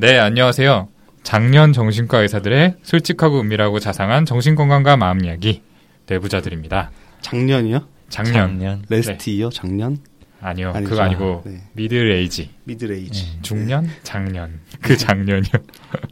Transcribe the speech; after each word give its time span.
네, 0.00 0.16
안녕하세요. 0.16 0.86
장년 1.24 1.72
정신과 1.72 2.20
의사들의 2.20 2.76
솔직하고 2.84 3.40
은밀하고 3.40 3.80
자상한 3.80 4.24
정신건강과 4.26 4.96
마음 4.96 5.24
이야기 5.24 5.62
내부자들입니다. 6.06 6.92
작년이요? 7.20 7.80
작년. 8.08 8.32
작년. 8.32 8.84
Last 8.88 9.11
year요? 9.11 9.50
작년? 9.50 9.98
아니요, 10.40 10.70
아니죠. 10.72 10.88
그거 10.88 11.02
아니고 11.02 11.42
네. 11.46 11.62
Middle 11.72 12.12
age. 12.12 12.48
Middle 12.62 12.99
age. 12.99 13.24
네. 13.24 13.38
중년? 13.42 13.90
장년. 14.04 14.60
그 14.80 14.96
장년이요. 14.96 15.50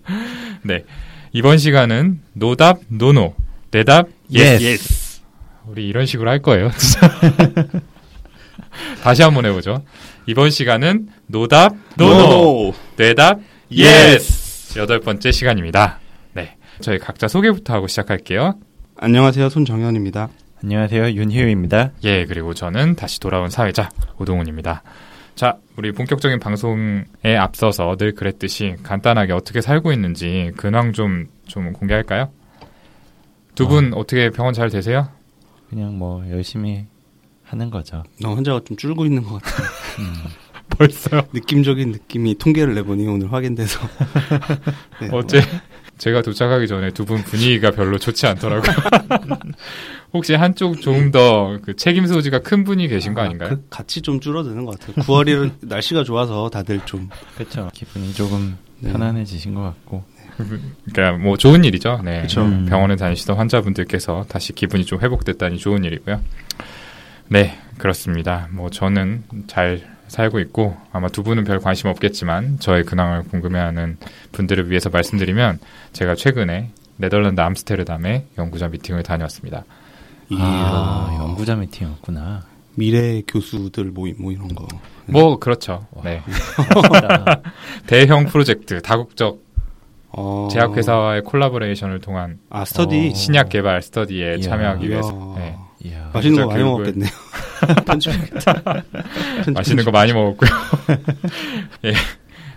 네. 0.66 0.82
이번 1.32 1.56
시간은 1.58 2.22
노답, 2.32 2.80
no 2.88 3.07
no. 3.07 3.36
대답, 3.70 4.08
yes. 4.32 4.64
Yes. 4.64 5.20
우리 5.64 5.86
이런 5.86 6.06
식으로 6.06 6.28
할 6.28 6.42
거예요. 6.42 6.72
다시 9.04 9.22
한번 9.22 9.46
해보죠. 9.46 9.84
이번 10.26 10.50
시간은 10.50 11.08
노답, 11.28 11.76
no 11.96 12.27
no. 12.27 12.74
대답, 12.96 13.38
yes. 13.70 14.78
여덟 14.78 15.00
번째 15.00 15.32
시간입니다. 15.32 15.98
네. 16.34 16.56
저희 16.80 16.98
각자 16.98 17.28
소개부터 17.28 17.74
하고 17.74 17.86
시작할게요. 17.86 18.54
안녕하세요. 18.96 19.48
손정현입니다. 19.48 20.28
안녕하세요. 20.62 21.10
윤희우입니다. 21.12 21.92
예, 22.04 22.24
그리고 22.26 22.54
저는 22.54 22.96
다시 22.96 23.20
돌아온 23.20 23.50
사회자 23.50 23.88
오동훈입니다. 24.18 24.82
자, 25.34 25.58
우리 25.76 25.92
본격적인 25.92 26.38
방송에 26.40 27.36
앞서서 27.38 27.96
늘 27.96 28.14
그랬듯이 28.14 28.76
간단하게 28.82 29.32
어떻게 29.34 29.60
살고 29.60 29.92
있는지 29.92 30.52
근황 30.56 30.92
좀, 30.92 31.26
좀 31.46 31.72
공개할까요? 31.74 32.30
두분 33.54 33.92
어떻게 33.94 34.30
병원 34.30 34.54
잘 34.54 34.70
되세요? 34.70 35.08
그냥 35.68 35.98
뭐 35.98 36.24
열심히 36.30 36.86
하는 37.44 37.70
거죠. 37.70 38.02
너 38.20 38.34
혼자가 38.34 38.60
좀 38.64 38.76
줄고 38.76 39.04
있는 39.04 39.22
것 39.22 39.42
같아요. 39.42 39.68
벌써요? 40.76 41.22
느낌적인 41.32 41.92
느낌이 41.92 42.36
통계를 42.38 42.74
내보니 42.74 43.06
오늘 43.06 43.32
확인돼서. 43.32 43.80
네, 45.00 45.08
어제 45.12 45.40
제가 45.98 46.20
도착하기 46.22 46.66
전에 46.66 46.90
두 46.90 47.04
분 47.06 47.22
분위기가 47.22 47.70
별로 47.70 47.98
좋지 47.98 48.26
않더라고요. 48.26 48.72
혹시 50.12 50.34
한쪽 50.34 50.80
조금 50.80 51.10
더그 51.10 51.76
책임 51.76 52.06
소지가 52.06 52.40
큰 52.40 52.64
분이 52.64 52.88
계신 52.88 53.14
거 53.14 53.20
아, 53.22 53.24
아닌가요? 53.24 53.50
그 53.50 53.66
같이 53.70 54.00
좀 54.02 54.20
줄어드는 54.20 54.64
것 54.64 54.78
같아요. 54.78 55.04
9월이 55.04 55.52
날씨가 55.62 56.04
좋아서 56.04 56.48
다들 56.50 56.80
좀. 56.84 57.08
그렇죠. 57.34 57.70
기분이 57.74 58.12
조금 58.12 58.56
네. 58.80 58.92
편안해지신 58.92 59.54
것 59.54 59.62
같고. 59.62 60.04
그러니까 60.92 61.22
뭐 61.22 61.36
좋은 61.38 61.64
일이죠. 61.64 62.00
네. 62.04 62.22
그쵸. 62.22 62.42
음. 62.42 62.66
병원에 62.66 62.96
다니시던 62.96 63.36
환자분들께서 63.38 64.26
다시 64.28 64.52
기분이 64.52 64.84
좀 64.84 65.00
회복됐다니 65.00 65.58
좋은 65.58 65.84
일이고요. 65.84 66.20
네, 67.28 67.58
그렇습니다. 67.78 68.48
뭐 68.52 68.68
저는 68.70 69.24
잘 69.46 69.95
살고 70.08 70.38
있고 70.40 70.76
아마 70.92 71.08
두 71.08 71.22
분은 71.22 71.44
별 71.44 71.58
관심 71.60 71.88
없겠지만 71.88 72.58
저의 72.60 72.84
근황을 72.84 73.24
궁금해하는 73.24 73.98
분들을 74.32 74.70
위해서 74.70 74.88
말씀드리면 74.90 75.58
제가 75.92 76.14
최근에 76.14 76.70
네덜란드 76.96 77.40
암스테르담에 77.40 78.26
연구자 78.38 78.68
미팅을 78.68 79.02
다녀왔습니다. 79.02 79.64
이 80.30 80.36
아, 80.40 81.16
연구자 81.20 81.54
미팅이었구나. 81.56 82.42
미래 82.74 83.22
교수들 83.26 83.84
모임 83.86 84.16
뭐 84.18 84.32
이런 84.32 84.48
거. 84.54 84.66
뭐 85.06 85.38
그렇죠. 85.38 85.86
네. 86.04 86.22
진짜. 86.56 87.42
대형 87.86 88.26
프로젝트 88.26 88.80
다국적 88.82 89.44
어, 90.10 90.48
제약회사와의 90.50 91.22
콜라보레이션을 91.22 92.00
통한 92.00 92.38
아 92.50 92.64
스터디. 92.64 93.10
어. 93.12 93.14
신약 93.14 93.48
개발 93.50 93.82
스터디에 93.82 94.36
이야. 94.36 94.40
참여하기. 94.40 94.88
위해서 94.88 95.34
네. 95.38 95.56
이야. 95.84 96.10
맛있는 96.12 96.42
거 96.44 96.50
많이 96.50 96.64
먹었겠네요. 96.64 97.10
편집해야겠다. 97.86 98.62
편집, 99.36 99.52
맛있는 99.54 99.84
거 99.84 99.90
많이 99.90 100.12
먹었고요. 100.12 100.50
예. 101.84 101.92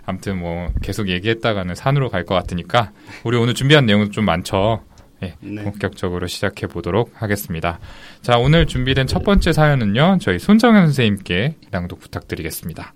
아무튼 0.06 0.38
뭐 0.38 0.68
계속 0.82 1.08
얘기했다가는 1.08 1.74
산으로 1.74 2.08
갈 2.10 2.24
것 2.24 2.34
같으니까 2.34 2.90
우리 3.24 3.36
오늘 3.36 3.54
준비한 3.54 3.86
내용도 3.86 4.10
좀 4.10 4.24
많죠. 4.24 4.82
예, 5.22 5.34
네. 5.40 5.62
본격적으로 5.62 6.26
시작해 6.26 6.66
보도록 6.66 7.12
하겠습니다. 7.14 7.78
자, 8.22 8.38
오늘 8.38 8.66
준비된 8.66 9.06
첫 9.06 9.22
번째 9.22 9.52
사연은요. 9.52 10.18
저희 10.20 10.38
손정현 10.38 10.86
선생님께 10.86 11.56
낭독 11.70 12.00
부탁드리겠습니다. 12.00 12.94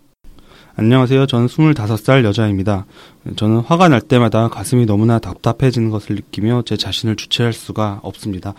안녕하세요. 0.77 1.27
저는 1.27 1.47
25살 1.47 2.25
여자입니다. 2.25 2.87
저는 3.37 3.59
화가 3.60 3.89
날 3.89 4.00
때마다 4.00 4.49
가슴이 4.49 4.87
너무나 4.87 5.19
답답해지는 5.21 5.91
것을 5.91 6.16
느끼며 6.16 6.62
제 6.66 6.77
자신을 6.77 7.15
주체할 7.16 7.53
수가 7.53 8.00
없습니다. 8.03 8.55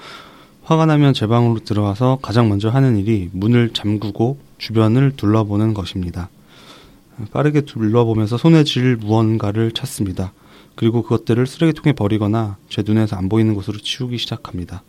화가 0.66 0.88
나면 0.88 1.14
제 1.14 1.28
방으로 1.28 1.60
들어와서 1.60 2.18
가장 2.24 2.50
먼저 2.50 2.70
하는 2.70 2.98
일이 2.98 3.30
문을 3.34 3.70
잠그고 3.74 4.40
주변을 4.58 5.12
둘러보는 5.16 5.76
것입니다. 5.76 6.30
빠르게 7.32 7.62
둘러보면서 7.62 8.38
손에 8.38 8.64
쥘 8.64 8.98
무언가를 9.00 9.72
찾습니다. 9.72 10.34
그리고 10.74 11.04
그것들을 11.04 11.46
쓰레기통에 11.46 11.94
버리거나 11.94 12.58
제 12.68 12.82
눈에서 12.84 13.16
안 13.16 13.30
보이는 13.30 13.54
곳으로 13.54 13.78
치우기 13.78 14.18
시작합니다. 14.18 14.82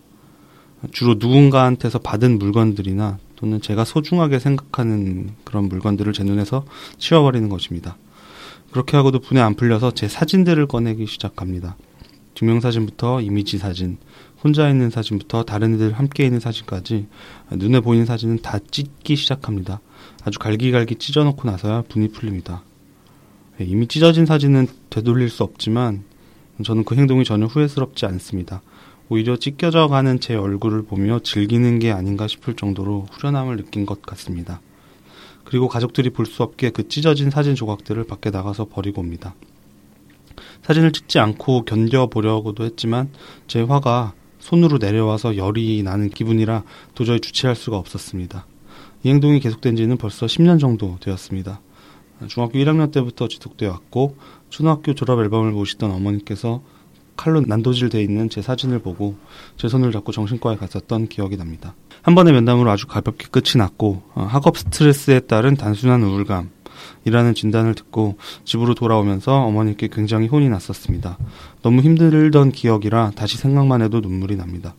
주로 0.92 1.16
누군가한테서 1.18 1.98
받은 1.98 2.38
물건들이나 2.38 3.18
또는 3.36 3.60
제가 3.60 3.84
소중하게 3.84 4.38
생각하는 4.38 5.34
그런 5.44 5.68
물건들을 5.68 6.14
제 6.14 6.24
눈에서 6.24 6.64
치워버리는 6.96 7.50
것입니다. 7.50 7.98
그렇게 8.70 8.96
하고도 8.96 9.18
분에 9.18 9.40
안 9.40 9.54
풀려서 9.54 9.90
제 9.90 10.08
사진들을 10.08 10.68
꺼내기 10.68 11.06
시작합니다. 11.06 11.76
증명사진부터 12.34 13.20
이미지 13.20 13.58
사진, 13.58 13.98
혼자 14.42 14.68
있는 14.68 14.90
사진부터 14.90 15.44
다른 15.44 15.74
애들 15.74 15.92
함께 15.92 16.24
있는 16.24 16.40
사진까지 16.40 17.06
눈에 17.52 17.80
보이는 17.80 18.06
사진은 18.06 18.42
다 18.42 18.58
찢기 18.70 19.16
시작합니다. 19.16 19.80
아주 20.24 20.38
갈기갈기 20.38 20.96
찢어놓고 20.96 21.48
나서야 21.48 21.82
분이 21.88 22.08
풀립니다. 22.08 22.62
예, 23.60 23.64
이미 23.64 23.86
찢어진 23.86 24.26
사진은 24.26 24.68
되돌릴 24.90 25.30
수 25.30 25.42
없지만 25.42 26.04
저는 26.62 26.84
그 26.84 26.94
행동이 26.94 27.24
전혀 27.24 27.46
후회스럽지 27.46 28.06
않습니다. 28.06 28.62
오히려 29.08 29.36
찢겨져 29.36 29.88
가는 29.88 30.20
제 30.20 30.34
얼굴을 30.34 30.82
보며 30.82 31.20
즐기는 31.20 31.78
게 31.78 31.92
아닌가 31.92 32.26
싶을 32.26 32.54
정도로 32.54 33.06
후련함을 33.12 33.56
느낀 33.56 33.86
것 33.86 34.02
같습니다. 34.02 34.60
그리고 35.44 35.68
가족들이 35.68 36.10
볼 36.10 36.26
수 36.26 36.42
없게 36.42 36.70
그 36.70 36.88
찢어진 36.88 37.30
사진 37.30 37.54
조각들을 37.54 38.04
밖에 38.04 38.30
나가서 38.30 38.66
버리고 38.66 39.00
옵니다. 39.00 39.34
사진을 40.62 40.92
찍지 40.92 41.20
않고 41.20 41.64
견뎌보려고도 41.64 42.64
했지만 42.64 43.10
제 43.46 43.62
화가 43.62 44.14
손으로 44.46 44.78
내려와서 44.78 45.36
열이 45.36 45.82
나는 45.82 46.08
기분이라 46.08 46.62
도저히 46.94 47.18
주체할 47.18 47.56
수가 47.56 47.78
없었습니다. 47.78 48.46
이 49.02 49.08
행동이 49.08 49.40
계속된 49.40 49.74
지는 49.74 49.96
벌써 49.96 50.26
10년 50.26 50.60
정도 50.60 50.98
되었습니다. 51.00 51.60
중학교 52.28 52.58
1학년 52.60 52.92
때부터 52.92 53.26
지속되어 53.26 53.68
왔고 53.70 54.16
초등학교 54.48 54.94
졸업 54.94 55.18
앨범을 55.20 55.52
보시던 55.52 55.90
어머니께서 55.90 56.62
칼로 57.16 57.40
난도질돼 57.40 58.00
있는 58.00 58.30
제 58.30 58.40
사진을 58.40 58.78
보고 58.78 59.16
제 59.56 59.66
손을 59.66 59.90
잡고 59.90 60.12
정신과에 60.12 60.56
갔었던 60.56 61.08
기억이 61.08 61.36
납니다. 61.36 61.74
한 62.02 62.14
번의 62.14 62.32
면담으로 62.34 62.70
아주 62.70 62.86
가볍게 62.86 63.26
끝이 63.28 63.58
났고 63.58 64.02
어, 64.14 64.22
학업 64.22 64.58
스트레스에 64.58 65.20
따른 65.20 65.56
단순한 65.56 66.04
우울감 66.04 66.50
이라는 67.04 67.34
진단을 67.34 67.74
듣고 67.74 68.16
집으로 68.44 68.74
돌아오면서 68.74 69.34
어머니께 69.44 69.88
굉장히 69.92 70.26
혼이 70.28 70.48
났었습니다. 70.48 71.18
너무 71.62 71.82
힘들던 71.82 72.52
기억이라 72.52 73.12
다시 73.14 73.36
생각만 73.36 73.82
해도 73.82 74.00
눈물이 74.00 74.36
납니다. 74.36 74.74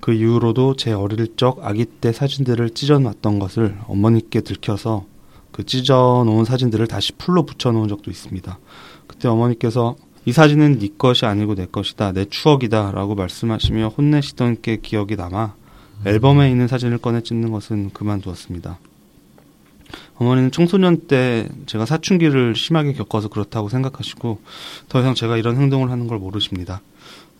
그 0.00 0.12
이후로도 0.12 0.76
제 0.76 0.92
어릴 0.92 1.36
적 1.36 1.58
아기 1.62 1.84
때 1.84 2.12
사진들을 2.12 2.70
찢어놨던 2.70 3.38
것을 3.38 3.78
어머니께 3.86 4.40
들켜서 4.40 5.04
그 5.52 5.64
찢어놓은 5.64 6.44
사진들을 6.44 6.86
다시 6.86 7.12
풀로 7.12 7.44
붙여놓은 7.44 7.88
적도 7.88 8.10
있습니다. 8.10 8.58
그때 9.06 9.28
어머니께서 9.28 9.96
이 10.24 10.32
사진은 10.32 10.78
네 10.78 10.88
것이 10.96 11.26
아니고 11.26 11.54
내 11.54 11.66
것이다, 11.66 12.12
내 12.12 12.24
추억이다 12.24 12.92
라고 12.92 13.14
말씀하시며 13.14 13.88
혼내시던 13.88 14.62
게 14.62 14.76
기억이 14.76 15.16
남아 15.16 15.54
앨범에 16.04 16.50
있는 16.50 16.68
사진을 16.68 16.98
꺼내 16.98 17.22
찍는 17.22 17.50
것은 17.50 17.90
그만두었습니다. 17.90 18.78
어머니는 20.16 20.50
청소년 20.50 21.06
때 21.06 21.48
제가 21.66 21.86
사춘기를 21.86 22.54
심하게 22.54 22.92
겪어서 22.92 23.28
그렇다고 23.28 23.68
생각하시고 23.68 24.40
더 24.88 25.00
이상 25.00 25.14
제가 25.14 25.36
이런 25.36 25.56
행동을 25.56 25.90
하는 25.90 26.06
걸 26.06 26.18
모르십니다. 26.18 26.82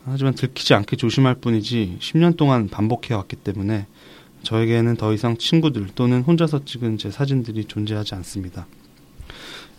하지만 0.04 0.34
들키지 0.34 0.74
않게 0.74 0.96
조심할 0.96 1.36
뿐이지 1.36 1.98
10년 2.00 2.36
동안 2.36 2.68
반복해 2.68 3.14
왔기 3.14 3.36
때문에 3.36 3.86
저에게는 4.42 4.96
더 4.96 5.12
이상 5.12 5.36
친구들 5.36 5.88
또는 5.94 6.22
혼자서 6.22 6.64
찍은 6.64 6.98
제 6.98 7.10
사진들이 7.10 7.66
존재하지 7.66 8.14
않습니다. 8.16 8.66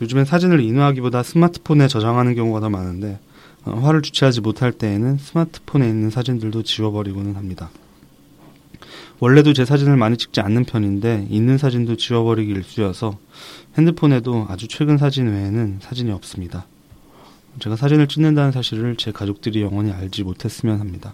요즘엔 0.02 0.26
사진을 0.26 0.62
인화하기보다 0.62 1.24
스마트폰에 1.24 1.88
저장하는 1.88 2.36
경우가 2.36 2.60
더 2.60 2.70
많은데 2.70 3.20
어, 3.66 3.72
화를 3.72 4.02
주체하지 4.02 4.42
못할 4.42 4.72
때에는 4.72 5.18
스마트폰에 5.18 5.88
있는 5.88 6.10
사진들도 6.10 6.64
지워버리고는 6.64 7.36
합니다. 7.36 7.70
원래도 9.20 9.54
제 9.54 9.66
사진을 9.66 9.98
많이 9.98 10.18
찍지 10.18 10.42
않는 10.42 10.66
편인데 10.66 11.28
있는 11.30 11.58
사진도 11.58 11.96
지워버리기 11.96 12.52
일쑤여서 12.52 13.18
핸드폰에도 13.78 14.46
아주 14.50 14.68
최근 14.68 14.98
사진 14.98 15.28
외에는 15.28 15.80
사진이 15.82 16.12
없습니다. 16.12 16.66
제가 17.60 17.76
사진을 17.76 18.08
찍는다는 18.08 18.52
사실을 18.52 18.96
제 18.96 19.12
가족들이 19.12 19.62
영원히 19.62 19.92
알지 19.92 20.24
못했으면 20.24 20.80
합니다. 20.80 21.14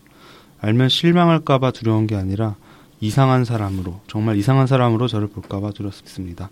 알면 0.59 0.89
실망할까봐 0.89 1.71
두려운 1.71 2.07
게 2.07 2.15
아니라 2.15 2.55
이상한 2.99 3.45
사람으로 3.45 3.99
정말 4.07 4.37
이상한 4.37 4.67
사람으로 4.67 5.07
저를 5.07 5.27
볼까봐 5.27 5.71
두렵습니다. 5.71 6.49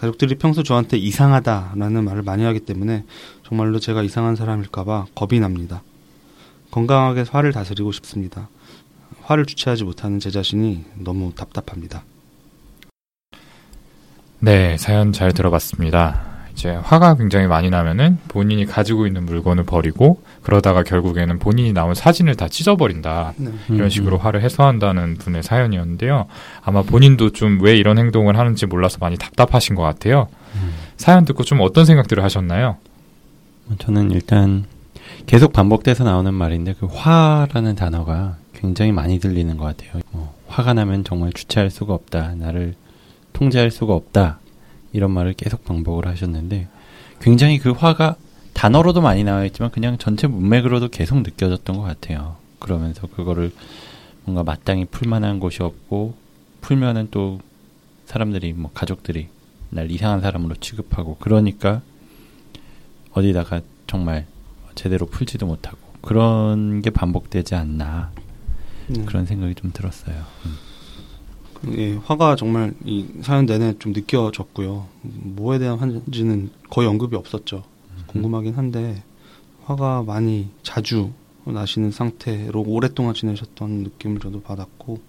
가족들이 0.00 0.34
평소 0.34 0.62
저한테 0.62 0.98
이상하다라는 0.98 2.04
말을 2.04 2.22
많이 2.22 2.44
하기 2.44 2.60
때문에 2.60 3.04
정말로 3.46 3.78
제가 3.78 4.02
이상한 4.02 4.36
사람일까봐 4.36 5.06
겁이 5.14 5.40
납니다. 5.40 5.82
건강하게 6.70 7.24
화를 7.30 7.52
다스리고 7.52 7.92
싶습니다. 7.92 8.48
화를 9.24 9.46
주체하지 9.46 9.84
못하는 9.84 10.20
제 10.20 10.30
자신이 10.30 10.84
너무 10.98 11.32
답답합니다. 11.34 12.04
네, 14.40 14.76
사연 14.76 15.12
잘 15.12 15.32
들어봤습니다. 15.32 16.34
이제 16.52 16.70
화가 16.70 17.16
굉장히 17.16 17.46
많이 17.48 17.68
나면은 17.68 18.18
본인이 18.28 18.64
가지고 18.64 19.06
있는 19.06 19.24
물건을 19.26 19.64
버리고 19.64 20.22
그러다가 20.42 20.84
결국에는 20.84 21.38
본인이 21.40 21.72
나온 21.72 21.94
사진을 21.94 22.36
다 22.36 22.46
찢어버린다. 22.48 23.32
네. 23.38 23.50
이런 23.70 23.90
식으로 23.90 24.18
화를 24.18 24.42
해소한다는 24.42 25.16
분의 25.16 25.42
사연이었는데요. 25.42 26.26
아마 26.62 26.82
본인도 26.82 27.30
좀 27.30 27.58
왜 27.62 27.74
이런 27.76 27.98
행동을 27.98 28.38
하는지 28.38 28.66
몰라서 28.66 28.98
많이 29.00 29.16
답답하신 29.16 29.74
것 29.74 29.82
같아요. 29.82 30.28
사연 30.96 31.24
듣고 31.24 31.42
좀 31.42 31.60
어떤 31.60 31.86
생각들을 31.86 32.22
하셨나요? 32.22 32.76
뭐 33.64 33.76
저는 33.78 34.10
일단 34.12 34.66
계속 35.26 35.52
반복돼서 35.52 36.04
나오는 36.04 36.32
말인데 36.32 36.74
그 36.78 36.86
화라는 36.86 37.74
단어가 37.74 38.36
굉장히 38.64 38.92
많이 38.92 39.18
들리는 39.18 39.56
것 39.58 39.64
같아요. 39.64 40.00
뭐 40.10 40.34
화가 40.46 40.72
나면 40.72 41.04
정말 41.04 41.32
주체할 41.34 41.70
수가 41.70 41.92
없다. 41.92 42.34
나를 42.36 42.74
통제할 43.34 43.70
수가 43.70 43.94
없다. 43.94 44.38
이런 44.94 45.10
말을 45.10 45.34
계속 45.34 45.64
반복을 45.64 46.06
하셨는데 46.06 46.68
굉장히 47.20 47.58
그 47.58 47.72
화가 47.72 48.16
단어로도 48.54 49.02
많이 49.02 49.22
나와 49.22 49.44
있지만 49.44 49.70
그냥 49.70 49.98
전체 49.98 50.26
문맥으로도 50.26 50.88
계속 50.88 51.20
느껴졌던 51.20 51.76
것 51.76 51.82
같아요. 51.82 52.36
그러면서 52.58 53.06
그거를 53.06 53.52
뭔가 54.24 54.42
마땅히 54.42 54.86
풀만한 54.86 55.40
곳이 55.40 55.62
없고 55.62 56.14
풀면은 56.62 57.08
또 57.10 57.40
사람들이 58.06 58.54
뭐 58.54 58.70
가족들이 58.72 59.28
날 59.68 59.90
이상한 59.90 60.22
사람으로 60.22 60.54
취급하고 60.56 61.16
그러니까 61.20 61.82
어디다가 63.12 63.60
정말 63.86 64.26
제대로 64.74 65.04
풀지도 65.04 65.44
못하고 65.46 65.76
그런 66.00 66.80
게 66.80 66.88
반복되지 66.90 67.54
않나 67.56 68.12
네. 68.88 69.04
그런 69.04 69.26
생각이 69.26 69.54
좀 69.54 69.70
들었어요. 69.72 70.16
음. 70.46 71.76
예, 71.78 71.94
화가 71.94 72.36
정말 72.36 72.74
이 72.84 73.06
사연 73.22 73.46
내내 73.46 73.78
좀 73.78 73.92
느껴졌고요. 73.92 74.86
뭐에 75.02 75.58
대한 75.58 75.78
화인지는 75.78 76.50
거의 76.68 76.88
언급이 76.88 77.16
없었죠. 77.16 77.64
궁금하긴 78.08 78.54
한데 78.54 79.02
화가 79.64 80.02
많이 80.02 80.50
자주 80.62 81.10
나시는 81.44 81.90
상태로 81.90 82.64
오랫동안 82.66 83.14
지내셨던 83.14 83.70
느낌을 83.82 84.20
저도 84.20 84.42
받았고 84.42 85.00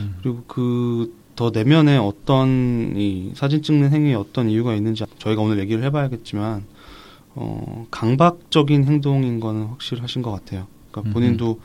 음. 0.00 0.16
그리고 0.20 0.42
그 0.46 1.24
더 1.36 1.50
내면에 1.50 1.96
어떤 1.96 2.94
이 2.96 3.32
사진 3.34 3.62
찍는 3.62 3.90
행위에 3.90 4.14
어떤 4.14 4.48
이유가 4.48 4.74
있는지 4.74 5.04
저희가 5.18 5.42
오늘 5.42 5.58
얘기를 5.58 5.82
해봐야겠지만 5.84 6.64
어, 7.34 7.86
강박적인 7.90 8.84
행동인 8.84 9.40
거는 9.40 9.66
확실하신 9.66 10.22
것 10.22 10.30
같아요. 10.30 10.68
그러니까. 10.92 11.12
본인도 11.12 11.60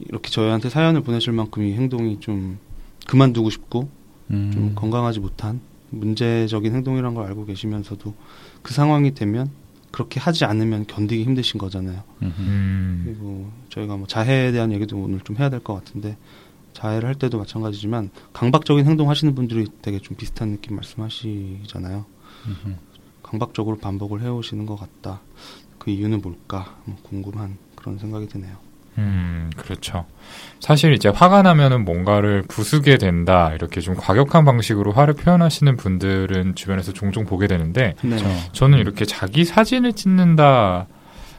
이렇게 0.00 0.30
저희한테 0.30 0.68
사연을 0.70 1.02
보내실 1.02 1.32
만큼 1.32 1.62
이 1.64 1.72
행동이 1.72 2.20
좀 2.20 2.58
그만두고 3.06 3.50
싶고 3.50 3.88
음. 4.30 4.50
좀 4.52 4.74
건강하지 4.74 5.20
못한 5.20 5.60
문제적인 5.90 6.74
행동이란 6.74 7.14
걸 7.14 7.26
알고 7.26 7.44
계시면서도 7.46 8.14
그 8.62 8.74
상황이 8.74 9.14
되면 9.14 9.50
그렇게 9.92 10.18
하지 10.18 10.44
않으면 10.44 10.86
견디기 10.88 11.22
힘드신 11.22 11.58
거잖아요. 11.58 12.02
음, 12.22 13.02
그리고 13.04 13.48
저희가 13.68 13.96
뭐 13.96 14.08
자해에 14.08 14.50
대한 14.50 14.72
얘기도 14.72 14.98
오늘 14.98 15.20
좀 15.20 15.36
해야 15.36 15.50
될 15.50 15.60
것 15.60 15.74
같은데 15.74 16.16
자해를 16.72 17.08
할 17.08 17.14
때도 17.14 17.38
마찬가지지만 17.38 18.10
강박적인 18.32 18.84
행동 18.86 19.08
하시는 19.08 19.32
분들이 19.36 19.68
되게 19.82 20.00
좀 20.00 20.16
비슷한 20.16 20.50
느낌 20.50 20.74
말씀하시잖아요. 20.74 22.04
음흠. 22.46 22.74
강박적으로 23.22 23.78
반복을 23.78 24.20
해오시는 24.22 24.66
것 24.66 24.74
같다. 24.74 25.20
그 25.78 25.90
이유는 25.92 26.20
뭘까? 26.22 26.76
뭐 26.86 26.96
궁금한 27.04 27.56
그런 27.76 27.98
생각이 27.98 28.26
드네요. 28.26 28.56
음, 28.98 29.50
그렇죠. 29.56 30.04
사실 30.60 30.92
이제 30.92 31.08
화가 31.08 31.42
나면은 31.42 31.84
뭔가를 31.84 32.42
부수게 32.48 32.96
된다, 32.96 33.52
이렇게 33.54 33.80
좀 33.80 33.94
과격한 33.94 34.44
방식으로 34.44 34.92
화를 34.92 35.14
표현하시는 35.14 35.76
분들은 35.76 36.54
주변에서 36.54 36.92
종종 36.92 37.24
보게 37.24 37.46
되는데, 37.46 37.94
네. 38.02 38.16
그렇죠. 38.16 38.26
저는 38.52 38.78
이렇게 38.78 39.04
자기 39.04 39.44
사진을 39.44 39.92
찍는다, 39.92 40.86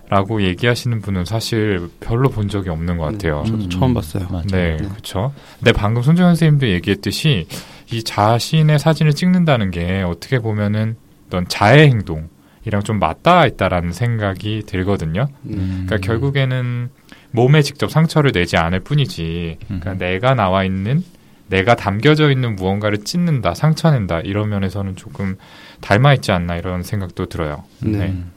라고 0.08 0.44
얘기하시는 0.44 1.02
분은 1.02 1.26
사실 1.26 1.90
별로 2.00 2.30
본 2.30 2.48
적이 2.48 2.70
없는 2.70 2.98
것 3.00 3.06
같아요. 3.06 3.44
저도 3.48 3.64
음, 3.64 3.70
처음 3.72 3.94
봤어요. 3.96 4.28
맞아요. 4.30 4.46
네, 4.52 4.78
네. 4.78 4.88
그렇죠. 4.88 5.34
근데 5.58 5.72
방금 5.72 6.04
손정현 6.04 6.36
선생님도 6.36 6.70
얘기했듯이 6.70 7.48
이 7.92 8.04
자신의 8.04 8.78
사진을 8.78 9.14
찍는다는 9.14 9.72
게 9.72 10.04
어떻게 10.04 10.38
보면은 10.38 10.96
어떤 11.26 11.48
자해 11.48 11.88
행동 11.88 12.30
이랑 12.66 12.84
좀 12.84 13.00
맞닿아 13.00 13.48
있다라는 13.48 13.94
생각이 13.94 14.64
들거든요. 14.68 15.28
네. 15.42 15.56
그러니까 15.58 15.98
결국에는 15.98 16.90
몸에 17.36 17.62
직접 17.62 17.92
상처를 17.92 18.32
내지 18.32 18.58
않을 18.58 18.80
뿐이지. 18.80 19.58
그러니까 19.68 19.92
음. 19.92 19.98
내가 19.98 20.34
나와 20.34 20.64
있는 20.64 21.04
내가 21.48 21.76
담겨져 21.76 22.32
있는 22.32 22.56
무언가를 22.56 23.04
찢는다, 23.04 23.54
상처낸다 23.54 24.22
이런 24.22 24.50
면에서는 24.50 24.96
조금 24.96 25.38
닮아 25.82 26.14
있지 26.16 26.32
않나 26.32 26.58
이런 26.58 26.82
생각도 26.82 27.28
들어요. 27.28 27.64
네. 27.80 28.08
음. 28.08 28.32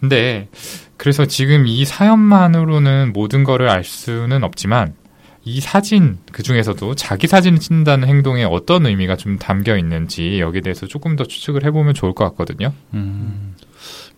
근데 0.00 0.48
그래서 0.96 1.24
지금 1.26 1.66
이 1.66 1.84
사연만으로는 1.84 3.12
모든 3.12 3.44
거를 3.44 3.68
알 3.68 3.84
수는 3.84 4.44
없지만 4.44 4.94
이 5.44 5.60
사진 5.60 6.18
그 6.30 6.42
중에서도 6.42 6.94
자기 6.94 7.26
사진을 7.26 7.58
찍는다는 7.58 8.06
행동에 8.06 8.44
어떤 8.44 8.84
의미가 8.84 9.16
좀 9.16 9.38
담겨 9.38 9.78
있는지 9.78 10.40
여기에 10.40 10.60
대해서 10.60 10.86
조금 10.86 11.16
더 11.16 11.24
추측을 11.24 11.64
해보면 11.64 11.94
좋을 11.94 12.12
것 12.12 12.24
같거든요. 12.30 12.72
음. 12.94 13.54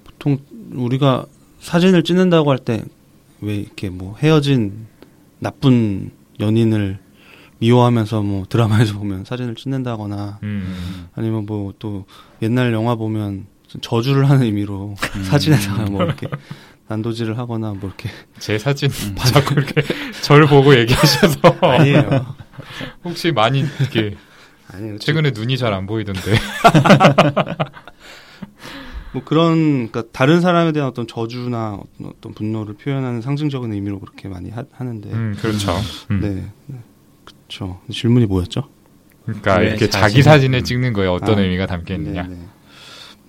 보통 0.05 0.39
우리가 0.73 1.25
사진을 1.61 2.03
찍는다고 2.03 2.51
할 2.51 2.59
때 2.59 2.83
왜 3.41 3.57
이렇게 3.57 3.89
뭐 3.91 4.17
헤어진 4.19 4.87
나쁜 5.39 6.11
연인을 6.41 6.99
미워하면서 7.59 8.23
뭐 8.23 8.47
드라마에서 8.49 8.95
보면 8.99 9.25
사진을 9.25 9.55
찍는다거나 9.55 10.39
음, 10.43 11.09
아니면 11.15 11.47
뭐 11.47 11.73
또 11.79 12.07
옛날 12.43 12.73
영화 12.73 12.95
보면 12.95 13.47
저주를 13.81 14.29
하는 14.29 14.43
의미로 14.45 14.95
음. 15.17 15.23
사진에다가 15.25 15.85
뭐 15.91 16.05
이렇게 16.05 16.27
난도질을 16.89 17.39
하거나 17.39 17.71
뭐 17.73 17.81
이렇게 17.89 18.09
제 18.39 18.59
사진 18.59 18.91
자꾸 19.33 19.55
이렇게 19.55 19.83
저를 20.23 20.47
보고 20.47 20.75
얘기하셔서 20.75 21.39
아니에요. 21.61 22.35
혹시 23.05 23.31
많이 23.31 23.61
이렇게 23.61 24.17
아니에요. 24.73 24.99
최근에 24.99 25.31
눈이 25.33 25.57
잘 25.59 25.73
안 25.73 25.87
보이던데. 25.87 26.21
뭐 29.13 29.23
그런 29.25 29.89
그러니까 29.91 30.05
다른 30.13 30.41
사람에 30.41 30.73
대한 30.73 30.89
어떤 30.89 31.07
저주나 31.07 31.75
어떤, 31.75 32.07
어떤 32.11 32.33
분노를 32.35 32.75
표현하는 32.75 33.21
상징적인 33.23 33.73
의미로 33.73 33.99
그렇게 33.99 34.29
많이 34.29 34.51
하, 34.51 34.65
하는데 34.73 35.11
음, 35.11 35.37
그렇죠. 35.41 35.73
음. 36.11 36.21
네. 36.21 36.45
네. 36.67 36.79
그렇죠. 37.25 37.81
질문이 37.91 38.27
뭐였죠? 38.27 38.63
그러니까 39.25 39.57
왜 39.59 39.67
이렇게 39.69 39.87
자신을- 39.87 39.91
자기 39.91 40.23
사진을 40.23 40.65
찍는 40.65 40.93
거에 40.93 41.07
어떤 41.07 41.39
아, 41.39 41.43
의미가 41.43 41.67
담겨 41.67 41.95
있느냐. 41.95 42.23
네, 42.23 42.29
네. 42.37 42.39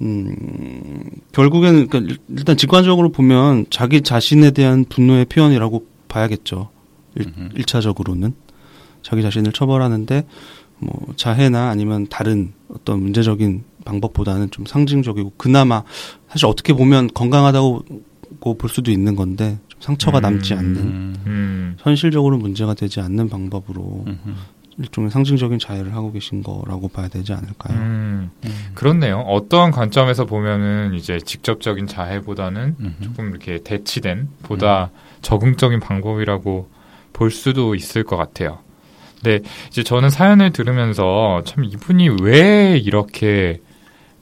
음, 0.02 1.04
결국에는 1.32 1.88
그러니까 1.88 2.14
일- 2.14 2.20
일단 2.38 2.58
직관적으로 2.58 3.12
보면 3.12 3.66
자기 3.70 4.02
자신에 4.02 4.52
대한 4.52 4.86
분노의 4.86 5.26
표현이라고 5.26 5.86
봐야겠죠. 6.08 6.70
일, 7.16 7.66
차적으로는 7.66 8.34
자기 9.02 9.22
자신을 9.22 9.52
처벌하는데 9.52 10.26
뭐 10.80 11.14
자해나 11.16 11.70
아니면 11.70 12.08
다른 12.10 12.54
어떤 12.70 13.02
문제적인 13.02 13.64
방법보다는 13.86 14.52
좀 14.52 14.66
상징적이고 14.66 15.34
그나마 15.38 15.84
사실 16.30 16.46
어떻게 16.46 16.74
보면 16.74 17.10
건강하다고 17.14 17.84
볼 18.58 18.70
수도 18.70 18.92
있는 18.92 19.16
건데 19.16 19.60
좀 19.68 19.82
상처가 19.82 20.20
음, 20.20 20.22
남지 20.22 20.54
않는 20.54 20.78
음. 20.78 21.16
음, 21.28 21.78
현실적으로 21.80 22.38
문제가 22.38 22.74
되지 22.74 23.00
않는 23.02 23.30
방법으로 23.30 24.06
음흠. 24.08 24.36
일종의 24.78 25.12
상징적인 25.12 25.60
자해를 25.60 25.94
하고 25.94 26.12
계신 26.12 26.42
거라고 26.42 26.88
봐야 26.88 27.08
되지 27.08 27.34
않을까요? 27.34 27.78
음, 27.78 28.32
음. 28.46 28.52
그렇네요. 28.74 29.20
어떠한 29.20 29.72
관점에서 29.72 30.26
보면은 30.26 30.94
이제 30.94 31.20
직접적인 31.20 31.88
자해보다는 31.88 32.76
음흠. 32.80 33.04
조금 33.04 33.30
이렇게 33.30 33.60
대치된 33.64 34.30
보다 34.44 34.92
적응적인 35.22 35.80
방법이라고 35.82 36.70
볼 37.14 37.32
수도 37.32 37.76
있을 37.76 38.04
것 38.04 38.16
같아요. 38.18 38.60
근데 39.22 39.42
이제 39.70 39.84
저는 39.84 40.10
사연을 40.10 40.52
들으면서 40.52 41.44
참 41.46 41.64
이분이 41.64 42.10
왜 42.22 42.78
이렇게 42.78 43.62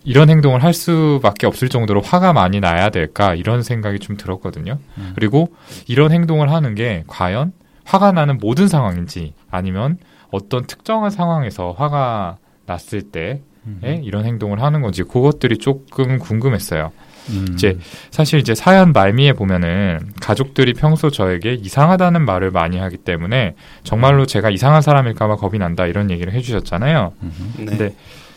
이런 0.04 0.30
행동을 0.30 0.64
할 0.64 0.74
수밖에 0.74 1.46
없을 1.46 1.70
정도로 1.70 2.02
화가 2.02 2.34
많이 2.34 2.60
나야 2.60 2.90
될까 2.90 3.36
이런 3.36 3.64
생각이 3.64 4.00
좀 4.00 4.18
들었거든요. 4.18 4.80
음. 4.98 5.12
그리고 5.16 5.54
이런 5.88 6.12
행동을 6.12 6.52
하는 6.52 6.76
게 6.76 7.04
과연 7.08 7.54
화가 7.84 8.12
나는 8.12 8.38
모든 8.38 8.68
상황인지 8.68 9.34
아니면 9.50 9.98
어떤 10.32 10.66
특정한 10.66 11.10
상황에서 11.10 11.72
화가 11.78 12.38
났을 12.66 13.02
때 13.02 13.42
음. 13.66 13.82
에 13.84 14.02
이런 14.04 14.26
행동을 14.26 14.62
하는 14.62 14.82
건지 14.82 15.04
그것들이 15.04 15.58
조금 15.58 16.18
궁금했어요. 16.20 16.92
음. 17.30 17.48
이제 17.54 17.78
사실 18.10 18.40
이제 18.40 18.56
사연 18.56 18.94
말미에 18.94 19.34
보면은 19.34 20.00
가족들이 20.22 20.74
평소 20.74 21.10
저에게 21.10 21.54
이상하다는 21.54 22.26
말을 22.26 22.52
많이 22.52 22.78
하기 22.78 22.98
때문에 22.98 23.56
정말로 23.84 24.26
제가 24.26 24.50
이상한 24.50 24.82
사람일까봐 24.82 25.36
겁이 25.36 25.60
난다 25.60 25.86
이런 25.86 26.10
얘기를 26.10 26.34
해주셨잖아요. 26.34 27.14
음흠. 27.22 27.58
네. 27.58 27.66
근데 27.66 27.96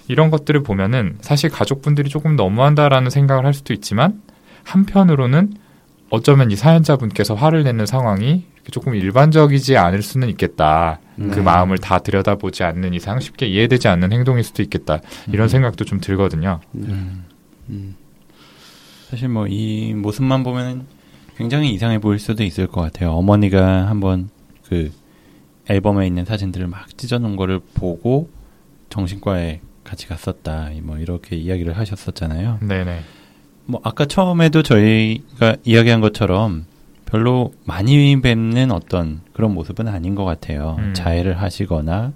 이런 0.08 0.30
것들을 0.30 0.62
보면은 0.62 1.16
사실 1.20 1.50
가족분들이 1.50 2.08
조금 2.08 2.36
너무한다라는 2.36 3.10
생각을 3.10 3.44
할 3.46 3.54
수도 3.54 3.72
있지만 3.72 4.20
한편으로는 4.64 5.54
어쩌면 6.10 6.50
이 6.50 6.56
사연자분께서 6.56 7.34
화를 7.34 7.64
내는 7.64 7.86
상황이 7.86 8.44
조금 8.70 8.94
일반적이지 8.94 9.76
않을 9.76 10.02
수는 10.02 10.28
있겠다. 10.30 11.00
그 11.16 11.22
네. 11.22 11.40
마음을 11.40 11.78
다 11.78 11.98
들여다보지 11.98 12.62
않는 12.62 12.94
이상 12.94 13.18
쉽게 13.18 13.46
이해되지 13.46 13.88
않는 13.88 14.12
행동일 14.12 14.44
수도 14.44 14.62
있겠다. 14.62 15.00
이런 15.28 15.46
음. 15.46 15.48
생각도 15.48 15.84
좀 15.84 16.00
들거든요. 16.00 16.60
음. 16.74 17.24
음. 17.70 17.96
사실 19.08 19.28
뭐 19.28 19.46
이 19.48 19.94
모습만 19.94 20.42
보면 20.42 20.86
굉장히 21.36 21.72
이상해 21.72 21.98
보일 21.98 22.18
수도 22.18 22.44
있을 22.44 22.66
것 22.66 22.80
같아요. 22.80 23.12
어머니가 23.12 23.88
한번 23.88 24.28
그 24.68 24.92
앨범에 25.68 26.06
있는 26.06 26.24
사진들을 26.24 26.66
막 26.66 26.96
찢어놓은 26.96 27.36
거를 27.36 27.60
보고 27.74 28.30
정신과에 28.90 29.60
같이 29.92 30.08
갔었다. 30.08 30.70
뭐 30.82 30.96
이렇게 30.96 31.36
이야기를 31.36 31.76
하셨었잖아요. 31.76 32.60
네네. 32.62 33.00
뭐 33.66 33.80
아까 33.84 34.06
처음에도 34.06 34.62
저희가 34.62 35.56
이야기한 35.64 36.00
것처럼 36.00 36.64
별로 37.04 37.52
많이 37.66 38.18
뵙는 38.22 38.70
어떤 38.70 39.20
그런 39.34 39.52
모습은 39.52 39.88
아닌 39.88 40.14
것 40.14 40.24
같아요. 40.24 40.76
음. 40.78 40.94
자해를 40.94 41.42
하시거나 41.42 42.14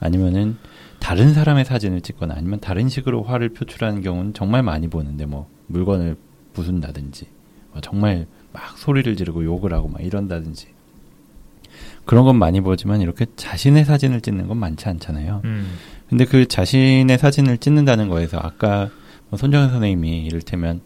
아니면은 0.00 0.58
다른 1.00 1.32
사람의 1.32 1.64
사진을 1.64 2.02
찍거나 2.02 2.34
아니면 2.36 2.60
다른 2.60 2.90
식으로 2.90 3.22
화를 3.22 3.48
표출하는 3.50 4.02
경우는 4.02 4.34
정말 4.34 4.62
많이 4.62 4.88
보는데 4.88 5.24
뭐 5.24 5.48
물건을 5.68 6.16
부순다든지 6.52 7.26
뭐 7.72 7.80
정말 7.80 8.26
막 8.52 8.76
소리를 8.76 9.16
지르고 9.16 9.44
욕을 9.44 9.72
하고 9.72 9.88
막 9.88 10.04
이런다든지 10.04 10.66
그런 12.04 12.24
건 12.24 12.36
많이 12.36 12.60
보지만 12.60 13.00
이렇게 13.00 13.26
자신의 13.36 13.84
사진을 13.84 14.20
찍는 14.20 14.48
건 14.48 14.58
많지 14.58 14.88
않잖아요. 14.88 15.40
음. 15.44 15.74
근데 16.08 16.24
그 16.24 16.46
자신의 16.46 17.16
사진을 17.18 17.58
찍는다는 17.58 18.08
거에서 18.08 18.38
아까 18.38 18.90
뭐 19.30 19.38
손정현 19.38 19.70
선생님이 19.70 20.26
이를테면 20.26 20.80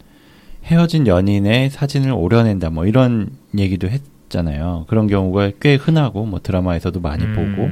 헤어진 0.65 1.07
연인의 1.07 1.71
사진을 1.71 2.13
오려낸다 2.13 2.71
뭐 2.71 2.87
이런 2.87 3.31
얘기도 3.57 3.89
했잖아요. 3.89 4.87
그런 4.89 5.07
경우가 5.07 5.53
꽤 5.61 5.75
흔하고 5.75 6.25
뭐 6.25 6.41
드라마에서도 6.41 7.01
많이 7.01 7.25
음. 7.25 7.35
보고 7.35 7.69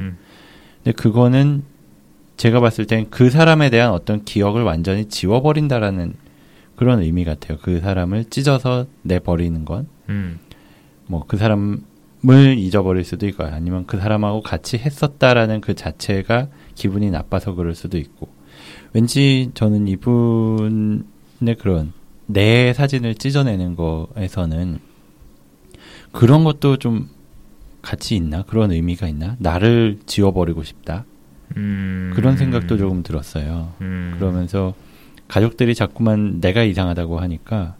근데 0.83 0.91
그거는 0.95 1.63
제가 2.35 2.59
봤을 2.59 2.85
땐 2.85 3.07
그 3.09 3.29
사람에 3.29 3.69
대한 3.69 3.91
어떤 3.91 4.23
기억을 4.23 4.63
완전히 4.63 5.05
지워버린다라는 5.05 6.13
그런 6.75 7.01
의미 7.01 7.23
같아요. 7.25 7.57
그 7.61 7.79
사람을 7.79 8.25
찢어서 8.25 8.85
내버리는 9.01 9.65
건 9.65 9.87
음. 10.09 10.39
뭐그 11.07 11.37
사람 11.37 11.81
을 12.27 12.57
잊어버릴 12.57 13.03
수도 13.03 13.27
있고 13.27 13.43
아니면 13.43 13.85
그 13.85 13.97
사람하고 13.97 14.41
같이 14.41 14.77
했었다라는 14.77 15.61
그 15.61 15.75
자체가 15.75 16.47
기분이 16.73 17.11
나빠서 17.11 17.53
그럴 17.53 17.75
수도 17.75 17.99
있고 17.99 18.27
왠지 18.93 19.51
저는 19.53 19.87
이분의 19.87 21.55
그런 21.59 21.93
내 22.25 22.73
사진을 22.73 23.15
찢어내는 23.15 23.75
거에서는 23.75 24.79
그런 26.11 26.43
것도 26.43 26.77
좀 26.77 27.07
같이 27.83 28.15
있나 28.15 28.41
그런 28.41 28.71
의미가 28.71 29.07
있나 29.07 29.35
나를 29.39 29.99
지워버리고 30.07 30.63
싶다 30.63 31.05
음. 31.55 32.11
그런 32.15 32.35
생각도 32.35 32.77
조금 32.77 33.03
들었어요. 33.03 33.73
음. 33.81 34.15
그러면서 34.17 34.73
가족들이 35.27 35.75
자꾸만 35.75 36.41
내가 36.41 36.63
이상하다고 36.63 37.19
하니까 37.19 37.75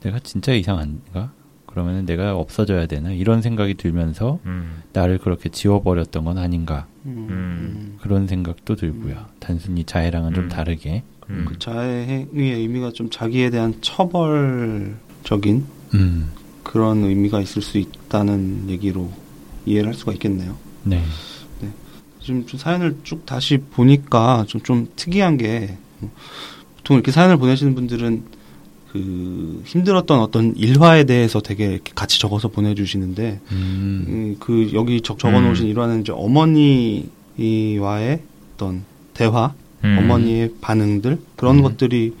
내가 0.00 0.18
진짜 0.18 0.52
이상한가? 0.52 1.32
그러면 1.68 2.06
내가 2.06 2.34
없어져야 2.34 2.86
되나? 2.86 3.12
이런 3.12 3.42
생각이 3.42 3.74
들면서 3.74 4.40
음. 4.46 4.82
나를 4.94 5.18
그렇게 5.18 5.50
지워버렸던 5.50 6.24
건 6.24 6.38
아닌가? 6.38 6.86
음. 7.04 7.26
음. 7.30 7.98
그런 8.00 8.26
생각도 8.26 8.74
들고요. 8.74 9.26
단순히 9.38 9.84
자해랑은 9.84 10.34
좀 10.34 10.44
음. 10.44 10.48
다르게. 10.48 11.02
음. 11.28 11.44
그 11.46 11.58
자해의 11.58 12.28
의미가 12.32 12.92
좀 12.92 13.10
자기에 13.10 13.50
대한 13.50 13.74
처벌적인 13.82 15.66
음. 15.94 16.30
그런 16.64 17.04
의미가 17.04 17.40
있을 17.42 17.60
수 17.60 17.76
있다는 17.76 18.70
얘기로 18.70 19.12
이해를 19.66 19.88
할 19.88 19.94
수가 19.94 20.12
있겠네요. 20.14 20.56
네. 20.84 21.02
지금 22.20 22.44
좀 22.46 22.58
사연을 22.58 22.96
쭉 23.04 23.24
다시 23.24 23.58
보니까 23.58 24.44
좀, 24.48 24.60
좀 24.62 24.88
특이한 24.96 25.36
게, 25.36 25.78
뭐, 25.98 26.10
보통 26.76 26.96
이렇게 26.96 27.12
사연을 27.12 27.36
보내시는 27.36 27.74
분들은 27.74 28.24
그 28.92 29.62
힘들었던 29.66 30.20
어떤 30.20 30.54
일화에 30.56 31.04
대해서 31.04 31.40
되게 31.40 31.78
같이 31.94 32.18
적어서 32.18 32.48
보내주시는데, 32.48 33.40
음. 33.52 34.04
음, 34.08 34.36
그 34.40 34.70
여기 34.72 35.00
적, 35.00 35.18
적어놓으신 35.18 35.66
음. 35.66 35.70
일화는 35.70 36.00
이제 36.00 36.12
어머니와의 36.12 37.02
어떤 38.54 38.84
대화, 39.14 39.52
음. 39.84 39.98
어머니의 39.98 40.54
반응들, 40.60 41.18
그런 41.36 41.58
음. 41.58 41.62
것들이 41.62 42.14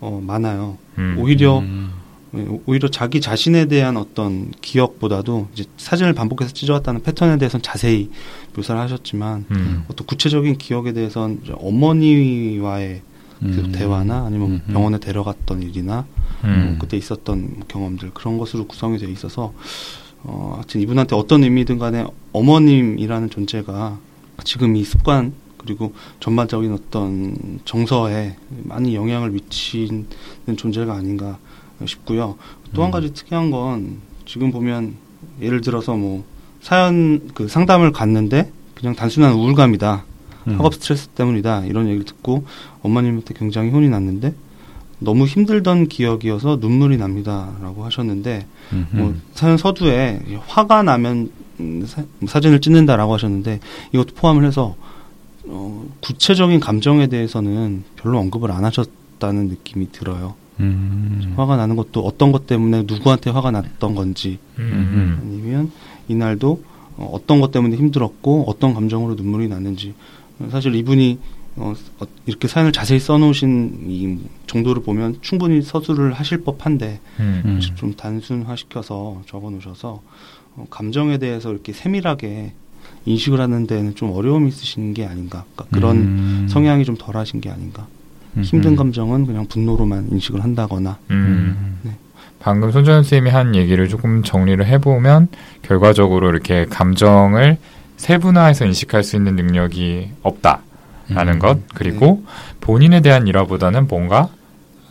어, 0.00 0.22
많아요. 0.24 0.78
음. 0.98 1.16
오히려 1.18 1.58
음. 1.58 1.90
예, 2.36 2.46
오히려 2.66 2.88
자기 2.88 3.20
자신에 3.20 3.66
대한 3.66 3.96
어떤 3.96 4.50
기억보다도 4.60 5.48
이제 5.52 5.64
사진을 5.76 6.14
반복해서 6.14 6.52
찢어왔다는 6.52 7.02
패턴에 7.02 7.38
대해서는 7.38 7.62
자세히 7.62 8.10
묘사를 8.56 8.80
하셨지만 8.80 9.44
음. 9.50 9.84
어떤 9.88 10.06
구체적인 10.06 10.58
기억에 10.58 10.92
대해서는 10.92 11.40
어머니와의 11.54 13.02
그 13.40 13.46
음. 13.46 13.72
대화나 13.72 14.24
아니면 14.24 14.62
음흠. 14.66 14.72
병원에 14.72 14.98
데려갔던 14.98 15.62
일이나 15.62 16.06
음. 16.44 16.66
뭐 16.68 16.78
그때 16.80 16.96
있었던 16.96 17.64
경험들 17.68 18.10
그런 18.14 18.38
것으로 18.38 18.66
구성이 18.66 18.98
돼 18.98 19.10
있어서 19.10 19.52
어, 20.22 20.52
하여튼 20.56 20.80
이분한테 20.80 21.16
어떤 21.16 21.44
의미든 21.44 21.78
간에 21.78 22.06
어머님이라는 22.32 23.30
존재가 23.30 23.98
지금 24.44 24.76
이 24.76 24.84
습관 24.84 25.32
그리고 25.58 25.94
전반적인 26.20 26.72
어떤 26.72 27.60
정서에 27.64 28.36
많이 28.64 28.94
영향을 28.94 29.30
미치는 29.30 30.06
존재가 30.56 30.94
아닌가 30.94 31.38
싶고요. 31.86 32.36
또한 32.74 32.90
음. 32.90 32.92
가지 32.92 33.12
특이한 33.12 33.50
건 33.50 33.98
지금 34.26 34.50
보면 34.50 34.94
예를 35.40 35.60
들어서 35.60 35.96
뭐 35.96 36.24
사연 36.60 37.28
그 37.34 37.48
상담을 37.48 37.92
갔는데 37.92 38.50
그냥 38.74 38.94
단순한 38.94 39.32
우울감이다. 39.34 40.04
음. 40.48 40.54
학업 40.54 40.74
스트레스 40.74 41.08
때문이다. 41.08 41.64
이런 41.66 41.86
얘기를 41.86 42.04
듣고 42.04 42.44
어머님한테 42.82 43.34
굉장히 43.34 43.70
혼이 43.70 43.88
났는데 43.88 44.34
너무 44.98 45.26
힘들던 45.26 45.88
기억이어서 45.88 46.58
눈물이 46.60 46.96
납니다라고 46.96 47.84
하셨는데 47.84 48.46
음흠. 48.72 48.96
뭐 48.96 49.14
사연 49.34 49.56
서두에 49.56 50.20
화가 50.46 50.82
나면 50.82 51.30
음, 51.60 51.84
사, 51.86 52.04
사진을 52.26 52.60
찍는다라고 52.60 53.14
하셨는데 53.14 53.60
이것도 53.92 54.14
포함을 54.14 54.44
해서 54.44 54.74
어, 55.46 55.86
구체적인 56.00 56.60
감정에 56.60 57.06
대해서는 57.06 57.84
별로 57.96 58.18
언급을 58.18 58.50
안 58.50 58.64
하셨다는 58.64 59.48
느낌이 59.48 59.92
들어요. 59.92 60.34
음. 60.60 61.34
화가 61.36 61.56
나는 61.56 61.76
것도 61.76 62.00
어떤 62.00 62.32
것 62.32 62.46
때문에 62.46 62.84
누구한테 62.86 63.30
화가 63.30 63.50
났던 63.50 63.94
건지 63.94 64.38
음. 64.58 65.18
아니면 65.20 65.72
이날도 66.08 66.62
어, 66.96 67.10
어떤 67.12 67.40
것 67.40 67.50
때문에 67.50 67.76
힘들었고 67.76 68.44
어떤 68.46 68.74
감정으로 68.74 69.14
눈물이 69.14 69.48
났는지 69.48 69.90
어, 69.90 70.23
사실 70.50 70.74
이분이 70.74 71.18
어, 71.56 71.72
어, 72.00 72.04
이렇게 72.26 72.48
사연을 72.48 72.72
자세히 72.72 72.98
써놓으신 72.98 73.84
이 73.86 74.18
정도를 74.46 74.82
보면 74.82 75.18
충분히 75.20 75.62
서술을 75.62 76.12
하실 76.12 76.42
법한데 76.42 77.00
음. 77.20 77.42
음. 77.44 77.60
좀 77.76 77.94
단순화시켜서 77.94 79.22
적어놓으셔서 79.26 80.02
어, 80.56 80.66
감정에 80.70 81.18
대해서 81.18 81.52
이렇게 81.52 81.72
세밀하게 81.72 82.52
인식을 83.06 83.40
하는 83.40 83.66
데는 83.66 83.94
좀 83.94 84.10
어려움이 84.10 84.48
있으신 84.48 84.94
게 84.94 85.04
아닌가 85.06 85.44
그러니까 85.54 85.76
그런 85.76 85.96
음. 85.96 86.46
성향이 86.48 86.84
좀 86.84 86.96
덜하신 86.96 87.40
게 87.40 87.50
아닌가 87.50 87.86
음흠. 88.36 88.44
힘든 88.44 88.76
감정은 88.76 89.26
그냥 89.26 89.46
분노로만 89.46 90.08
인식을 90.10 90.42
한다거나 90.42 90.98
음. 91.10 91.80
음. 91.84 91.96
방금 92.40 92.70
손정현 92.72 93.04
선생님이 93.04 93.30
한 93.30 93.54
얘기를 93.54 93.88
조금 93.88 94.22
정리를 94.22 94.64
해보면 94.66 95.28
결과적으로 95.62 96.28
이렇게 96.28 96.66
감정을 96.66 97.58
세분화해서 98.04 98.66
인식할 98.66 99.02
수 99.02 99.16
있는 99.16 99.34
능력이 99.34 100.10
없다라는 100.22 101.34
음. 101.34 101.38
것 101.38 101.58
그리고 101.74 102.22
본인에 102.60 103.00
대한 103.00 103.26
일화보다는 103.26 103.88
뭔가 103.88 104.28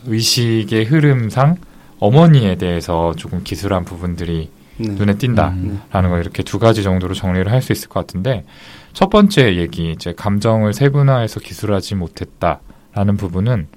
의식의 0.05 0.85
흐름상 0.85 1.57
어머니에 1.99 2.55
대해서 2.55 3.13
조금 3.15 3.43
기술한 3.43 3.85
부분들이 3.85 4.49
네. 4.77 4.89
눈에 4.89 5.17
띈다라는 5.17 5.79
음. 5.93 6.09
거 6.09 6.17
이렇게 6.17 6.41
두 6.41 6.57
가지 6.57 6.81
정도로 6.81 7.13
정리를 7.13 7.51
할 7.51 7.61
수 7.61 7.71
있을 7.71 7.87
것 7.87 7.99
같은데 7.99 8.45
첫 8.93 9.11
번째 9.11 9.57
얘기 9.57 9.91
이제 9.91 10.13
감정을 10.13 10.73
세분화해서 10.73 11.39
기술하지 11.39 11.93
못했다라는 11.95 13.17
부분은 13.17 13.67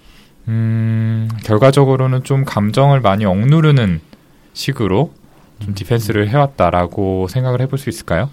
음, 0.48 1.28
결과적으로는 1.44 2.24
좀 2.24 2.44
감정을 2.44 3.00
많이 3.00 3.26
억누르는 3.26 4.00
식으로 4.54 5.12
좀 5.60 5.74
디펜스를 5.74 6.28
해왔다라고 6.30 7.28
생각을 7.28 7.60
해볼 7.60 7.78
수 7.78 7.90
있을까요? 7.90 8.30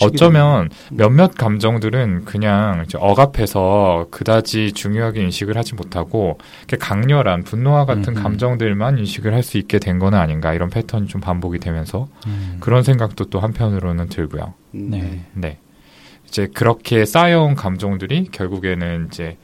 어쩌면 0.00 0.70
몇몇 0.90 1.34
감정들은 1.34 2.24
그냥 2.24 2.82
이제 2.86 2.96
억압해서 3.00 4.06
그다지 4.10 4.72
중요하게 4.72 5.22
인식을 5.22 5.56
하지 5.56 5.74
못하고 5.74 6.38
이렇게 6.60 6.76
강렬한 6.76 7.42
분노와 7.42 7.84
같은 7.84 8.14
음, 8.14 8.16
음. 8.16 8.22
감정들만 8.22 8.98
인식을 8.98 9.34
할 9.34 9.40
수 9.42 9.56
있게 9.58 9.78
된 9.78 9.98
거는 9.98 10.18
아닌가 10.18 10.52
이런 10.52 10.68
패턴이 10.68 11.06
좀 11.08 11.20
반복이 11.20 11.58
되면서 11.60 12.08
음. 12.26 12.58
그런 12.60 12.82
생각도 12.82 13.24
또 13.26 13.40
한편으로는 13.40 14.08
들고요. 14.08 14.52
음, 14.74 14.90
네. 14.90 15.24
네. 15.32 15.58
이제 16.28 16.46
그렇게 16.54 17.04
쌓여온 17.06 17.54
감정들이 17.54 18.28
결국에는 18.30 19.08
이제 19.10 19.38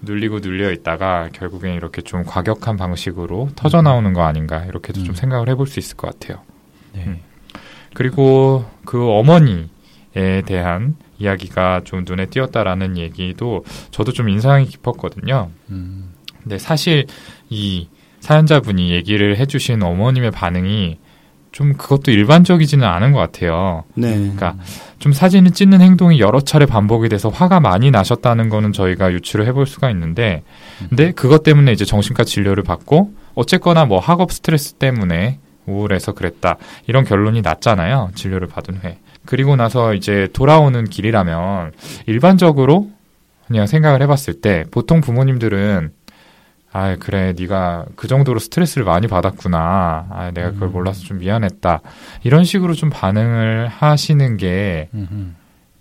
눌리고 0.00 0.38
눌려 0.38 0.70
있다가 0.72 1.28
결국엔 1.32 1.74
이렇게 1.74 2.02
좀 2.02 2.24
과격한 2.24 2.76
방식으로 2.76 3.50
터져 3.56 3.82
나오는 3.82 4.12
거 4.12 4.22
아닌가 4.22 4.64
이렇게도 4.64 5.00
음. 5.00 5.04
좀 5.04 5.14
생각을 5.14 5.48
해볼 5.48 5.66
수 5.66 5.78
있을 5.80 5.96
것 5.96 6.18
같아요. 6.18 6.42
네. 6.94 7.04
음. 7.06 7.18
그리고 7.94 8.64
그 8.84 9.10
어머니 9.10 9.68
에 10.14 10.42
대한 10.42 10.96
이야기가 11.18 11.82
좀 11.84 12.04
눈에 12.06 12.26
띄었다라는 12.26 12.98
얘기도 12.98 13.64
저도 13.90 14.12
좀 14.12 14.28
인상이 14.28 14.66
깊었거든요. 14.66 15.50
음, 15.70 16.12
근데 16.42 16.58
사실 16.58 17.06
이 17.48 17.88
사연자분이 18.20 18.90
얘기를 18.90 19.36
해주신 19.38 19.82
어머님의 19.82 20.30
반응이 20.30 20.98
좀 21.52 21.74
그것도 21.74 22.10
일반적이지는 22.10 22.86
않은 22.86 23.12
것 23.12 23.18
같아요. 23.18 23.84
네. 23.94 24.14
그러니까 24.16 24.56
좀 24.98 25.12
사진을 25.12 25.50
찍는 25.50 25.80
행동이 25.80 26.18
여러 26.18 26.40
차례 26.40 26.64
반복이 26.66 27.08
돼서 27.08 27.28
화가 27.28 27.60
많이 27.60 27.90
나셨다는 27.90 28.48
거는 28.48 28.72
저희가 28.72 29.12
유추를 29.12 29.46
해볼 29.46 29.66
수가 29.66 29.90
있는데, 29.90 30.42
근데 30.88 31.12
그것 31.12 31.42
때문에 31.42 31.72
이제 31.72 31.84
정신과 31.84 32.24
진료를 32.24 32.62
받고 32.62 33.12
어쨌거나 33.34 33.84
뭐 33.84 33.98
학업 33.98 34.32
스트레스 34.32 34.74
때문에 34.74 35.40
우울해서 35.66 36.12
그랬다 36.12 36.56
이런 36.86 37.04
결론이 37.04 37.42
났잖아요. 37.42 38.10
진료를 38.14 38.48
받은 38.48 38.78
후에. 38.78 38.98
그리고 39.24 39.56
나서 39.56 39.94
이제 39.94 40.28
돌아오는 40.32 40.84
길이라면 40.84 41.72
일반적으로 42.06 42.90
그냥 43.46 43.66
생각을 43.66 44.02
해봤을 44.02 44.40
때 44.40 44.64
보통 44.70 45.00
부모님들은 45.00 45.92
아 46.72 46.96
그래 46.96 47.34
네가 47.38 47.84
그 47.96 48.08
정도로 48.08 48.38
스트레스를 48.38 48.84
많이 48.84 49.06
받았구나 49.06 50.06
아 50.10 50.30
내가 50.32 50.52
그걸 50.52 50.68
음. 50.68 50.72
몰라서 50.72 51.02
좀 51.02 51.18
미안했다 51.18 51.80
이런 52.22 52.44
식으로 52.44 52.72
좀 52.72 52.88
반응을 52.88 53.68
하시는 53.68 54.36
게 54.38 54.88
음, 54.94 55.36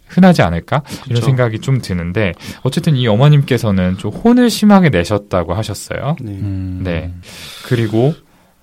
흔하지 0.07 0.41
않을까 0.41 0.83
이런 1.05 1.15
그쵸. 1.15 1.25
생각이 1.25 1.59
좀 1.59 1.81
드는데 1.81 2.33
어쨌든 2.63 2.97
이 2.97 3.07
어머님께서는 3.07 3.97
좀 3.97 4.11
혼을 4.11 4.49
심하게 4.49 4.89
내셨다고 4.89 5.53
하셨어요. 5.53 6.17
네. 6.19 6.31
음, 6.31 6.81
네. 6.83 7.13
그리고 7.65 8.13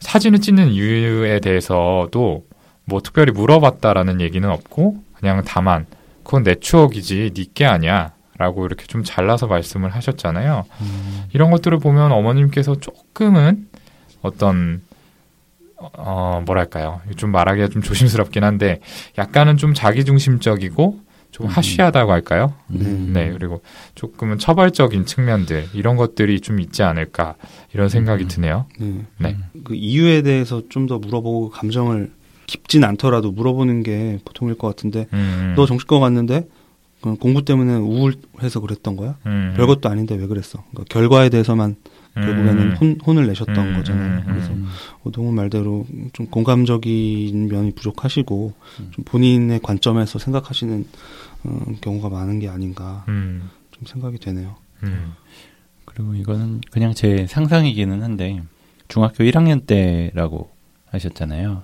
사진을 0.00 0.40
찍는 0.40 0.68
이유에 0.68 1.40
대해서도 1.40 2.44
뭐 2.88 3.00
특별히 3.02 3.32
물어봤다라는 3.32 4.20
얘기는 4.20 4.48
없고 4.48 5.02
그냥 5.14 5.42
다만 5.46 5.86
그건 6.24 6.42
내 6.42 6.54
추억이지 6.54 7.32
니게 7.36 7.66
아니야 7.66 8.12
라고 8.38 8.64
이렇게 8.66 8.86
좀 8.86 9.02
잘라서 9.04 9.46
말씀을 9.46 9.90
하셨잖아요. 9.94 10.64
음, 10.80 11.22
이런 11.32 11.50
것들을 11.50 11.78
보면 11.78 12.12
어머님께서 12.12 12.76
조금은 12.76 13.66
어떤 14.22 14.80
어 15.76 16.42
뭐랄까요 16.44 17.00
좀 17.16 17.30
말하기가 17.30 17.68
좀 17.68 17.82
조심스럽긴 17.82 18.42
한데 18.44 18.80
약간은 19.16 19.56
좀 19.58 19.74
자기중심적이고 19.74 21.00
좀 21.30 21.46
음. 21.46 21.50
하쉬하다고 21.50 22.10
할까요? 22.10 22.54
음, 22.70 23.10
네 23.12 23.30
그리고 23.32 23.60
조금은 23.94 24.38
처벌적인 24.38 25.04
측면들 25.04 25.68
이런 25.74 25.96
것들이 25.96 26.40
좀 26.40 26.58
있지 26.60 26.82
않을까 26.82 27.34
이런 27.74 27.88
생각이 27.88 28.24
음. 28.24 28.28
드네요. 28.28 28.66
네. 28.78 29.04
네. 29.18 29.36
그 29.64 29.74
이유에 29.74 30.22
대해서 30.22 30.62
좀 30.68 30.86
더 30.86 30.98
물어보고 30.98 31.50
감정을 31.50 32.10
깊진 32.48 32.82
않더라도 32.82 33.30
물어보는 33.30 33.84
게 33.84 34.18
보통일 34.24 34.56
것 34.56 34.66
같은데 34.66 35.06
음, 35.12 35.52
너 35.54 35.66
정신과 35.66 36.00
갔는데 36.00 36.48
그 37.00 37.14
공부 37.14 37.44
때문에 37.44 37.74
우울해서 37.76 38.60
그랬던 38.60 38.96
거야? 38.96 39.16
음, 39.26 39.54
별것도 39.56 39.88
아닌데 39.88 40.16
왜 40.16 40.26
그랬어? 40.26 40.64
그러니까 40.70 40.84
결과에 40.88 41.28
대해서만 41.28 41.76
음, 42.16 42.22
결국에는 42.24 42.72
혼, 42.72 42.98
혼을 43.06 43.26
내셨던 43.28 43.56
음, 43.56 43.74
거잖아요. 43.74 44.08
음, 44.08 44.18
음, 44.26 44.32
그래서 44.32 44.52
음, 44.52 44.66
오동훈 45.04 45.34
말대로 45.34 45.86
좀 46.14 46.26
공감적인 46.26 47.48
면이 47.48 47.72
부족하시고 47.72 48.52
음. 48.80 48.90
좀 48.92 49.04
본인의 49.04 49.60
관점에서 49.62 50.18
생각하시는 50.18 50.86
어, 51.44 51.60
경우가 51.82 52.08
많은 52.08 52.40
게 52.40 52.48
아닌가 52.48 53.04
음, 53.08 53.48
좀 53.70 53.86
생각이 53.86 54.18
되네요. 54.18 54.56
음, 54.82 55.12
그리고 55.84 56.14
이거는 56.14 56.62
그냥 56.70 56.94
제 56.94 57.26
상상이기는 57.28 58.02
한데 58.02 58.42
중학교 58.88 59.22
1학년 59.22 59.66
때라고 59.66 60.50
하셨잖아요. 60.86 61.62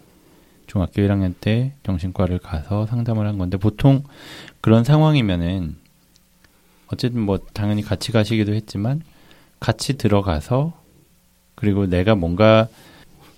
중학교 0.75 1.03
1학년 1.03 1.35
때 1.41 1.73
정신과를 1.85 2.41
가서 2.41 2.87
상담을 2.87 3.29
한 3.29 3.39
건데 3.39 3.59
보통 3.59 4.03
그런 4.61 4.83
상황이면은 4.83 5.77
어쨌든 6.89 7.21
뭐 7.21 7.39
당연히 7.53 7.81
같이 7.81 8.11
가시기도 8.11 8.53
했지만 8.55 9.01
같이 9.61 9.97
들어가서 9.97 10.73
그리고 11.55 11.87
내가 11.87 12.17
뭔가 12.17 12.67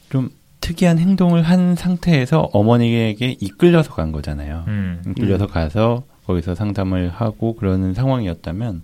좀 0.08 0.30
특이한 0.62 0.98
행동을 0.98 1.42
한 1.42 1.74
상태에서 1.74 2.48
어머니에게 2.54 3.36
이끌려서 3.38 3.92
간 3.92 4.12
거잖아요. 4.12 4.64
음, 4.68 5.02
이끌려서 5.06 5.46
가서 5.46 6.04
거기서 6.24 6.54
상담을 6.54 7.10
하고 7.10 7.54
그러는 7.54 7.92
상황이었다면 7.92 8.82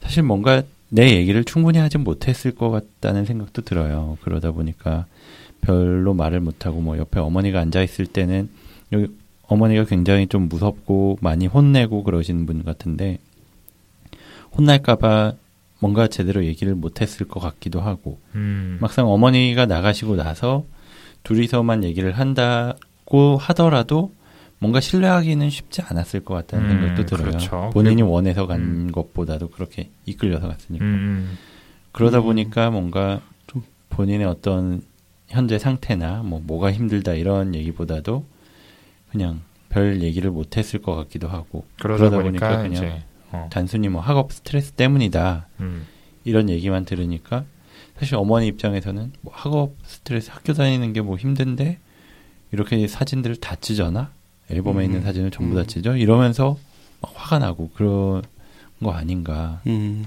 사실 0.00 0.24
뭔가 0.24 0.64
내 0.88 1.14
얘기를 1.14 1.44
충분히 1.44 1.78
하지 1.78 1.98
못했을 1.98 2.52
것 2.52 2.70
같다는 2.70 3.26
생각도 3.26 3.62
들어요. 3.62 4.18
그러다 4.22 4.50
보니까 4.50 5.06
별로 5.70 6.14
말을 6.14 6.40
못하고 6.40 6.80
뭐 6.80 6.96
옆에 6.96 7.18
어머니가 7.18 7.60
앉아 7.60 7.82
있을 7.82 8.06
때는 8.06 8.48
여기 8.92 9.08
어머니가 9.48 9.84
굉장히 9.84 10.26
좀 10.28 10.48
무섭고 10.48 11.18
많이 11.20 11.46
혼내고 11.46 12.04
그러시는 12.04 12.46
분 12.46 12.64
같은데 12.64 13.18
혼날까봐 14.56 15.32
뭔가 15.80 16.06
제대로 16.08 16.44
얘기를 16.44 16.74
못했을 16.74 17.26
것 17.28 17.40
같기도 17.40 17.80
하고 17.80 18.18
음, 18.34 18.78
막상 18.80 19.08
어머니가 19.08 19.66
나가시고 19.66 20.16
나서 20.16 20.64
둘이서만 21.24 21.84
얘기를 21.84 22.12
한다고 22.12 23.36
하더라도 23.36 24.12
뭔가 24.58 24.80
신뢰하기는 24.80 25.50
쉽지 25.50 25.82
않았을 25.82 26.20
것 26.24 26.32
같다는 26.34 26.70
음, 26.70 26.70
생각도 26.80 27.04
들어요. 27.04 27.26
그렇죠. 27.28 27.70
본인이 27.74 28.00
원해서 28.02 28.46
간 28.46 28.60
음. 28.60 28.90
것보다도 28.92 29.50
그렇게 29.50 29.90
이끌려서 30.06 30.48
갔으니까. 30.48 30.84
음, 30.84 31.36
그러다 31.92 32.18
음. 32.20 32.22
보니까 32.24 32.70
뭔가 32.70 33.20
좀- 33.48 33.62
본인의 33.90 34.26
어떤 34.26 34.80
현재 35.28 35.58
상태나 35.58 36.22
뭐 36.22 36.40
뭐가 36.42 36.72
힘들다 36.72 37.14
이런 37.14 37.54
얘기보다도 37.54 38.24
그냥 39.10 39.40
별 39.68 40.02
얘기를 40.02 40.30
못 40.30 40.56
했을 40.56 40.80
것 40.80 40.94
같기도 40.94 41.28
하고 41.28 41.64
그러다, 41.80 42.10
그러다 42.10 42.22
보니까, 42.22 42.48
보니까 42.48 42.62
그냥 42.62 42.72
이제 42.72 43.02
어, 43.32 43.48
단순히 43.50 43.88
뭐 43.88 44.00
학업 44.00 44.32
스트레스 44.32 44.72
때문이다 44.72 45.48
음, 45.60 45.86
이런 46.24 46.48
얘기만 46.48 46.84
들으니까 46.84 47.44
사실 47.98 48.14
어머니 48.16 48.46
입장에서는 48.46 49.12
뭐 49.22 49.32
학업 49.34 49.74
스트레스 49.84 50.30
학교 50.30 50.52
다니는 50.52 50.92
게 50.92 51.00
뭐 51.00 51.16
힘든데 51.16 51.78
이렇게 52.52 52.86
사진들을 52.86 53.36
다 53.36 53.56
찢어나 53.56 54.10
앨범에 54.50 54.84
음. 54.84 54.84
있는 54.84 55.02
사진을 55.02 55.30
전부 55.30 55.56
음. 55.56 55.62
다 55.62 55.66
찢어 55.66 55.96
이러면서 55.96 56.56
막 57.00 57.12
화가 57.14 57.40
나고 57.40 57.70
그런 57.74 58.22
거 58.82 58.92
아닌가 58.92 59.60
음. 59.66 60.06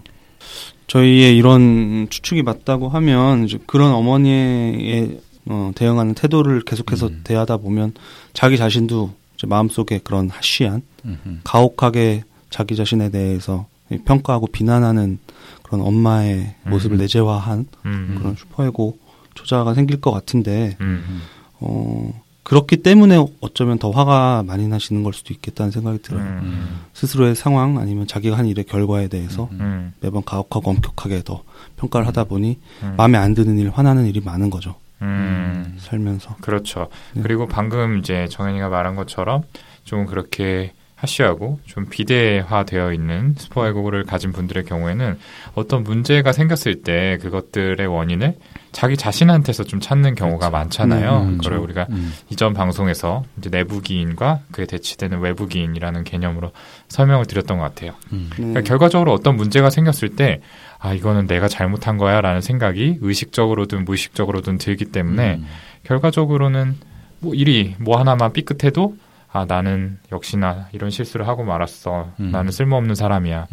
저희의 0.89 1.37
이런 1.37 2.07
추측이 2.09 2.41
맞다고 2.41 2.89
하면 2.89 3.45
이제 3.45 3.59
그런 3.65 3.93
어머니의 3.93 5.21
어, 5.45 5.71
대응하는 5.75 6.15
태도를 6.15 6.61
계속해서 6.61 7.07
음. 7.07 7.21
대하다 7.23 7.57
보면 7.57 7.93
자기 8.33 8.57
자신도 8.57 9.13
이제 9.35 9.47
마음속에 9.47 9.99
그런 10.03 10.29
하쉬한 10.29 10.81
음흠. 11.05 11.39
가혹하게 11.43 12.23
자기 12.49 12.75
자신에 12.75 13.09
대해서 13.09 13.67
평가하고 14.05 14.47
비난하는 14.47 15.19
그런 15.63 15.81
엄마의 15.81 16.55
음. 16.65 16.69
모습을 16.69 16.97
내재화한 16.97 17.67
음, 17.85 18.15
그런 18.17 18.35
슈퍼에고 18.35 18.97
초자가 19.35 19.75
생길 19.75 20.01
것 20.01 20.11
같은데 20.11 20.75
음, 20.81 21.21
어, 21.59 22.11
그렇기 22.49 22.77
때문에 22.77 23.23
어쩌면 23.41 23.77
더 23.77 23.91
화가 23.91 24.43
많이 24.43 24.67
나시는 24.67 25.03
걸 25.03 25.13
수도 25.13 25.35
있겠다는 25.35 25.71
생각이 25.71 26.01
들어요. 26.01 26.23
음, 26.23 26.79
스스로의 26.93 27.35
상황 27.35 27.77
아니면 27.77 28.07
자기가 28.07 28.35
한 28.39 28.47
일의 28.47 28.63
결과에 28.65 29.07
대해서 29.07 29.49
음. 29.51 29.59
음, 29.61 29.93
매번 30.01 30.23
가혹하고 30.25 30.71
엄격하게 30.71 31.21
더 31.23 31.43
평가를 31.77 32.07
하다 32.07 32.23
보니 32.23 32.57
음, 32.81 32.95
마음에 32.97 33.19
안 33.19 33.35
드는 33.35 33.59
일, 33.59 33.69
화나는 33.69 34.07
일이 34.07 34.19
많은 34.19 34.49
거죠. 34.49 34.73
음, 35.03 35.77
살면서. 35.77 36.37
그렇죠. 36.41 36.87
네. 37.13 37.21
그리고 37.21 37.45
방금 37.45 37.99
이제 37.99 38.27
정현이가 38.31 38.69
말한 38.69 38.95
것처럼 38.95 39.43
좀 39.83 40.07
그렇게 40.07 40.73
하쉬하고 40.95 41.59
좀 41.65 41.85
비대화되어 41.87 42.93
있는 42.93 43.35
스포애고를 43.37 44.05
가진 44.05 44.31
분들의 44.31 44.65
경우에는 44.65 45.19
어떤 45.53 45.83
문제가 45.83 46.31
생겼을 46.31 46.81
때 46.81 47.19
그것들의 47.21 47.85
원인을 47.85 48.35
자기 48.71 48.97
자신한테서 48.97 49.63
좀 49.63 49.79
찾는 49.79 50.15
경우가 50.15 50.49
그렇죠. 50.49 50.51
많잖아요. 50.51 51.21
음, 51.21 51.37
그걸 51.37 51.51
그렇죠. 51.51 51.63
우리가 51.63 51.87
음. 51.89 52.13
이전 52.29 52.53
방송에서 52.53 53.23
이제 53.37 53.49
내부 53.49 53.81
기인과 53.81 54.41
그에 54.51 54.65
대치되는 54.65 55.19
외부 55.19 55.47
기인이라는 55.47 56.03
개념으로 56.03 56.51
설명을 56.87 57.25
드렸던 57.25 57.57
것 57.57 57.63
같아요. 57.63 57.93
음. 58.13 58.29
네. 58.31 58.35
그러니까 58.35 58.61
결과적으로 58.61 59.13
어떤 59.13 59.35
문제가 59.35 59.69
생겼을 59.69 60.15
때, 60.15 60.41
아, 60.77 60.93
이거는 60.93 61.27
내가 61.27 61.47
잘못한 61.47 61.97
거야 61.97 62.21
라는 62.21 62.41
생각이 62.41 62.99
의식적으로든 63.01 63.85
무의식적으로든 63.85 64.57
들기 64.59 64.85
때문에 64.85 65.35
음. 65.35 65.45
결과적으로는 65.83 66.77
뭐 67.19 67.33
일이 67.33 67.75
뭐 67.79 67.99
하나만 67.99 68.33
삐끗해도 68.33 68.95
아, 69.31 69.45
나는 69.45 69.99
역시나 70.11 70.67
이런 70.71 70.89
실수를 70.89 71.27
하고 71.27 71.43
말았어. 71.43 72.11
음. 72.19 72.31
나는 72.31 72.51
쓸모없는 72.51 72.95
사람이야. 72.95 73.47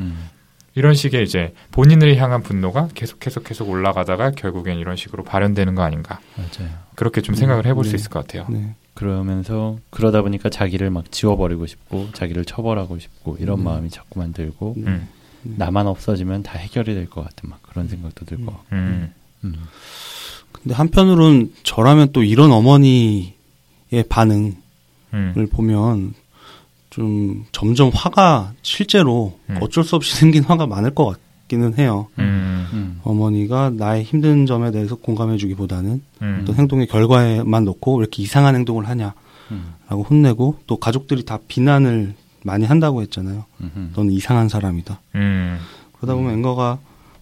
음. 0.77 0.79
이런 0.79 0.95
식의 0.95 1.25
이제 1.25 1.55
본인을 1.71 2.17
향한 2.17 2.43
분노가 2.43 2.89
계속 2.95 3.19
계속 3.19 3.45
계속 3.45 3.69
올라가다가 3.71 4.33
결국엔 4.33 4.79
이런 4.79 4.97
식으로 4.97 5.25
발현되는 5.25 5.75
거 5.75 5.83
아닌가. 5.83 6.21
맞아요. 6.37 6.71
그렇게 6.95 7.23
좀 7.23 7.35
생각을 7.35 7.65
해볼 7.67 7.85
수 7.85 7.93
네. 7.93 7.97
있을 7.97 8.11
것 8.11 8.27
같아요. 8.27 8.47
네. 8.51 8.75
그러면서 8.95 9.79
그러다 9.91 10.23
보니까 10.23 10.49
자기를 10.51 10.91
막 10.91 11.11
지워버리고 11.13 11.67
싶고 11.67 12.09
자기를 12.13 12.45
처벌하고 12.45 12.99
싶고 12.99 13.37
이런 13.41 13.59
음. 13.61 13.65
마음이 13.65 13.91
자꾸만 13.91 14.33
들고 14.33 14.75
네. 14.79 14.91
음, 14.91 15.09
나만 15.57 15.87
없어지면 15.87 16.43
다 16.43 16.59
해결이 16.59 16.95
될 16.95 17.07
것 17.09 17.23
같은 17.23 17.49
막 17.51 17.63
그런 17.63 17.89
생각도 17.89 18.25
들고. 18.27 18.55
음. 18.73 19.13
음. 19.45 19.55
근데 20.53 20.75
한편으론 20.75 21.53
저라면 21.63 22.13
또 22.13 22.23
이런 22.23 22.51
어머니의 22.53 23.33
반응을 24.09 24.55
음. 25.15 25.49
보면 25.53 26.15
좀 26.97 27.45
점점 27.53 27.91
화가 27.93 28.55
실제로 28.63 29.39
음. 29.51 29.59
어쩔 29.61 29.85
수 29.85 29.97
없이 29.97 30.17
생긴 30.17 30.45
화가 30.45 30.67
많을 30.67 30.95
것 30.95 31.19
같기는 31.43 31.77
해요. 31.77 32.09
음. 32.19 32.67
음. 32.73 33.01
어머니가 33.05 33.71
나의 33.71 34.03
힘든 34.03 34.47
점에 34.47 34.71
대해서 34.71 34.97
공감해주기보다는 34.97 36.03
음. 36.23 36.39
어떤 36.41 36.57
행동의 36.57 36.87
결과에만 36.87 37.67
놓고 37.67 37.97
왜 37.97 38.01
이렇게 38.01 38.23
이상한 38.23 38.55
행동을 38.55 38.89
하냐라고 38.89 39.15
음. 39.51 39.75
혼내고 39.91 40.61
또 40.67 40.79
가족들이 40.79 41.27
다 41.27 41.39
비난을 41.47 42.15
많이 42.43 42.65
한다고 42.65 43.03
했잖아요. 43.03 43.45
음. 43.61 43.93
너는 43.95 44.13
이상한 44.13 44.49
사람이다. 44.49 44.99
음. 45.17 45.59
그러다 45.99 46.15
보면 46.15 46.33
앵거가 46.33 46.79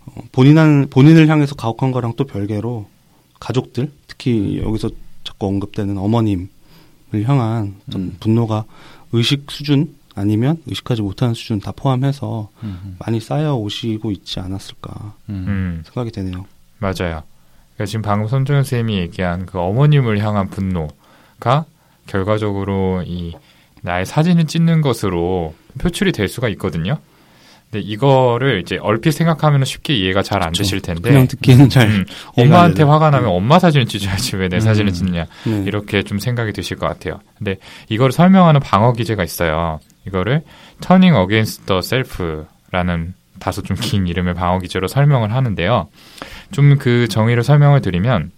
어, 0.07 0.21
본인한 0.31 0.87
본인을 0.89 1.27
향해서 1.27 1.57
가혹한 1.57 1.91
거랑 1.91 2.13
또 2.17 2.25
별개로 2.25 2.87
가족들 3.41 3.91
특히 4.07 4.61
여기서 4.63 4.91
자꾸 5.25 5.49
언급되는 5.49 5.99
어머님을 5.99 6.49
향한 7.25 7.75
어떤 7.89 8.03
음. 8.03 8.17
분노가 8.21 8.67
의식 9.14 9.50
수준 9.50 9.94
아니면 10.16 10.59
의식하지 10.66 11.03
못하는 11.03 11.35
수준 11.35 11.61
다 11.61 11.72
포함해서 11.72 12.50
음. 12.62 12.96
많이 12.98 13.20
쌓여 13.20 13.55
오시고 13.55 14.11
있지 14.11 14.40
않았을까 14.40 15.14
음. 15.29 15.44
음. 15.48 15.83
생각이 15.85 16.11
되네요. 16.11 16.46
맞아요. 16.79 17.22
그러니까 17.74 17.87
지금 17.87 18.03
방금 18.03 18.29
손정현 18.29 18.64
선생님이 18.64 18.98
얘기한 18.98 19.46
그 19.46 19.59
어머님을 19.59 20.18
향한 20.18 20.48
분노가 20.50 21.64
결과적으로 22.07 23.03
이 23.07 23.35
나의 23.83 24.07
사진을 24.07 24.46
찍는 24.46 24.81
것으로 24.81 25.55
표출이 25.79 26.12
될 26.12 26.29
수가 26.29 26.48
있거든요. 26.50 26.98
근데 27.75 27.89
이거를 27.89 28.61
이제 28.61 28.79
얼핏 28.81 29.11
생각하면 29.11 29.65
쉽게 29.65 29.95
이해가 29.97 30.23
잘 30.23 30.45
안. 30.45 30.53
되실 30.53 30.81
텐데 30.81 31.01
그냥 31.03 31.27
듣기에는 31.27 31.69
잘 31.69 31.89
음, 31.89 32.05
엄마한테. 32.37 32.85
화가 32.85 33.11
나면 33.11 33.31
음. 33.31 33.35
엄마 33.35 33.59
사진을 33.59 33.87
찍어야지 33.87 34.37
왜내 34.37 34.59
음. 34.59 34.61
사진을 34.61 34.93
찍느냐 34.93 35.27
네. 35.45 35.65
이렇게 35.67 36.05
좀 36.05 36.21
생각이 36.21 36.53
드실 36.53 36.77
것 36.77 36.87
같아요. 36.87 37.19
근데 37.37 37.57
이걸 37.89 38.13
설명하는 38.13 38.61
방어 38.61 38.93
기제가 38.93 39.25
있어요. 39.25 39.81
이거를 40.07 40.43
turning 40.81 41.19
against 41.19 41.67
the 41.67 41.79
self라는 41.81 43.15
다소 43.41 43.63
좀 43.63 43.77
긴 43.81 44.07
이름의 44.07 44.35
방어 44.35 44.61
기제로 44.61 44.87
설명을 44.87 45.33
하는데요. 45.35 45.89
좀 46.53 46.77
그 46.79 47.09
정의를 47.09 47.43
설명을 47.43 47.81
드리면 47.81 48.31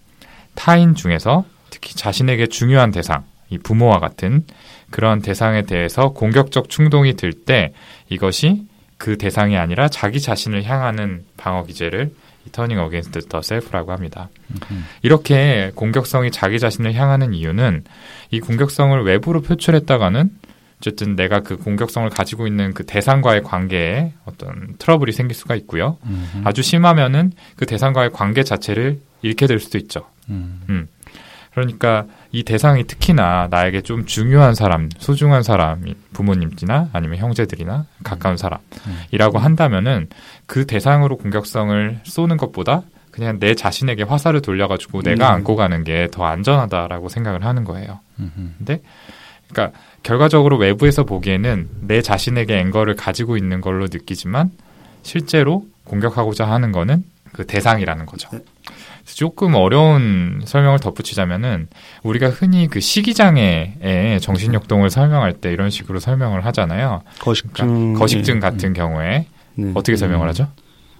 타인 0.55 0.95
중에서 0.95 1.45
특히 1.69 1.93
자신에게 1.93 2.47
중요한 2.47 2.89
대상, 2.89 3.23
이 3.51 3.59
부모와 3.59 3.99
같은 3.99 4.45
그런 4.89 5.21
대상에 5.21 5.61
대해서 5.61 6.09
공격적 6.09 6.69
충동이 6.69 7.13
들 7.15 7.33
때 7.33 7.73
이것이 8.09 8.63
그 8.97 9.17
대상이 9.17 9.57
아니라 9.57 9.87
자기 9.87 10.19
자신을 10.19 10.63
향하는 10.63 11.23
방어 11.37 11.63
기제를 11.63 12.11
이 12.45 12.49
turning 12.49 12.81
against 12.83 13.11
the 13.11 13.41
self라고 13.43 13.91
합니다. 13.91 14.29
음. 14.71 14.85
이렇게 15.01 15.71
공격성이 15.75 16.31
자기 16.31 16.59
자신을 16.59 16.93
향하는 16.95 17.33
이유는 17.33 17.83
이 18.31 18.39
공격성을 18.39 19.03
외부로 19.03 19.41
표출했다가는 19.41 20.31
어쨌든 20.79 21.15
내가 21.15 21.41
그 21.41 21.57
공격성을 21.57 22.07
가지고 22.09 22.47
있는 22.47 22.73
그 22.73 22.85
대상과의 22.85 23.43
관계에 23.43 24.13
어떤 24.25 24.75
트러블이 24.77 25.11
생길 25.11 25.35
수가 25.35 25.55
있고요. 25.55 25.97
음. 26.05 26.41
아주 26.43 26.61
심하면은 26.61 27.31
그 27.55 27.65
대상과의 27.65 28.11
관계 28.11 28.43
자체를 28.43 28.99
잃게 29.21 29.47
될 29.47 29.59
수도 29.59 29.77
있죠. 29.79 30.05
음. 30.29 30.87
그러니까 31.57 32.05
이 32.31 32.43
대상이 32.43 32.83
특히나 32.83 33.47
나에게 33.49 33.81
좀 33.81 34.05
중요한 34.05 34.53
사람, 34.53 34.89
소중한 34.99 35.41
사람이 35.41 35.95
부모님이나 36.13 36.89
아니면 36.93 37.17
형제들이나 37.17 37.87
가까운 38.03 38.37
사람이라고 38.37 39.39
한다면은 39.39 40.07
그 40.45 40.67
대상으로 40.67 41.17
공격성을 41.17 42.01
쏘는 42.03 42.37
것보다 42.37 42.83
그냥 43.09 43.39
내 43.39 43.55
자신에게 43.55 44.03
화살을 44.03 44.43
돌려가지고 44.43 45.01
내가 45.01 45.29
음. 45.31 45.33
안고 45.37 45.55
가는 45.55 45.83
게 45.83 46.07
더 46.11 46.25
안전하다라고 46.25 47.09
생각을 47.09 47.43
하는 47.43 47.63
거예요. 47.63 48.01
음. 48.19 48.55
그러니까 49.49 49.75
결과적으로 50.03 50.57
외부에서 50.57 51.05
보기에는 51.05 51.69
내 51.81 52.03
자신에게 52.03 52.59
앵거를 52.59 52.95
가지고 52.95 53.35
있는 53.35 53.61
걸로 53.61 53.85
느끼지만 53.85 54.51
실제로 55.01 55.65
공격하고자 55.85 56.47
하는 56.47 56.71
거는 56.71 57.03
그 57.33 57.47
대상이라는 57.47 58.05
거죠. 58.05 58.29
조금 59.13 59.55
어려운 59.55 60.41
설명을 60.45 60.79
덧붙이자면은 60.79 61.67
우리가 62.03 62.29
흔히 62.29 62.67
그 62.67 62.79
식이장애의 62.79 64.19
정신역동을 64.21 64.89
설명할 64.89 65.33
때 65.33 65.51
이런 65.51 65.69
식으로 65.69 65.99
설명을 65.99 66.45
하잖아요. 66.45 67.01
거식증 67.19 67.51
그러니까 67.53 67.99
거식증 67.99 68.39
같은 68.39 68.73
경우에 68.73 69.27
네. 69.55 69.71
어떻게 69.73 69.95
설명을 69.95 70.27
하죠? 70.29 70.47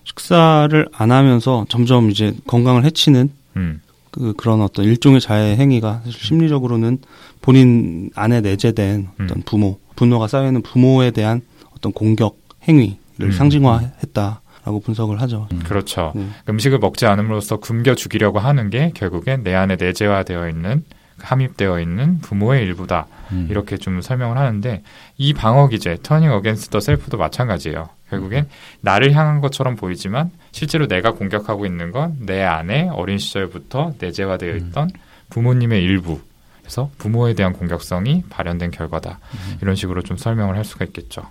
식사를 0.05 0.87
안 0.93 1.11
하면서 1.11 1.65
점점 1.69 2.09
이제 2.09 2.33
건강을 2.47 2.85
해치는 2.85 3.29
음, 3.57 3.81
그 4.11 4.33
그런 4.37 4.61
어떤 4.61 4.85
일종의 4.85 5.19
자해 5.19 5.57
행위가 5.57 6.01
사실 6.05 6.19
심리적으로는 6.19 6.99
본인 7.41 8.09
안에 8.15 8.41
내재된 8.41 9.09
어떤 9.15 9.37
음. 9.37 9.43
부모 9.45 9.79
분노가 9.95 10.27
쌓여 10.27 10.47
있는 10.47 10.61
부모에 10.61 11.11
대한 11.11 11.41
어떤 11.75 11.91
공격 11.91 12.39
행위를 12.67 12.97
음. 13.21 13.31
상징화했다 13.31 14.41
라고 14.67 14.81
분석을 14.81 15.21
하죠. 15.21 15.47
음. 15.53 15.59
그렇죠. 15.59 16.11
네. 16.13 16.27
음식을 16.49 16.79
먹지 16.79 17.05
않음으로써 17.05 17.55
굶겨 17.55 17.95
죽이려고 17.95 18.39
하는 18.39 18.69
게 18.69 18.91
결국엔 18.93 19.43
내 19.43 19.55
안에 19.55 19.77
내재화되어 19.77 20.49
있는 20.49 20.83
함입되어 21.19 21.79
있는 21.79 22.19
부모의 22.19 22.63
일부다. 22.65 23.07
음. 23.31 23.47
이렇게 23.49 23.77
좀 23.77 24.01
설명을 24.01 24.37
하는데 24.37 24.83
이 25.17 25.33
방어 25.33 25.69
기제 25.69 25.95
turning 26.03 26.35
against 26.35 26.69
the 26.69 26.79
self도 26.83 27.17
마찬가지예요. 27.17 27.87
결국엔 28.09 28.49
나를 28.81 29.13
향한 29.13 29.39
것처럼 29.39 29.77
보이지만 29.77 30.31
실제로 30.51 30.85
내가 30.87 31.13
공격하고 31.13 31.65
있는 31.65 31.91
건 31.91 32.17
내 32.19 32.43
안에 32.43 32.89
어린 32.89 33.17
시절부터 33.19 33.93
내재화되어 33.99 34.53
있던 34.57 34.89
부모님의 35.29 35.81
일부. 35.81 36.19
그래서 36.59 36.91
부모에 36.97 37.35
대한 37.35 37.53
공격성이 37.53 38.23
발현된 38.29 38.71
결과다. 38.71 39.19
이런 39.61 39.75
식으로 39.75 40.01
좀 40.01 40.17
설명을 40.17 40.57
할 40.57 40.65
수가 40.65 40.83
있겠죠. 40.83 41.21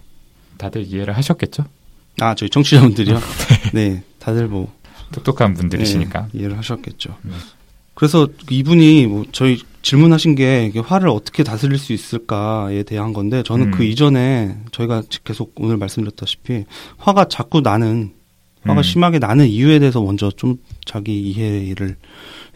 다들 0.56 0.84
이해를 0.84 1.14
하셨겠죠? 1.18 1.64
아 2.20 2.34
저희 2.34 2.48
청취자분들이요. 2.48 3.20
네, 3.74 4.02
다들 4.18 4.48
뭐 4.48 4.72
똑똑한 5.12 5.54
분들이시니까. 5.54 6.28
네, 6.32 6.38
이해를 6.38 6.56
하셨겠죠. 6.58 7.16
네. 7.22 7.32
그래서 7.94 8.28
이분이 8.50 9.06
뭐 9.06 9.24
저희 9.32 9.58
질문하신 9.82 10.34
게 10.34 10.66
이게 10.66 10.80
화를 10.80 11.08
어떻게 11.08 11.44
다스릴 11.44 11.78
수 11.78 11.92
있을까에 11.92 12.82
대한 12.82 13.12
건데 13.12 13.42
저는 13.42 13.68
음. 13.68 13.70
그 13.70 13.84
이전에 13.84 14.58
저희가 14.70 15.02
계속 15.24 15.52
오늘 15.56 15.76
말씀드렸다시피 15.76 16.64
화가 16.98 17.28
자꾸 17.28 17.60
나는 17.60 18.12
화가 18.66 18.80
음. 18.80 18.82
심하게 18.82 19.18
나는 19.18 19.46
이유에 19.48 19.78
대해서 19.78 20.02
먼저 20.02 20.30
좀 20.30 20.56
자기 20.84 21.20
이해를 21.30 21.96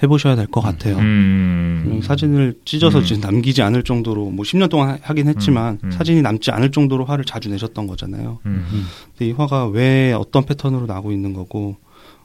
해보셔야 0.02 0.34
될 0.36 0.46
것 0.46 0.60
같아요. 0.60 0.96
음. 0.98 2.00
사진을 2.02 2.54
찢어서 2.64 3.00
음. 3.00 3.04
지금 3.04 3.20
남기지 3.20 3.62
않을 3.62 3.82
정도로 3.82 4.30
뭐 4.30 4.44
10년 4.44 4.70
동안 4.70 4.90
하- 4.90 4.98
하긴 5.02 5.28
했지만 5.28 5.78
음, 5.82 5.88
음. 5.88 5.90
사진이 5.90 6.22
남지 6.22 6.50
않을 6.50 6.70
정도로 6.70 7.04
화를 7.04 7.24
자주 7.24 7.48
내셨던 7.50 7.86
거잖아요. 7.86 8.38
음. 8.46 8.66
근데 9.12 9.28
이 9.28 9.32
화가 9.32 9.66
왜 9.68 10.12
어떤 10.12 10.44
패턴으로 10.46 10.86
나고 10.86 11.12
있는 11.12 11.32
거고 11.34 11.76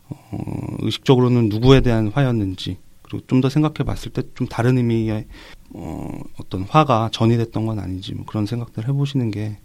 어, 0.08 0.38
의식적으로는 0.82 1.50
누구에 1.50 1.82
대한 1.82 2.08
화였는지 2.14 2.78
그리고 3.02 3.26
좀 3.28 3.42
더 3.42 3.50
생각해 3.50 3.84
봤을 3.86 4.12
때 4.12 4.22
좀 4.36 4.48
다른 4.48 4.78
의미의 4.78 5.26
어, 5.74 6.10
어떤 6.40 6.64
화가 6.64 7.10
전이됐던 7.12 7.66
건 7.66 7.80
아닌지 7.80 8.14
뭐 8.14 8.26
그런 8.26 8.46
생각들 8.46 8.88
해보시는 8.88 9.32
게 9.32 9.58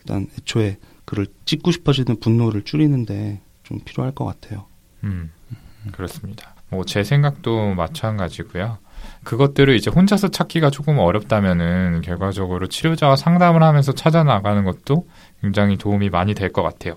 일단 0.00 0.26
애초에 0.38 0.76
그를 1.04 1.26
찍고 1.46 1.70
싶어지는 1.70 2.20
분노를 2.20 2.62
줄이는데 2.62 3.40
좀 3.68 3.80
필요할 3.84 4.14
것 4.14 4.24
같아요. 4.24 4.64
음, 5.04 5.30
그렇습니다. 5.92 6.54
뭐 6.70 6.84
제 6.84 7.02
생각도 7.04 7.74
마찬가지고요. 7.74 8.78
그것들을 9.24 9.74
이제 9.76 9.90
혼자서 9.90 10.28
찾기가 10.28 10.70
조금 10.70 10.98
어렵다면은 10.98 12.00
결과적으로 12.02 12.66
치료자와 12.66 13.16
상담을 13.16 13.62
하면서 13.62 13.92
찾아 13.92 14.24
나가는 14.24 14.64
것도 14.64 15.06
굉장히 15.40 15.76
도움이 15.76 16.10
많이 16.10 16.34
될 16.34 16.52
것 16.52 16.62
같아요. 16.62 16.94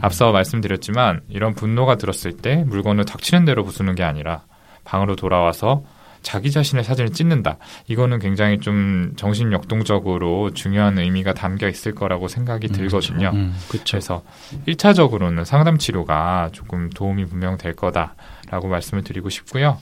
앞서 0.00 0.32
말씀드렸지만 0.32 1.20
이런 1.28 1.54
분노가 1.54 1.96
들었을 1.96 2.32
때 2.36 2.64
물건을 2.66 3.04
닥치는 3.04 3.44
대로 3.44 3.64
부수는 3.64 3.94
게 3.94 4.02
아니라 4.02 4.42
방으로 4.84 5.16
돌아와서 5.16 5.84
자기 6.22 6.50
자신의 6.50 6.84
사진을 6.84 7.12
찍는다. 7.12 7.58
이거는 7.88 8.18
굉장히 8.18 8.58
좀 8.60 9.12
정신 9.16 9.52
역동적으로 9.52 10.52
중요한 10.52 10.98
의미가 10.98 11.34
담겨 11.34 11.68
있을 11.68 11.94
거라고 11.94 12.28
생각이 12.28 12.68
들거든요. 12.68 13.30
음. 13.34 13.54
그렇죠. 13.68 13.92
그래서 13.92 14.22
1차적으로는 14.66 15.44
상담 15.44 15.78
치료가 15.78 16.50
조금 16.52 16.90
도움이 16.90 17.26
분명 17.26 17.58
될 17.58 17.74
거다라고 17.74 18.68
말씀을 18.68 19.04
드리고 19.04 19.28
싶고요. 19.28 19.78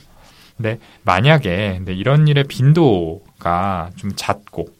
근데 0.57 0.79
만약에 1.05 1.75
근데 1.79 1.95
이런 1.95 2.29
일의 2.29 2.45
빈도가 2.45 3.91
좀 3.97 4.13
잦고 4.15 4.80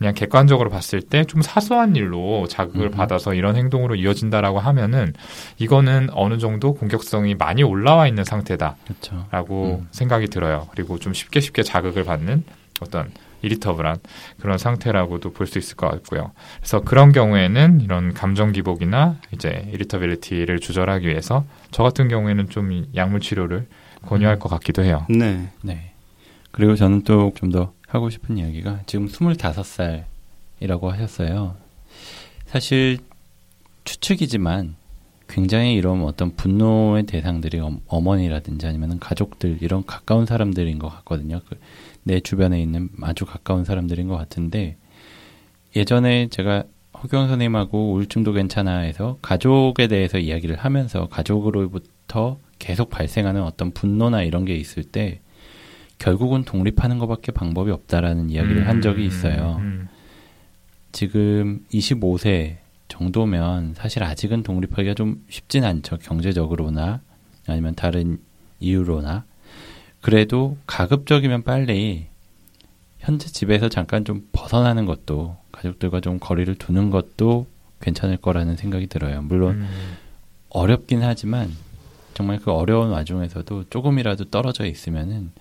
그냥 0.00 0.14
객관적으로 0.14 0.70
봤을 0.70 1.02
때 1.02 1.24
좀 1.24 1.42
사소한 1.42 1.94
일로 1.94 2.46
자극을 2.48 2.86
음. 2.86 2.90
받아서 2.90 3.34
이런 3.34 3.54
행동으로 3.54 3.94
이어진다라고 3.94 4.58
하면은 4.58 5.12
이거는 5.58 6.08
어느 6.12 6.38
정도 6.38 6.72
공격성이 6.74 7.34
많이 7.34 7.62
올라와 7.62 8.08
있는 8.08 8.24
상태다라고 8.24 8.76
그렇죠. 8.84 9.26
음. 9.82 9.88
생각이 9.92 10.28
들어요. 10.28 10.66
그리고 10.72 10.98
좀 10.98 11.12
쉽게 11.12 11.40
쉽게 11.40 11.62
자극을 11.62 12.04
받는 12.04 12.44
어떤 12.80 13.10
이리터블한 13.42 13.96
그런 14.40 14.56
상태라고도 14.58 15.32
볼 15.32 15.46
수 15.46 15.58
있을 15.58 15.76
것 15.76 15.88
같고요. 15.90 16.32
그래서 16.58 16.80
그런 16.80 17.12
경우에는 17.12 17.80
이런 17.82 18.12
감정 18.14 18.52
기복이나 18.52 19.16
이제 19.32 19.68
이리터빌리티를 19.72 20.60
조절하기 20.60 21.06
위해서 21.08 21.44
저 21.70 21.82
같은 21.82 22.08
경우에는 22.08 22.48
좀 22.48 22.86
약물 22.96 23.20
치료를 23.20 23.66
권유할 24.06 24.38
것 24.38 24.48
같기도 24.48 24.82
해요. 24.82 25.04
네. 25.10 25.48
네. 25.62 25.92
그리고 26.52 26.74
저는 26.74 27.02
또 27.04 27.32
좀 27.34 27.50
더 27.50 27.72
하고 27.90 28.10
싶은 28.10 28.38
이야기가 28.38 28.80
지금 28.86 29.06
25살이라고 29.06 30.82
하셨어요. 30.82 31.56
사실 32.46 32.98
추측이지만 33.84 34.76
굉장히 35.28 35.74
이런 35.74 36.02
어떤 36.04 36.34
분노의 36.34 37.04
대상들이 37.04 37.60
어머니라든지 37.86 38.66
아니면 38.66 38.98
가족들 38.98 39.58
이런 39.60 39.84
가까운 39.86 40.26
사람들인 40.26 40.78
것 40.78 40.88
같거든요. 40.88 41.40
그 41.48 41.56
내 42.02 42.20
주변에 42.20 42.60
있는 42.60 42.88
아주 43.02 43.26
가까운 43.26 43.64
사람들인 43.64 44.08
것 44.08 44.16
같은데 44.16 44.76
예전에 45.76 46.28
제가 46.28 46.64
허경 47.02 47.28
선생님하고 47.28 47.92
우울증도 47.92 48.32
괜찮아 48.32 48.78
해서 48.78 49.18
가족에 49.22 49.86
대해서 49.86 50.18
이야기를 50.18 50.56
하면서 50.56 51.08
가족으로부터 51.08 52.38
계속 52.58 52.90
발생하는 52.90 53.42
어떤 53.42 53.70
분노나 53.70 54.22
이런 54.22 54.44
게 54.44 54.56
있을 54.56 54.82
때 54.82 55.20
결국은 56.00 56.44
독립하는 56.44 56.98
것밖에 56.98 57.30
방법이 57.30 57.70
없다라는 57.70 58.30
이야기를 58.30 58.62
음, 58.62 58.66
한 58.66 58.80
적이 58.80 59.04
있어요. 59.04 59.56
음, 59.60 59.64
음. 59.64 59.88
지금 60.92 61.64
25세 61.72 62.56
정도면 62.88 63.74
사실 63.74 64.02
아직은 64.02 64.42
독립하기가 64.42 64.94
좀 64.94 65.22
쉽진 65.28 65.62
않죠. 65.62 65.98
경제적으로나 65.98 67.02
아니면 67.46 67.74
다른 67.74 68.18
이유로나. 68.60 69.24
그래도 70.00 70.56
가급적이면 70.66 71.42
빨리 71.42 72.06
현재 72.98 73.28
집에서 73.28 73.68
잠깐 73.68 74.04
좀 74.06 74.26
벗어나는 74.32 74.86
것도 74.86 75.36
가족들과 75.52 76.00
좀 76.00 76.18
거리를 76.18 76.54
두는 76.54 76.88
것도 76.88 77.46
괜찮을 77.82 78.16
거라는 78.16 78.56
생각이 78.56 78.86
들어요. 78.86 79.20
물론 79.20 79.56
음. 79.60 79.68
어렵긴 80.48 81.02
하지만 81.02 81.50
정말 82.14 82.38
그 82.38 82.52
어려운 82.52 82.88
와중에서도 82.88 83.64
조금이라도 83.68 84.24
떨어져 84.30 84.64
있으면은 84.64 85.32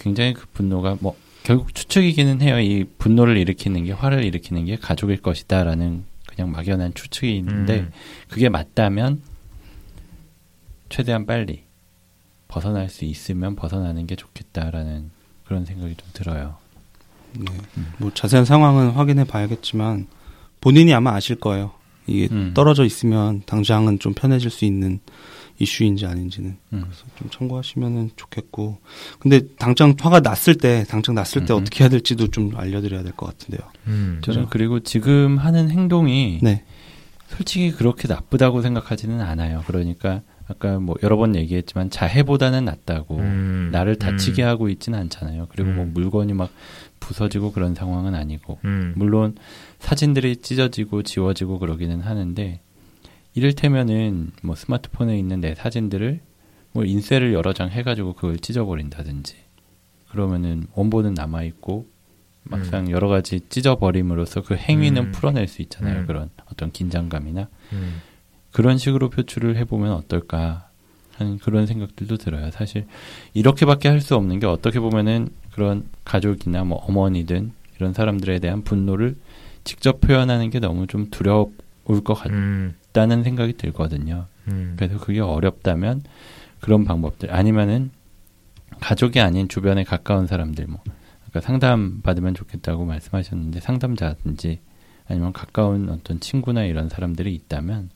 굉장히 0.00 0.34
그 0.34 0.46
분노가 0.52 0.96
뭐 1.00 1.16
결국 1.42 1.74
추측이기는 1.74 2.42
해요. 2.42 2.58
이 2.58 2.84
분노를 2.98 3.36
일으키는 3.36 3.84
게 3.84 3.92
화를 3.92 4.24
일으키는 4.24 4.64
게 4.64 4.76
가족일 4.76 5.22
것이다라는 5.22 6.04
그냥 6.26 6.50
막연한 6.50 6.94
추측이 6.94 7.36
있는데 7.38 7.80
음. 7.80 7.92
그게 8.28 8.48
맞다면 8.48 9.22
최대한 10.88 11.26
빨리 11.26 11.64
벗어날 12.48 12.88
수 12.88 13.04
있으면 13.04 13.54
벗어나는 13.54 14.06
게 14.06 14.16
좋겠다라는 14.16 15.10
그런 15.44 15.64
생각이 15.64 15.94
좀 15.96 16.08
들어요. 16.12 16.56
네. 17.32 17.44
음. 17.76 17.92
뭐 17.98 18.12
자세한 18.12 18.44
상황은 18.44 18.90
확인해 18.90 19.24
봐야겠지만 19.24 20.08
본인이 20.60 20.92
아마 20.92 21.14
아실 21.14 21.36
거예요. 21.36 21.72
이게 22.06 22.28
음. 22.32 22.52
떨어져 22.54 22.84
있으면 22.84 23.42
당장은 23.46 23.98
좀 23.98 24.14
편해질 24.14 24.50
수 24.50 24.64
있는 24.64 25.00
이슈인지 25.60 26.06
아닌지는 26.06 26.56
음. 26.72 26.80
그래서 26.82 27.04
좀 27.16 27.30
참고하시면은 27.30 28.10
좋겠고 28.16 28.78
근데 29.20 29.42
당장 29.58 29.94
화가 29.98 30.20
났을 30.20 30.56
때 30.56 30.84
당장 30.88 31.14
났을 31.14 31.44
때 31.44 31.52
음. 31.54 31.58
어떻게 31.60 31.84
해야 31.84 31.88
될지도 31.90 32.28
좀 32.28 32.52
알려드려야 32.56 33.02
될 33.04 33.12
것 33.12 33.26
같은데요. 33.26 33.60
음. 33.86 34.20
저는 34.22 34.46
그리고 34.50 34.80
지금 34.80 35.36
하는 35.36 35.70
행동이 35.70 36.40
네. 36.42 36.64
솔직히 37.28 37.70
그렇게 37.70 38.08
나쁘다고 38.08 38.62
생각하지는 38.62 39.20
않아요. 39.20 39.62
그러니까 39.66 40.22
아까 40.48 40.80
뭐 40.80 40.96
여러 41.04 41.16
번 41.16 41.36
얘기했지만 41.36 41.90
자해보다는 41.90 42.64
낫다고 42.64 43.18
음. 43.18 43.68
나를 43.70 43.96
다치게 44.00 44.42
음. 44.42 44.48
하고 44.48 44.68
있지는 44.68 44.98
않잖아요. 44.98 45.46
그리고 45.50 45.70
뭐 45.70 45.84
음. 45.84 45.92
물건이 45.94 46.32
막 46.32 46.50
부서지고 46.98 47.52
그런 47.52 47.74
상황은 47.74 48.14
아니고 48.14 48.58
물론 48.94 49.36
사진들이 49.78 50.36
찢어지고 50.38 51.02
지워지고 51.02 51.58
그러기는 51.60 52.00
하는데 52.00 52.60
이를테면은 53.34 54.32
뭐 54.42 54.54
스마트폰에 54.56 55.18
있는 55.18 55.40
내 55.40 55.54
사진들을 55.54 56.20
뭐 56.72 56.84
인쇄를 56.84 57.32
여러 57.32 57.52
장 57.52 57.68
해가지고 57.70 58.14
그걸 58.14 58.38
찢어버린다든지 58.38 59.36
그러면은 60.10 60.66
원본은 60.74 61.14
남아 61.14 61.42
있고 61.44 61.86
막상 62.42 62.86
음. 62.86 62.90
여러 62.90 63.08
가지 63.08 63.40
찢어버림으로써 63.48 64.42
그 64.42 64.54
행위는 64.54 65.06
음. 65.06 65.12
풀어낼 65.12 65.46
수 65.46 65.62
있잖아요. 65.62 66.00
음. 66.00 66.06
그런 66.06 66.30
어떤 66.50 66.72
긴장감이나 66.72 67.48
음. 67.72 68.00
그런 68.50 68.78
식으로 68.78 69.10
표출을 69.10 69.56
해보면 69.58 69.92
어떨까 69.92 70.68
하는 71.14 71.38
그런 71.38 71.66
생각들도 71.66 72.16
들어요. 72.16 72.50
사실 72.50 72.86
이렇게밖에 73.34 73.88
할 73.88 74.00
수 74.00 74.16
없는 74.16 74.40
게 74.40 74.46
어떻게 74.46 74.80
보면은 74.80 75.28
그런 75.52 75.84
가족이나 76.04 76.64
뭐 76.64 76.78
어머니든 76.78 77.52
이런 77.76 77.92
사람들에 77.92 78.38
대한 78.38 78.62
분노를 78.62 79.16
직접 79.62 80.00
표현하는 80.00 80.50
게 80.50 80.58
너무 80.58 80.86
좀 80.86 81.10
두려울 81.10 81.52
것 82.02 82.14
같. 82.14 82.30
음. 82.30 82.74
있다는 82.90 83.22
생각이 83.22 83.54
들거든요. 83.54 84.26
음. 84.48 84.74
그래서 84.76 84.98
그게 84.98 85.20
어렵다면 85.20 86.02
그런 86.60 86.84
방법들 86.84 87.34
아니면은 87.34 87.90
가족이 88.80 89.20
아닌 89.20 89.48
주변에 89.48 89.84
가까운 89.84 90.26
사람들 90.26 90.66
뭐 90.66 90.80
아까 91.28 91.40
상담 91.40 92.00
받으면 92.02 92.34
좋겠다고 92.34 92.84
말씀하셨는데 92.84 93.60
상담자든지 93.60 94.60
아니면 95.08 95.32
가까운 95.32 95.88
어떤 95.90 96.20
친구나 96.20 96.64
이런 96.64 96.88
사람들이 96.88 97.34
있다면 97.34 97.90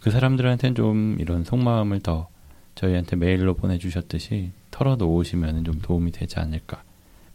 그 0.00 0.10
사람들한테는 0.10 0.74
좀 0.74 1.16
이런 1.18 1.44
속마음을 1.44 2.00
더 2.00 2.28
저희한테 2.74 3.16
메일로 3.16 3.54
보내주셨듯이 3.54 4.52
털어놓으시면 4.70 5.64
좀 5.64 5.80
도움이 5.80 6.12
되지 6.12 6.38
않을까 6.38 6.82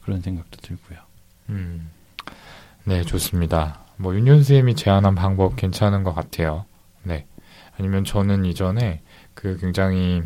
그런 0.02 0.22
생각도 0.22 0.58
들고요. 0.62 1.00
음. 1.50 1.90
네, 2.84 3.04
좋습니다. 3.04 3.82
뭐 3.98 4.16
윤현 4.16 4.38
선생님이 4.38 4.76
제안한 4.76 5.16
방법 5.16 5.56
괜찮은 5.56 6.04
것 6.04 6.14
같아요. 6.14 6.66
네. 7.04 7.26
아니면 7.78 8.04
저는 8.04 8.46
이전에 8.46 9.02
그 9.34 9.58
굉장히 9.58 10.22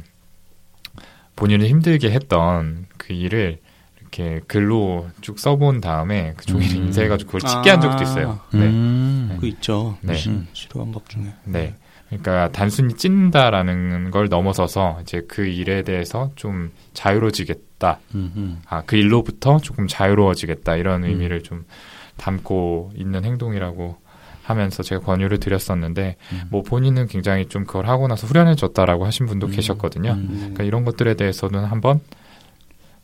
본인을 1.36 1.68
힘들게 1.68 2.12
했던 2.12 2.88
그 2.98 3.14
일을 3.14 3.60
이렇게 4.00 4.42
글로 4.48 5.08
쭉 5.22 5.38
써본 5.40 5.82
다음에 5.82 6.34
그 6.38 6.46
종이를 6.46 6.78
음. 6.78 6.84
인쇄해가지고 6.86 7.32
그걸 7.32 7.50
찍게 7.50 7.70
한 7.70 7.82
적도 7.82 8.04
있어요. 8.04 8.40
아. 8.52 8.58
네. 8.58 8.66
음. 8.66 9.28
네. 9.32 9.38
그 9.40 9.48
있죠. 9.48 9.98
네. 10.02 10.16
치료 10.16 10.80
방법 10.84 11.10
중에. 11.10 11.34
네. 11.46 11.76
그러니까 12.08 12.52
단순히 12.52 12.94
찐다라는 12.94 14.12
걸 14.12 14.30
넘어서서 14.30 15.00
이제 15.02 15.24
그 15.28 15.46
일에 15.46 15.82
대해서 15.82 16.32
좀 16.36 16.72
자유로워지겠다. 16.94 18.00
아, 18.68 18.84
그 18.86 18.96
일로부터 18.96 19.58
조금 19.58 19.88
자유로워지겠다. 19.88 20.76
이런 20.76 21.04
음. 21.04 21.10
의미를 21.10 21.42
좀 21.42 21.66
담고 22.18 22.94
있는 22.96 23.26
행동이라고 23.26 23.98
하면서 24.46 24.84
제가 24.84 25.02
권유를 25.04 25.40
드렸었는데 25.40 26.18
음. 26.32 26.42
뭐 26.50 26.62
본인은 26.62 27.08
굉장히 27.08 27.48
좀 27.48 27.66
그걸 27.66 27.88
하고 27.88 28.08
나서 28.08 28.28
후련해졌다라고 28.28 29.06
하신 29.06 29.26
분도 29.26 29.48
음. 29.48 29.52
계셨거든요. 29.52 30.12
음. 30.12 30.36
그러니까 30.38 30.64
이런 30.64 30.86
것들에 30.86 31.16
대해서는 31.16 31.66
한번 31.66 32.00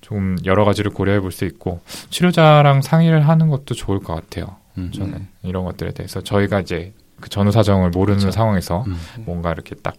좀 0.02 0.36
여러 0.46 0.66
가지를 0.66 0.92
고려해 0.92 1.20
볼 1.20 1.32
수 1.32 1.46
있고 1.46 1.82
치료자랑 2.10 2.82
상의를 2.82 3.28
하는 3.28 3.48
것도 3.50 3.74
좋을 3.76 4.00
것 4.00 4.14
같아요. 4.14 4.56
음. 4.78 4.92
저는 4.92 5.14
음. 5.14 5.28
이런 5.44 5.64
것들에 5.66 5.92
대해서 5.92 6.22
저희가 6.22 6.60
이제 6.62 6.94
그 7.20 7.30
전후 7.30 7.52
사정을 7.52 7.90
모르는 7.92 8.20
그렇죠. 8.20 8.36
상황에서 8.36 8.84
음. 8.88 8.98
뭔가 9.26 9.52
이렇게 9.52 9.76
딱 9.76 9.96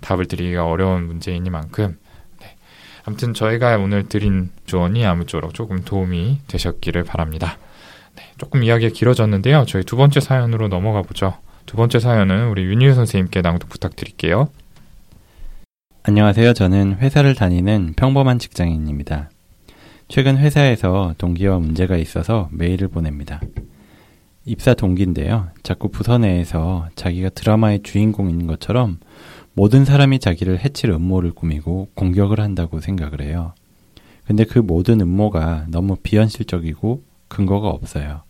답을 0.00 0.26
드리기가 0.26 0.66
어려운 0.66 1.06
문제이니만큼 1.06 1.96
네. 2.40 2.56
아무튼 3.04 3.32
저희가 3.34 3.76
오늘 3.78 4.08
드린 4.08 4.50
조언이 4.66 5.04
아무쪼록 5.06 5.54
조금 5.54 5.82
도움이 5.84 6.40
되셨기를 6.48 7.04
바랍니다. 7.04 7.58
네, 8.16 8.22
조금 8.38 8.62
이야기가 8.62 8.92
길어졌는데요. 8.92 9.64
저희 9.66 9.82
두 9.82 9.96
번째 9.96 10.20
사연으로 10.20 10.68
넘어가 10.68 11.02
보죠. 11.02 11.34
두 11.66 11.76
번째 11.76 11.98
사연은 11.98 12.48
우리 12.48 12.62
윤희우 12.64 12.94
선생님께 12.94 13.42
낭독 13.42 13.68
부탁드릴게요. 13.68 14.48
안녕하세요. 16.02 16.52
저는 16.52 16.98
회사를 16.98 17.34
다니는 17.34 17.94
평범한 17.96 18.38
직장인입니다. 18.38 19.30
최근 20.08 20.36
회사에서 20.36 21.14
동기와 21.16 21.58
문제가 21.58 21.96
있어서 21.96 22.48
메일을 22.52 22.88
보냅니다. 22.88 23.40
입사 24.44 24.74
동기인데요. 24.74 25.48
자꾸 25.62 25.88
부서 25.88 26.18
내에서 26.18 26.88
자기가 26.94 27.30
드라마의 27.30 27.82
주인공인 27.82 28.46
것처럼 28.46 28.98
모든 29.54 29.86
사람이 29.86 30.18
자기를 30.18 30.58
해칠 30.58 30.90
음모를 30.90 31.32
꾸미고 31.32 31.88
공격을 31.94 32.40
한다고 32.40 32.80
생각을 32.80 33.22
해요. 33.22 33.54
근데 34.26 34.44
그 34.44 34.58
모든 34.58 35.00
음모가 35.00 35.66
너무 35.68 35.96
비현실적이고 35.96 37.02
근거가 37.34 37.68
없어요. 37.68 38.22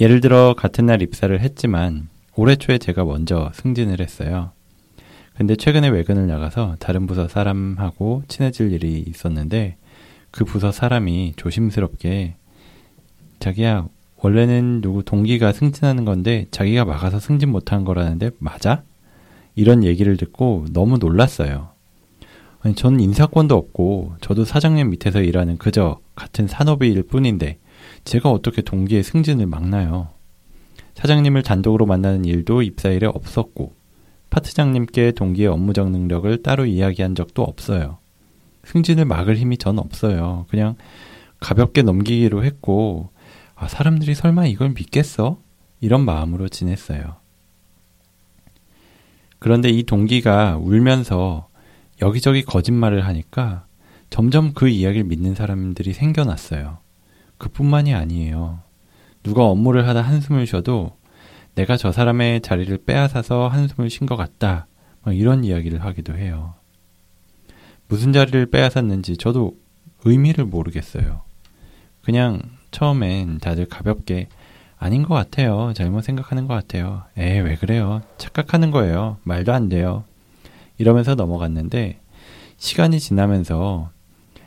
예를 0.00 0.20
들어 0.20 0.54
같은 0.56 0.86
날 0.86 1.02
입사를 1.02 1.38
했지만 1.40 2.08
올해 2.36 2.54
초에 2.54 2.78
제가 2.78 3.04
먼저 3.04 3.50
승진을 3.52 4.00
했어요. 4.00 4.52
근데 5.34 5.56
최근에 5.56 5.88
외근을 5.88 6.28
나가서 6.28 6.76
다른 6.78 7.06
부서 7.06 7.26
사람하고 7.26 8.22
친해질 8.28 8.72
일이 8.72 9.04
있었는데 9.06 9.76
그 10.30 10.44
부서 10.44 10.70
사람이 10.70 11.34
조심스럽게 11.36 12.36
자기야 13.40 13.88
원래는 14.18 14.80
누구 14.80 15.02
동기가 15.02 15.52
승진하는 15.52 16.04
건데 16.04 16.46
자기가 16.52 16.84
막아서 16.84 17.18
승진 17.18 17.50
못한 17.50 17.84
거라는데 17.84 18.30
맞아? 18.38 18.82
이런 19.56 19.82
얘기를 19.82 20.16
듣고 20.16 20.66
너무 20.72 20.98
놀랐어요. 20.98 21.70
아니, 22.60 22.74
전 22.74 23.00
인사권도 23.00 23.56
없고, 23.56 24.16
저도 24.20 24.44
사장님 24.44 24.90
밑에서 24.90 25.20
일하는 25.20 25.58
그저 25.58 26.00
같은 26.14 26.46
산업의 26.48 26.90
일 26.90 27.02
뿐인데, 27.04 27.58
제가 28.04 28.30
어떻게 28.30 28.62
동기의 28.62 29.02
승진을 29.02 29.46
막나요? 29.46 30.08
사장님을 30.94 31.42
단독으로 31.42 31.86
만나는 31.86 32.24
일도 32.24 32.62
입사일에 32.62 33.06
없었고, 33.06 33.74
파트장님께 34.30 35.12
동기의 35.12 35.48
업무적 35.48 35.90
능력을 35.90 36.42
따로 36.42 36.66
이야기한 36.66 37.14
적도 37.14 37.42
없어요. 37.42 37.98
승진을 38.64 39.04
막을 39.04 39.36
힘이 39.36 39.56
전 39.56 39.78
없어요. 39.78 40.46
그냥 40.50 40.76
가볍게 41.40 41.82
넘기기로 41.82 42.44
했고, 42.44 43.10
아, 43.54 43.68
사람들이 43.68 44.14
설마 44.14 44.46
이걸 44.46 44.70
믿겠어? 44.70 45.38
이런 45.80 46.04
마음으로 46.04 46.48
지냈어요. 46.48 47.16
그런데 49.38 49.68
이 49.70 49.84
동기가 49.84 50.56
울면서 50.56 51.47
여기저기 52.00 52.42
거짓말을 52.42 53.06
하니까 53.06 53.66
점점 54.10 54.52
그 54.54 54.68
이야기를 54.68 55.04
믿는 55.04 55.34
사람들이 55.34 55.92
생겨났어요. 55.92 56.78
그뿐만이 57.38 57.94
아니에요. 57.94 58.60
누가 59.22 59.44
업무를 59.44 59.86
하다 59.86 60.02
한숨을 60.02 60.46
쉬어도 60.46 60.96
내가 61.54 61.76
저 61.76 61.92
사람의 61.92 62.40
자리를 62.40 62.76
빼앗아서 62.84 63.48
한숨을 63.48 63.90
쉰 63.90 64.06
것 64.06 64.16
같다. 64.16 64.66
이런 65.12 65.44
이야기를 65.44 65.84
하기도 65.84 66.16
해요. 66.16 66.54
무슨 67.88 68.12
자리를 68.12 68.46
빼앗았는지 68.46 69.16
저도 69.16 69.52
의미를 70.04 70.44
모르겠어요. 70.44 71.22
그냥 72.02 72.40
처음엔 72.70 73.38
다들 73.38 73.66
가볍게 73.66 74.28
아닌 74.78 75.02
것 75.02 75.14
같아요. 75.14 75.72
잘못 75.74 76.02
생각하는 76.02 76.46
것 76.46 76.54
같아요. 76.54 77.02
에, 77.16 77.40
왜 77.40 77.56
그래요? 77.56 78.02
착각하는 78.18 78.70
거예요. 78.70 79.16
말도 79.24 79.52
안 79.52 79.68
돼요. 79.68 80.04
이러면서 80.78 81.14
넘어갔는데, 81.14 82.00
시간이 82.56 83.00
지나면서 83.00 83.90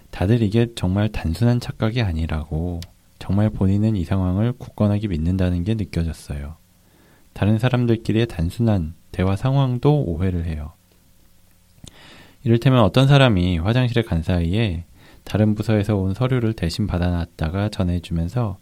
다들 0.10 0.42
이게 0.42 0.68
정말 0.76 1.10
단순한 1.10 1.60
착각이 1.60 2.02
아니라고, 2.02 2.80
정말 3.20 3.50
본인은 3.50 3.96
이 3.96 4.04
상황을 4.04 4.54
굳건하게 4.54 5.08
믿는다는 5.08 5.64
게 5.64 5.76
느껴졌어요. 5.76 6.56
다른 7.34 7.60
사람들끼리의 7.60 8.28
단순한 8.28 8.96
대화 9.12 9.36
상황도 9.36 10.04
오해를 10.04 10.46
해요. 10.46 10.74
이를테면 12.44 12.82
어떤 12.82 13.08
사람이 13.08 13.60
화장실에 13.60 14.02
간 14.02 14.24
사이에 14.24 14.86
다른 15.24 15.54
부서에서 15.54 15.96
온 15.96 16.14
서류를 16.14 16.54
대신 16.54 16.88
받아놨다가 16.88 17.70
전해주면서 17.70 18.58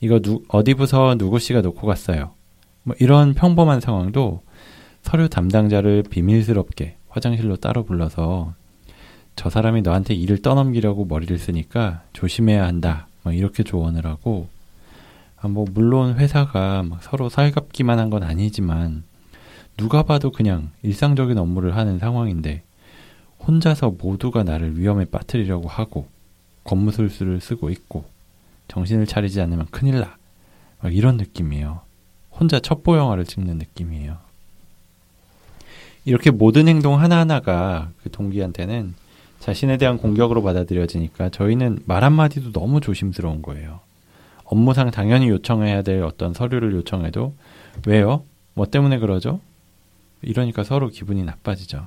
이거 0.00 0.18
누, 0.18 0.42
어디 0.48 0.74
부서 0.74 1.14
누구 1.16 1.38
씨가 1.38 1.60
놓고 1.60 1.86
갔어요. 1.86 2.34
뭐 2.82 2.96
이런 2.98 3.34
평범한 3.34 3.80
상황도 3.80 4.42
서류 5.02 5.28
담당자를 5.28 6.02
비밀스럽게 6.10 6.96
화장실로 7.12 7.56
따로 7.56 7.84
불러서 7.84 8.54
저 9.36 9.48
사람이 9.50 9.82
너한테 9.82 10.14
일을 10.14 10.42
떠넘기려고 10.42 11.04
머리를 11.04 11.38
쓰니까 11.38 12.02
조심해야 12.12 12.64
한다. 12.66 13.06
뭐 13.22 13.32
이렇게 13.32 13.62
조언을 13.62 14.04
하고 14.06 14.48
아, 15.40 15.48
뭐 15.48 15.64
물론 15.72 16.14
회사가 16.18 16.82
막 16.82 17.02
서로 17.02 17.28
살갑기만 17.28 17.98
한 17.98 18.10
건 18.10 18.22
아니지만 18.22 19.04
누가 19.76 20.02
봐도 20.02 20.30
그냥 20.30 20.70
일상적인 20.82 21.38
업무를 21.38 21.76
하는 21.76 21.98
상황인데 21.98 22.62
혼자서 23.46 23.94
모두가 23.98 24.42
나를 24.44 24.78
위험에 24.78 25.06
빠뜨리려고 25.06 25.68
하고 25.68 26.06
겉무술수를 26.64 27.40
쓰고 27.40 27.70
있고 27.70 28.04
정신을 28.68 29.06
차리지 29.06 29.40
않으면 29.40 29.66
큰일 29.70 30.00
나. 30.00 30.16
이런 30.90 31.16
느낌이에요. 31.16 31.80
혼자 32.32 32.58
첩보 32.60 32.96
영화를 32.96 33.24
찍는 33.24 33.58
느낌이에요. 33.58 34.16
이렇게 36.04 36.30
모든 36.30 36.68
행동 36.68 37.00
하나하나가 37.00 37.90
그 38.02 38.10
동기한테는 38.10 38.94
자신에 39.38 39.76
대한 39.76 39.98
공격으로 39.98 40.42
받아들여지니까 40.42 41.30
저희는 41.30 41.80
말 41.84 42.04
한마디도 42.04 42.52
너무 42.52 42.80
조심스러운 42.80 43.42
거예요. 43.42 43.80
업무상 44.44 44.90
당연히 44.90 45.28
요청해야 45.28 45.82
될 45.82 46.02
어떤 46.02 46.34
서류를 46.34 46.72
요청해도 46.74 47.34
왜요? 47.86 48.24
뭐 48.54 48.66
때문에 48.66 48.98
그러죠? 48.98 49.40
이러니까 50.20 50.62
서로 50.62 50.88
기분이 50.88 51.24
나빠지죠. 51.24 51.86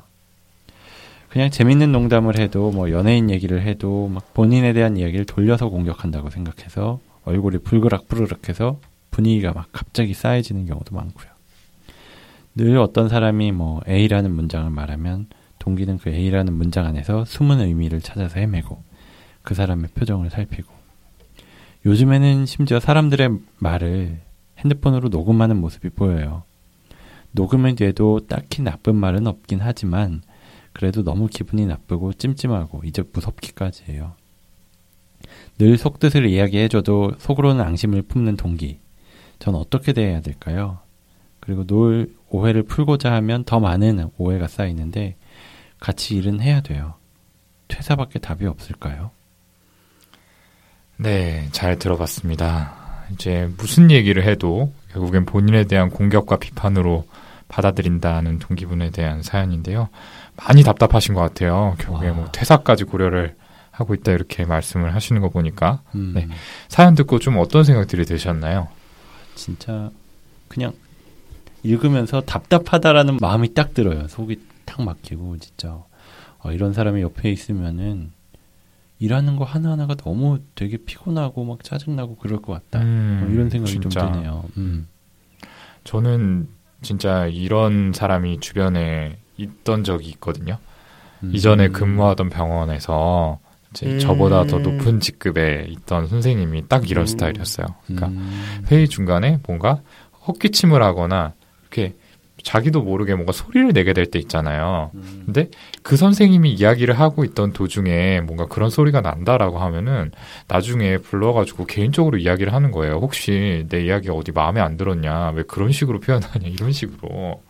그냥 1.30 1.49
재밌는 1.49 1.91
농담을 1.91 2.39
해도 2.39 2.71
뭐 2.71 2.91
연예인 2.91 3.30
얘기를 3.30 3.62
해도 3.62 4.08
막 4.08 4.34
본인에 4.34 4.73
대한 4.73 4.97
이야기를 4.97 5.25
돌려서 5.25 5.69
공격한다고 5.69 6.30
생각해서 6.30 6.99
얼굴이 7.25 7.58
불그락불그락해서 7.60 8.80
분위기가 9.12 9.54
막 9.54 9.67
갑자기 9.71 10.13
쌓여지는 10.13 10.65
경우도 10.65 10.95
많고요. 10.95 11.35
늘 12.55 12.77
어떤 12.77 13.09
사람이 13.09 13.51
뭐 13.51 13.81
A라는 13.87 14.33
문장을 14.33 14.69
말하면 14.69 15.27
동기는 15.59 15.97
그 15.97 16.09
A라는 16.09 16.53
문장 16.53 16.85
안에서 16.85 17.25
숨은 17.25 17.59
의미를 17.59 17.99
찾아서 17.99 18.39
헤매고 18.39 18.81
그 19.41 19.53
사람의 19.53 19.89
표정을 19.93 20.29
살피고 20.29 20.73
요즘에는 21.85 22.45
심지어 22.45 22.79
사람들의 22.79 23.29
말을 23.57 24.21
핸드폰으로 24.59 25.09
녹음하는 25.09 25.59
모습이 25.59 25.89
보여요. 25.89 26.43
녹음을 27.31 27.75
뒤에도 27.75 28.21
딱히 28.27 28.61
나쁜 28.61 28.95
말은 28.95 29.27
없긴 29.27 29.59
하지만 29.61 30.21
그래도 30.71 31.03
너무 31.03 31.27
기분이 31.27 31.65
나쁘고 31.65 32.13
찜찜하고 32.13 32.83
이제 32.85 33.03
무섭기까지 33.11 33.83
해요. 33.89 34.13
늘 35.57 35.77
속뜻을 35.77 36.25
이야기해줘도 36.25 37.13
속으로는 37.17 37.63
앙심을 37.63 38.03
품는 38.03 38.37
동기. 38.37 38.79
전 39.39 39.55
어떻게 39.55 39.91
대해야 39.91 40.21
될까요? 40.21 40.85
그리고 41.45 41.65
늘 41.65 42.13
오해를 42.29 42.63
풀고자 42.63 43.13
하면 43.13 43.43
더 43.43 43.60
많은 43.60 44.10
오해가 44.17 44.47
쌓이는데 44.47 45.15
같이 45.79 46.15
일은 46.15 46.41
해야 46.41 46.62
돼요. 46.62 46.95
퇴사밖에 47.67 48.19
답이 48.19 48.45
없을까요? 48.45 49.12
네, 50.97 51.47
잘 51.51 51.77
들어봤습니다. 51.77 52.73
이제 53.12 53.49
무슨 53.58 53.91
얘기를 53.91 54.23
해도 54.23 54.71
결국엔 54.91 55.25
본인에 55.25 55.65
대한 55.65 55.89
공격과 55.89 56.38
비판으로 56.38 57.05
받아들인다는 57.47 58.39
동기분에 58.39 58.89
대한 58.89 59.21
사연인데요. 59.21 59.89
많이 60.36 60.63
답답하신 60.63 61.13
것 61.13 61.21
같아요. 61.21 61.75
결국에 61.79 62.12
뭐 62.12 62.27
퇴사까지 62.31 62.86
고려를 62.86 63.36
하고 63.69 63.93
있다 63.93 64.13
이렇게 64.13 64.45
말씀을 64.45 64.95
하시는 64.95 65.21
거 65.21 65.29
보니까 65.29 65.81
음. 65.95 66.13
네. 66.15 66.27
사연 66.69 66.95
듣고 66.95 67.19
좀 67.19 67.38
어떤 67.38 67.63
생각들이 67.63 68.05
드셨나요? 68.05 68.69
진짜 69.36 69.91
그냥 70.47 70.73
읽으면서 71.65 72.21
답답하다라는 72.21 73.17
마음이 73.19 73.54
딱 73.54 73.73
들어요. 73.73 74.08
속이 74.08 74.39
탁 74.65 74.84
막히고 74.84 75.38
진짜 75.39 75.84
어, 76.39 76.51
이런 76.51 76.73
사람이 76.73 77.01
옆에 77.01 77.32
있으면은 77.32 78.12
일하는 78.99 79.36
거 79.36 79.43
하나하나가 79.43 79.95
너무 79.95 80.39
되게 80.54 80.78
피곤하고 80.78 81.43
막 81.43 81.63
짜증나고 81.63 82.15
그럴 82.15 82.41
것 82.41 82.54
같다. 82.54 82.84
음, 82.84 83.19
뭐 83.23 83.34
이런 83.34 83.49
생각이 83.49 83.71
진짜. 83.71 84.01
좀 84.01 84.13
드네요. 84.13 84.45
음. 84.58 84.88
저는 85.84 86.47
진짜 86.82 87.25
이런 87.28 87.91
사람이 87.93 88.39
주변에 88.39 89.17
있던 89.38 89.84
적이 89.84 90.10
있거든요. 90.12 90.58
음. 91.23 91.32
이전에 91.34 91.69
근무하던 91.69 92.30
병원에서 92.30 93.39
이제 93.71 93.88
음. 93.88 93.99
저보다 93.99 94.45
더 94.45 94.60
높은 94.60 94.99
직급에 94.99 95.65
있던 95.69 96.08
선생님이 96.08 96.67
딱 96.69 96.89
이런 96.89 97.04
음. 97.04 97.08
스타일이었어요. 97.08 97.65
그러니까 97.86 98.08
음. 98.08 98.63
회의 98.71 98.88
중간에 98.88 99.39
뭔가 99.45 99.82
헛기침을 100.28 100.82
하거나 100.82 101.34
이렇게 101.75 101.93
자기도 102.43 102.81
모르게 102.81 103.15
뭔가 103.15 103.31
소리를 103.31 103.71
내게 103.73 103.93
될 103.93 104.05
때 104.05 104.19
있잖아요. 104.19 104.91
음. 104.93 105.23
근데 105.25 105.49
그 105.83 105.95
선생님이 105.97 106.51
이야기를 106.53 106.99
하고 106.99 107.23
있던 107.23 107.53
도중에 107.53 108.21
뭔가 108.21 108.45
그런 108.45 108.69
소리가 108.69 109.01
난다라고 109.01 109.57
하면은 109.59 110.11
나중에 110.47 110.97
불러가지고 110.97 111.65
개인적으로 111.65 112.17
이야기를 112.17 112.53
하는 112.53 112.71
거예요. 112.71 112.95
혹시 113.01 113.65
내 113.69 113.85
이야기가 113.85 114.13
어디 114.13 114.31
마음에 114.31 114.61
안 114.61 114.77
들었냐? 114.77 115.31
왜 115.35 115.43
그런 115.47 115.71
식으로 115.71 115.99
표현하냐? 115.99 116.47
이런 116.47 116.71
식으로. 116.71 117.41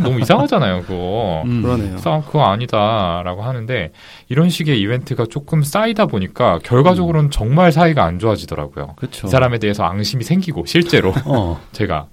너무 0.00 0.20
이상하잖아요, 0.20 0.82
그거. 0.82 1.42
음, 1.46 1.62
그러네요. 1.62 1.96
싸움 1.98 2.22
그거 2.22 2.44
아니다라고 2.44 3.42
하는데 3.42 3.90
이런 4.28 4.50
식의 4.50 4.78
이벤트가 4.80 5.24
조금 5.28 5.62
쌓이다 5.62 6.06
보니까 6.06 6.60
결과적으로는 6.62 7.28
음. 7.28 7.30
정말 7.30 7.72
사이가 7.72 8.04
안 8.04 8.18
좋아지더라고요. 8.20 8.94
그쵸. 8.96 9.26
이 9.26 9.30
사람에 9.30 9.58
대해서 9.58 9.82
앙심이 9.84 10.22
생기고 10.22 10.66
실제로 10.66 11.12
어. 11.24 11.58
제가 11.72 12.06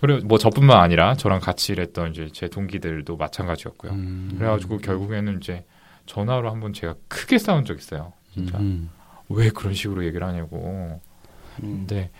그리고 0.00 0.26
뭐 0.26 0.38
저뿐만 0.38 0.78
아니라 0.80 1.14
저랑 1.14 1.40
같이 1.40 1.72
일했던 1.72 2.12
이제 2.12 2.28
제 2.32 2.48
동기들도 2.48 3.16
마찬가지였고요. 3.16 3.92
음. 3.92 4.34
그래가지고 4.38 4.78
결국에는 4.78 5.38
이제 5.40 5.64
전화로 6.06 6.50
한번 6.50 6.72
제가 6.72 6.94
크게 7.08 7.38
싸운 7.38 7.64
적 7.64 7.78
있어요. 7.78 8.12
진짜 8.32 8.58
음. 8.58 8.90
왜 9.28 9.48
그런 9.50 9.72
식으로 9.74 10.04
얘기를 10.04 10.26
하냐고. 10.26 11.00
음. 11.62 11.86
근데 11.86 12.10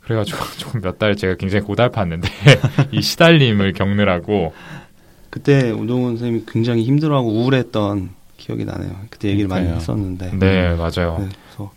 그래가지고 0.00 0.38
조금 0.58 0.80
몇 0.82 0.98
달 0.98 1.16
제가 1.16 1.36
굉장히 1.36 1.64
고달팠는데 1.64 2.28
이 2.92 3.00
시달림을 3.00 3.72
겪느라고 3.72 4.52
그때 5.30 5.70
우동훈 5.70 6.16
선생님이 6.18 6.44
굉장히 6.46 6.82
힘들어하고 6.84 7.28
우울했던 7.30 8.10
기억이 8.36 8.64
나네요. 8.66 8.90
그때 9.08 9.28
얘기를 9.28 9.48
그러니까요. 9.48 9.70
많이 9.70 9.80
했었는데. 9.80 10.32
네, 10.36 10.74
맞아요. 10.74 11.16
네, 11.20 11.28
그래서 11.46 11.72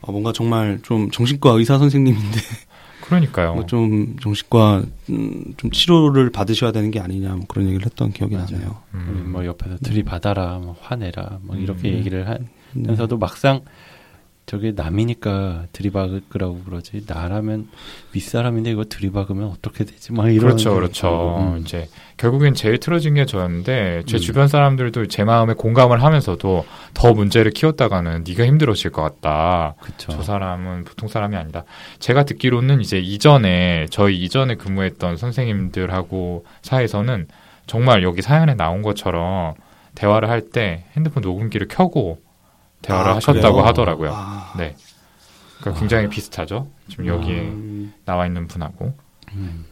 아, 0.00 0.12
뭔가 0.12 0.32
정말 0.32 0.78
좀 0.82 1.10
정신과 1.10 1.50
의사 1.50 1.76
선생님인데 1.76 2.38
그러니까요. 3.08 3.54
뭐 3.54 3.66
좀 3.66 4.16
정신과 4.20 4.82
음, 5.10 5.44
좀 5.56 5.70
치료를 5.70 6.30
받으셔야 6.30 6.72
되는 6.72 6.90
게 6.90 7.00
아니냐 7.00 7.34
뭐 7.34 7.44
그런 7.48 7.66
얘기를 7.68 7.84
했던 7.86 8.12
기억이 8.12 8.34
맞아요. 8.34 8.48
나네요. 8.52 8.76
음. 8.94 9.28
뭐 9.32 9.44
옆에서 9.46 9.78
들이받아라, 9.78 10.58
뭐 10.58 10.76
화내라, 10.80 11.38
뭐 11.42 11.56
이렇게 11.56 11.90
음. 11.90 11.94
얘기를 11.96 12.24
네. 12.24 12.38
하면서도 12.82 13.16
막상 13.18 13.62
저게 14.48 14.72
남이니까 14.74 15.66
들이박으라고 15.72 16.62
그러지 16.64 17.04
나라면 17.06 17.68
윗사람인데 18.14 18.70
이거 18.70 18.84
들이박으면 18.84 19.46
어떻게 19.46 19.84
되지? 19.84 20.14
막 20.14 20.30
이런 20.30 20.40
그렇죠, 20.40 20.74
그렇죠. 20.74 21.36
음. 21.38 21.58
이제 21.58 21.86
결국엔 22.16 22.54
제일 22.54 22.78
틀어진 22.78 23.12
게 23.12 23.26
저였는데 23.26 24.04
제 24.06 24.16
음. 24.16 24.18
주변 24.18 24.48
사람들도 24.48 25.06
제 25.08 25.22
마음에 25.24 25.52
공감을 25.52 26.02
하면서도 26.02 26.64
더 26.94 27.12
문제를 27.12 27.50
키웠다가는 27.50 28.24
네가 28.26 28.46
힘들어질 28.46 28.90
것 28.90 29.02
같다. 29.02 29.74
그렇죠. 29.82 30.12
저 30.12 30.22
사람은 30.22 30.84
보통 30.84 31.10
사람이 31.10 31.36
아니다. 31.36 31.64
제가 31.98 32.24
듣기로는 32.24 32.80
이제 32.80 32.98
이전에 32.98 33.86
저희 33.90 34.16
이전에 34.24 34.54
근무했던 34.54 35.18
선생님들하고 35.18 36.46
사이에서는 36.62 37.28
정말 37.66 38.02
여기 38.02 38.22
사연에 38.22 38.54
나온 38.54 38.80
것처럼 38.80 39.54
대화를 39.94 40.30
할 40.30 40.40
때 40.52 40.84
핸드폰 40.96 41.20
녹음기를 41.22 41.68
켜고 41.68 42.26
대화를 42.82 43.12
아, 43.12 43.16
하셨다고 43.16 43.56
그래요? 43.56 43.66
하더라고요. 43.66 44.12
아. 44.14 44.54
네. 44.56 44.76
그러니까 45.60 45.80
굉장히 45.80 46.08
비슷하죠. 46.08 46.68
지금 46.88 47.06
여기에 47.06 47.40
음, 47.40 47.92
나와 48.04 48.26
있는 48.26 48.46
분하고 48.46 48.94
음. 49.34 49.64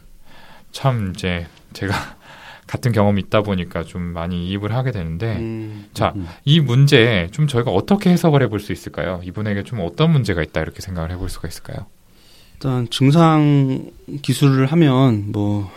참 0.71 1.13
이제 1.15 1.47
제가 1.73 1.93
같은 2.67 2.91
경험이 2.91 3.21
있다 3.21 3.41
보니까 3.43 3.83
좀 3.83 4.01
많이 4.01 4.49
이입을 4.49 4.75
하게 4.75 4.91
되는데 4.91 5.37
음, 5.37 5.87
자, 5.93 6.11
음. 6.15 6.27
이 6.43 6.59
문제 6.59 7.29
좀 7.31 7.47
저희가 7.47 7.71
어떻게 7.71 8.09
해석을 8.09 8.43
해볼 8.43 8.59
수 8.59 8.73
있을까요? 8.73 9.21
이분에게 9.23 9.63
좀 9.63 9.79
어떤 9.81 10.11
문제가 10.11 10.43
있다 10.43 10.61
이렇게 10.61 10.81
생각을 10.81 11.11
해볼 11.11 11.29
수가 11.29 11.47
있을까요? 11.47 11.85
일단 12.55 12.87
증상 12.89 13.91
기술을 14.21 14.65
하면 14.67 15.31
뭐 15.31 15.71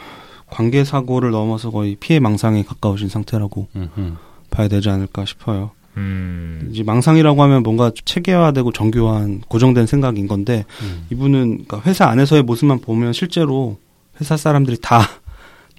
관계 0.48 0.82
사고를 0.82 1.30
넘어서 1.30 1.70
거의 1.70 1.94
피해 1.94 2.18
망상에 2.18 2.64
가까우신 2.64 3.08
상태라고 3.08 3.68
음, 3.76 3.90
음. 3.96 4.16
봐야 4.50 4.66
되지 4.66 4.90
않을까 4.90 5.24
싶어요. 5.24 5.70
음, 6.00 6.68
이제 6.72 6.82
망상이라고 6.82 7.42
하면 7.42 7.62
뭔가 7.62 7.90
체계화되고 8.04 8.72
정교한 8.72 9.42
고정된 9.48 9.86
생각인 9.86 10.26
건데 10.28 10.64
음. 10.82 11.06
이분은 11.10 11.64
그러니까 11.66 11.82
회사 11.88 12.06
안에서의 12.06 12.42
모습만 12.42 12.80
보면 12.80 13.12
실제로 13.12 13.78
회사 14.20 14.36
사람들이 14.36 14.78
다 14.80 15.00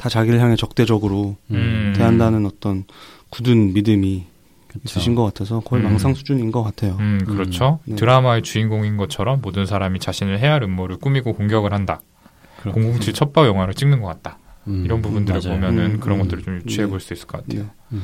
다 0.01 0.09
자기를 0.09 0.39
향해 0.39 0.55
적대적으로 0.55 1.37
음. 1.51 1.93
대한다는 1.95 2.47
어떤 2.47 2.85
굳은 3.29 3.73
믿음이 3.73 4.25
그쵸. 4.67 4.81
있으신 4.83 5.13
것 5.13 5.23
같아서 5.25 5.59
거의 5.59 5.83
음. 5.83 5.89
망상 5.89 6.15
수준인 6.15 6.51
것 6.51 6.63
같아요. 6.63 6.97
음, 6.99 7.23
그렇죠. 7.27 7.79
네. 7.85 7.95
드라마의 7.97 8.41
주인공인 8.41 8.97
것처럼 8.97 9.41
모든 9.43 9.67
사람이 9.67 9.99
자신을 9.99 10.39
해할 10.39 10.63
음모를 10.63 10.97
꾸미고 10.97 11.33
공격을 11.33 11.71
한다. 11.71 12.01
그렇군요. 12.61 12.93
007 12.99 13.13
첫바 13.13 13.45
영화를 13.45 13.75
찍는 13.75 14.01
것 14.01 14.07
같다. 14.07 14.39
음, 14.67 14.83
이런 14.85 15.03
부분들을. 15.03 15.39
보면은 15.41 15.85
음, 15.85 15.99
그런 15.99 16.17
음. 16.17 16.23
것들을 16.23 16.43
좀 16.43 16.55
유추해 16.65 16.85
네. 16.87 16.89
볼수 16.89 17.13
있을 17.13 17.27
것 17.27 17.45
같아요. 17.45 17.67
네. 17.89 17.99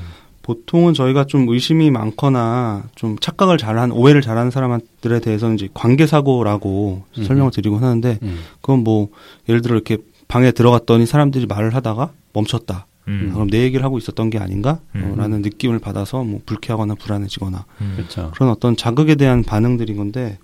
음. 0.48 0.54
보통은 0.54 0.93
저희가 0.93 1.26
좀 1.26 1.48
의심이 1.50 1.91
많거나 1.91 2.86
좀 2.95 3.18
착각을 3.20 3.58
잘한 3.58 3.91
오해를 3.91 4.22
잘하는 4.22 4.50
사람들에 4.50 5.20
대해서는 5.20 5.56
이제 5.56 5.68
관계 5.74 6.08
사고라고 6.08 7.04
음. 7.18 7.24
설명을 7.24 7.52
드리곤 7.52 7.84
하는데 7.84 8.18
음. 8.22 8.39
그건 8.62 8.84
뭐 8.84 9.10
예를 9.50 9.62
들어 9.62 9.76
이렇게 9.76 9.98
방에 10.28 10.52
들어갔더니 10.52 11.06
사람들이 11.06 11.45
말을 11.45 11.76
하다가 11.76 12.12
멈췄다. 12.34 12.88
음, 13.08 13.30
아, 13.32 13.34
그럼 13.36 13.50
내 13.50 13.64
얘기를 13.64 13.86
하고 13.86 13.98
있었던 13.98 14.30
게 14.30 14.38
아닌가? 14.38 14.80
음. 14.95 15.14
어, 15.14 15.16
라는 15.16 15.41
느낌을 15.41 15.80
받아서 15.80 16.24
뭐 16.24 16.41
불쾌하거나 16.45 16.95
불안해지거나 16.95 17.66
음, 17.82 17.93
그렇죠. 17.95 18.32
그런 18.34 18.50
어떤 18.50 18.76
자극에 18.76 19.16
대한 19.16 19.43
반응들인 19.43 19.95
건데 19.95 20.38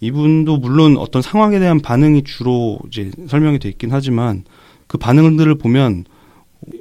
이분도 0.00 0.56
물론 0.56 0.96
어떤 0.96 1.20
상황에 1.20 1.58
대한 1.58 1.80
반응이 1.80 2.24
주로 2.24 2.78
이제 2.88 3.10
설명이 3.28 3.58
돼 3.58 3.68
있긴 3.68 3.92
하지만 3.92 4.44
그 4.86 4.96
반응들을 4.98 5.56
보면 5.56 6.04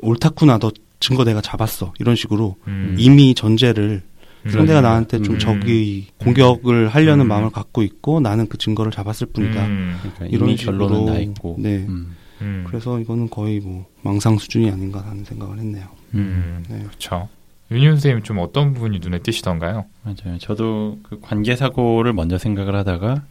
옳다구나 0.01 0.57
너 0.57 0.71
증거 0.99 1.23
내가 1.23 1.41
잡았어 1.41 1.93
이런 1.99 2.15
식으로 2.15 2.55
음, 2.67 2.95
이미 2.97 3.33
전제를 3.33 4.01
음, 4.45 4.49
상대가 4.49 4.81
나한테 4.81 5.21
좀 5.21 5.35
음. 5.35 5.39
적의 5.39 6.07
공격을 6.17 6.89
하려는 6.89 7.25
음. 7.25 7.27
마음을 7.27 7.49
갖고 7.49 7.83
있고 7.83 8.19
나는 8.19 8.47
그 8.47 8.57
증거를 8.57 8.91
잡았을 8.91 9.27
뿐이다. 9.27 9.65
음, 9.65 9.97
그러니까 10.01 10.25
이런 10.25 10.55
식으로, 10.55 10.77
결론은 10.77 11.05
나 11.05 11.19
있고. 11.19 11.55
네. 11.59 11.85
음. 11.87 12.15
음, 12.41 12.63
그래서 12.67 12.99
이거는 12.99 13.29
거의 13.29 13.59
뭐 13.59 13.85
망상 14.01 14.37
수준이 14.37 14.71
아닌가 14.71 15.01
하는 15.05 15.25
생각을 15.25 15.59
했네요. 15.59 15.87
음, 16.13 16.63
네. 16.69 16.83
그렇죠. 16.83 17.27
윤희 17.71 17.85
선생님 17.85 18.23
좀 18.23 18.39
어떤 18.39 18.73
부분이 18.73 18.99
눈에 18.99 19.19
띄시던가요? 19.19 19.85
맞아요. 20.03 20.37
저도 20.39 20.99
그 21.03 21.19
관계 21.19 21.55
사고를 21.55 22.13
먼저 22.13 22.37
생각을 22.37 22.75
하다가 22.75 23.23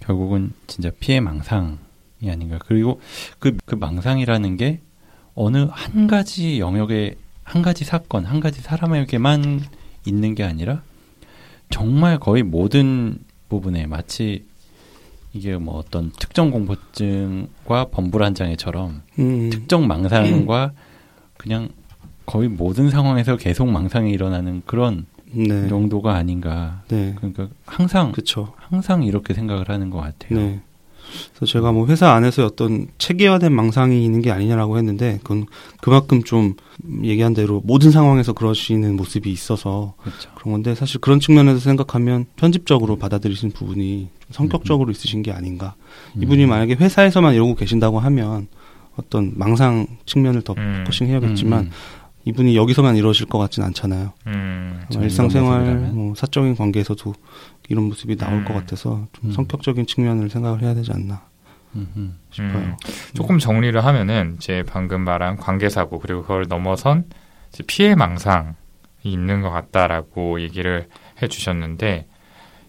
결국은 0.00 0.52
진짜 0.66 0.90
피해 1.00 1.20
망상이 1.20 1.76
아닌가. 2.28 2.58
그리고 2.64 3.00
그, 3.38 3.56
그 3.66 3.74
망상이라는 3.74 4.56
게 4.56 4.80
어느 5.40 5.68
한 5.70 6.08
가지 6.08 6.58
영역에 6.58 7.14
한 7.44 7.62
가지 7.62 7.84
사건, 7.84 8.24
한 8.24 8.40
가지 8.40 8.60
사람에게만 8.60 9.60
있는 10.04 10.34
게 10.34 10.42
아니라 10.42 10.82
정말 11.70 12.18
거의 12.18 12.42
모든 12.42 13.18
부분에 13.48 13.86
마치 13.86 14.44
이게 15.32 15.56
뭐 15.56 15.76
어떤 15.76 16.10
특정 16.18 16.50
공포증과 16.50 17.86
범불안 17.92 18.34
장애처럼 18.34 19.02
음, 19.20 19.50
특정 19.50 19.86
망상과 19.86 20.72
그냥 21.36 21.68
거의 22.26 22.48
모든 22.48 22.90
상황에서 22.90 23.36
계속 23.36 23.70
망상이 23.70 24.10
일어나는 24.10 24.62
그런 24.66 25.06
네. 25.30 25.68
정도가 25.68 26.14
아닌가. 26.16 26.82
네. 26.88 27.14
그러니까 27.16 27.48
항상 27.64 28.10
그렇죠. 28.10 28.54
항상 28.56 29.04
이렇게 29.04 29.34
생각을 29.34 29.68
하는 29.68 29.90
것 29.90 29.98
같아요. 29.98 30.38
네. 30.38 30.60
그래서 31.34 31.52
제가 31.52 31.72
뭐 31.72 31.86
회사 31.86 32.10
안에서 32.12 32.44
어떤 32.44 32.88
체계화된 32.98 33.52
망상이 33.52 34.04
있는 34.04 34.22
게 34.22 34.30
아니냐라고 34.30 34.78
했는데 34.78 35.18
그건 35.22 35.46
그만큼 35.80 36.22
좀 36.22 36.54
얘기한 37.02 37.34
대로 37.34 37.60
모든 37.64 37.90
상황에서 37.90 38.32
그러시는 38.32 38.96
모습이 38.96 39.30
있어서 39.30 39.94
그렇죠. 40.00 40.30
그런 40.34 40.52
건데 40.52 40.74
사실 40.74 41.00
그런 41.00 41.20
측면에서 41.20 41.58
생각하면 41.58 42.26
편집적으로 42.36 42.96
받아들이신 42.96 43.50
부분이 43.50 44.08
좀 44.20 44.32
성격적으로 44.32 44.90
있으신 44.90 45.22
게 45.22 45.32
아닌가. 45.32 45.74
음. 46.16 46.22
이분이 46.22 46.46
만약에 46.46 46.74
회사에서만 46.74 47.34
이러고 47.34 47.54
계신다고 47.54 47.98
하면 47.98 48.48
어떤 48.96 49.32
망상 49.36 49.86
측면을 50.06 50.42
더 50.42 50.54
음. 50.58 50.82
focusing 50.84 51.08
해야겠지만 51.08 51.64
음, 51.64 51.70
이분이 52.28 52.56
여기서만 52.56 52.96
이러실 52.96 53.26
것 53.26 53.38
같진 53.38 53.62
않잖아요. 53.64 54.12
음, 54.26 54.84
일상생활. 54.92 55.92
뭐 55.92 56.14
사적인 56.14 56.56
관계에서도 56.56 57.14
이런 57.70 57.84
모습이 57.84 58.16
나올 58.16 58.40
음. 58.40 58.44
것 58.44 58.52
같아서 58.52 59.06
좀 59.14 59.30
음. 59.30 59.32
성격적인 59.32 59.86
측면을 59.86 60.28
생각을 60.28 60.60
해야 60.60 60.74
되지 60.74 60.92
않나. 60.92 61.22
싶어요. 62.30 62.58
음. 62.58 62.76
조금 63.14 63.38
정리를 63.38 63.82
하면은 63.82 64.36
이제 64.36 64.62
방금 64.66 65.02
말한 65.02 65.36
관계 65.36 65.70
사고 65.70 65.98
그리고 65.98 66.22
그걸 66.22 66.46
넘어선 66.48 67.04
이제 67.50 67.62
피해 67.66 67.94
망상이 67.94 68.54
있는 69.04 69.40
것 69.40 69.50
같다라고 69.50 70.40
얘기를 70.40 70.88
해주셨는데 71.22 72.06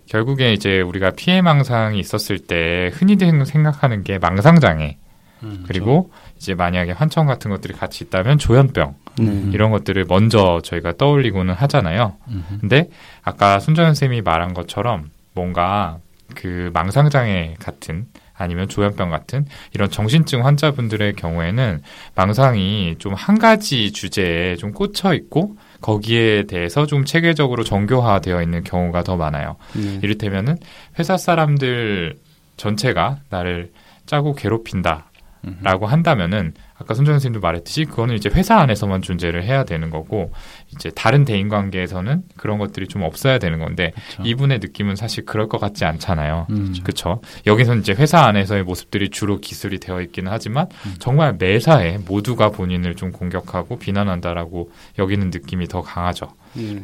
결국에 0.06 0.54
이제 0.54 0.80
우리가 0.82 1.12
피해 1.12 1.42
망상이 1.42 2.00
있었을 2.00 2.40
때 2.40 2.92
흔히들 2.94 3.46
생각하는 3.46 4.04
게 4.04 4.20
망상 4.20 4.60
장애 4.60 4.98
음, 5.44 5.64
그리고 5.68 6.12
이제 6.40 6.56
만약에 6.56 6.92
환청 6.94 7.28
같은 7.28 7.52
것들이 7.52 7.74
같이 7.74 8.06
있다면 8.06 8.38
조현병 8.40 8.96
네. 9.20 9.26
음. 9.26 9.52
이런 9.54 9.72
것들을 9.72 10.06
먼저 10.08 10.62
저희가 10.64 10.94
떠올리고는 10.98 11.54
하잖아요. 11.54 12.16
음, 12.30 12.46
음. 12.50 12.58
근데 12.62 12.90
아까 13.24 13.60
손정현 13.60 13.94
쌤이 13.94 14.22
말한 14.22 14.54
것처럼 14.54 15.10
뭔가 15.34 15.98
그 16.36 16.70
망상장애 16.74 17.56
같은 17.60 18.06
아니면 18.34 18.70
조현병 18.70 19.10
같은 19.10 19.46
이런 19.74 19.90
정신증 19.90 20.46
환자분들의 20.46 21.14
경우에는 21.16 21.82
망상이 22.16 22.96
좀 22.98 23.14
한 23.14 23.38
가지 23.38 23.92
주제에 23.92 24.56
좀 24.56 24.72
꽂혀 24.72 25.14
있고 25.14 25.58
거기에 25.82 26.44
대해서 26.44 26.86
좀 26.86 27.04
체계적으로 27.04 27.66
정교화되어 27.66 28.42
있는 28.42 28.64
경우가 28.64 29.04
더 29.04 29.18
많아요. 29.18 29.58
네. 29.76 30.00
이를테면은 30.02 30.58
회사 30.98 31.18
사람들 31.18 32.16
전체가 32.56 33.18
나를 33.30 33.72
짜고 34.06 34.36
괴롭힌다. 34.36 35.09
음, 35.46 35.60
라고 35.62 35.88
한다면은 35.88 36.54
아까 36.80 36.94
손정 36.94 37.14
선생님도 37.16 37.46
말했듯이 37.46 37.86
그거는 37.86 38.16
이제 38.16 38.30
회사 38.34 38.58
안에서만 38.58 39.02
존재를 39.02 39.44
해야 39.44 39.66
되는 39.66 39.90
거고 39.90 40.32
이제 40.74 40.90
다른 40.96 41.26
대인 41.26 41.50
관계에서는 41.50 42.24
그런 42.38 42.58
것들이 42.58 42.88
좀 42.88 43.04
없어야 43.04 43.38
되는 43.38 43.60
건데 43.60 43.92
그렇죠. 43.96 44.24
이분의 44.24 44.60
느낌은 44.60 44.96
사실 44.96 45.26
그럴 45.26 45.50
것 45.50 45.60
같지 45.60 45.84
않잖아요. 45.84 46.48
음, 46.50 46.74
그렇죠. 46.84 47.22
여기서는 47.46 47.82
이제 47.82 47.94
회사 47.94 48.22
안에서의 48.22 48.64
모습들이 48.64 49.10
주로 49.10 49.40
기술이 49.40 49.80
되어 49.80 50.02
있기는 50.02 50.32
하지만 50.32 50.68
음. 50.86 50.96
정말 51.00 51.36
매사에 51.38 51.98
모두가 51.98 52.50
본인을 52.50 52.96
좀 52.96 53.12
공격하고 53.12 53.78
비난한다라고 53.78 54.72
여기는 54.98 55.32
느낌이 55.32 55.68
더 55.68 55.82
강하죠. 55.82 56.34
네. 56.54 56.82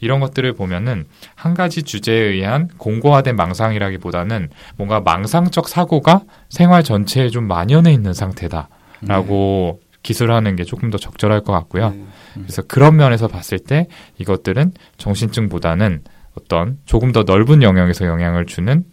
이런 0.00 0.20
것들을 0.20 0.52
보면은 0.52 1.06
한 1.34 1.54
가지 1.54 1.82
주제에 1.82 2.16
의한 2.16 2.68
공고화된 2.76 3.36
망상이라기보다는 3.36 4.50
뭔가 4.76 5.00
망상적 5.00 5.68
사고가 5.68 6.22
생활 6.48 6.84
전체에 6.84 7.30
좀 7.30 7.48
만연해 7.48 7.92
있는 7.92 8.12
상태다 8.12 8.68
라고 9.02 9.80
기술하는 10.02 10.56
게 10.56 10.64
조금 10.64 10.90
더 10.90 10.98
적절할 10.98 11.42
것 11.42 11.52
같고요. 11.52 11.90
네. 11.90 12.04
그래서 12.34 12.62
그런 12.62 12.96
면에서 12.96 13.28
봤을 13.28 13.58
때 13.58 13.86
이것들은 14.18 14.72
정신증보다는 14.96 16.02
어떤 16.34 16.78
조금 16.86 17.12
더 17.12 17.22
넓은 17.24 17.62
영역에서 17.62 18.06
영향을 18.06 18.46
주는 18.46 18.84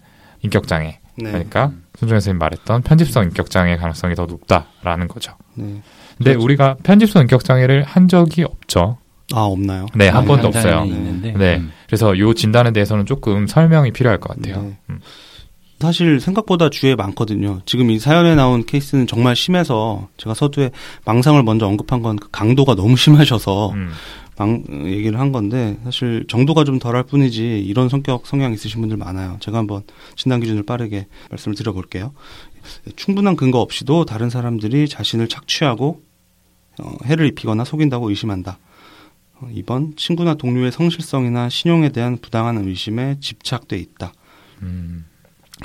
인격장애. 0.41 0.99
네. 1.19 1.31
그러니까 1.31 1.71
손정현 1.97 2.19
선생님 2.19 2.37
말했던 2.39 2.81
편집성 2.83 3.23
인격 3.25 3.49
장애 3.49 3.75
가능성이 3.75 4.15
더 4.15 4.25
높다라는 4.25 5.07
거죠. 5.07 5.33
네. 5.55 5.81
근데 6.17 6.31
그렇죠. 6.31 6.43
우리가 6.43 6.77
편집성 6.83 7.23
인격 7.23 7.43
장애를 7.43 7.83
한 7.83 8.07
적이 8.07 8.43
없죠. 8.43 8.97
아 9.33 9.41
없나요? 9.41 9.87
네, 9.93 10.07
한 10.07 10.19
아니, 10.19 10.27
번도 10.27 10.47
없어요. 10.47 10.85
있는데, 10.85 11.33
네. 11.33 11.57
음. 11.57 11.71
그래서 11.87 12.17
요 12.17 12.33
진단에 12.33 12.71
대해서는 12.71 13.05
조금 13.05 13.45
설명이 13.45 13.91
필요할 13.91 14.19
것 14.19 14.35
같아요. 14.35 14.61
네. 14.63 14.77
음. 14.89 14.99
사실 15.79 16.19
생각보다 16.19 16.69
주위에 16.69 16.95
많거든요. 16.95 17.61
지금 17.65 17.91
이 17.91 17.99
사연에 17.99 18.33
나온 18.35 18.65
케이스는 18.65 19.05
정말 19.05 19.35
심해서 19.35 20.07
제가 20.17 20.33
서두에 20.33 20.71
망상을 21.05 21.41
먼저 21.43 21.67
언급한 21.67 22.01
건그 22.01 22.29
강도가 22.31 22.73
너무 22.73 22.97
심하셔서 22.97 23.71
음. 23.71 23.91
망 24.37 24.63
얘기를 24.85 25.19
한 25.19 25.31
건데 25.31 25.77
사실 25.83 26.25
정도가 26.27 26.63
좀 26.63 26.79
덜할 26.79 27.03
뿐이지 27.03 27.59
이런 27.59 27.89
성격 27.89 28.25
성향 28.27 28.53
있으신 28.53 28.81
분들 28.81 28.97
많아요. 28.97 29.37
제가 29.39 29.57
한번 29.57 29.83
진단 30.15 30.39
기준을 30.39 30.63
빠르게 30.63 31.07
말씀을 31.29 31.55
드려볼게요. 31.55 32.13
충분한 32.95 33.35
근거 33.35 33.59
없이도 33.59 34.05
다른 34.05 34.29
사람들이 34.29 34.87
자신을 34.87 35.27
착취하고 35.27 36.01
어, 36.79 36.95
해를 37.05 37.27
입히거나 37.27 37.63
속인다고 37.63 38.09
의심한다. 38.09 38.59
어, 39.35 39.49
2번 39.55 39.97
친구나 39.97 40.35
동료의 40.35 40.71
성실성이나 40.71 41.49
신용에 41.49 41.89
대한 41.89 42.17
부당한 42.17 42.57
의심에 42.57 43.17
집착돼 43.19 43.77
있다. 43.77 44.13
음. 44.61 45.05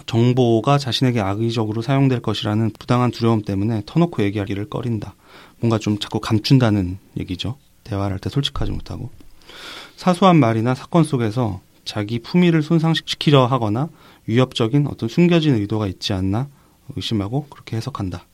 정보가 0.06 0.78
자신에게 0.78 1.20
악의적으로 1.20 1.82
사용될 1.82 2.20
것이라는 2.20 2.70
부당한 2.78 3.10
두려움 3.10 3.42
때문에 3.42 3.82
터놓고 3.86 4.22
얘기하기를 4.24 4.68
꺼린다. 4.70 5.14
뭔가 5.60 5.78
좀 5.78 5.98
자꾸 5.98 6.20
감춘다는 6.20 6.98
얘기죠. 7.18 7.56
대화를 7.84 8.12
할 8.14 8.18
때 8.18 8.30
솔직하지 8.30 8.72
못하고. 8.72 9.10
사소한 9.96 10.36
말이나 10.36 10.74
사건 10.74 11.04
속에서 11.04 11.60
자기 11.84 12.20
품위를 12.20 12.62
손상시키려 12.62 13.46
하거나 13.46 13.88
위협적인 14.26 14.86
어떤 14.86 15.08
숨겨진 15.08 15.54
의도가 15.54 15.86
있지 15.88 16.12
않나 16.12 16.48
의심하고 16.96 17.46
그렇게 17.48 17.76
해석한다. 17.76 18.26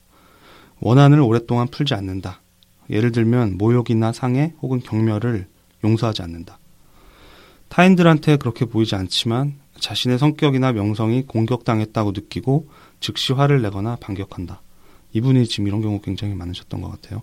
원한을 0.81 1.21
오랫동안 1.21 1.67
풀지 1.69 1.95
않는다. 1.95 2.41
예를 2.91 3.13
들면 3.13 3.59
모욕이나 3.59 4.13
상해 4.13 4.55
혹은 4.63 4.81
경멸을 4.81 5.47
용서하지 5.85 6.23
않는다. 6.23 6.59
타인들한테 7.69 8.37
그렇게 8.37 8.65
보이지 8.65 8.95
않지만 8.95 9.55
자신의 9.81 10.19
성격이나 10.19 10.73
명성이 10.73 11.23
공격당했다고 11.27 12.13
느끼고 12.13 12.69
즉시 13.01 13.33
화를 13.33 13.63
내거나 13.63 13.97
반격한다. 13.97 14.63
이분이 15.13 15.47
지금 15.47 15.67
이런 15.69 15.81
경우 15.81 16.01
굉장히 16.01 16.35
많으셨던 16.35 16.81
것 16.81 16.91
같아요. 16.91 17.23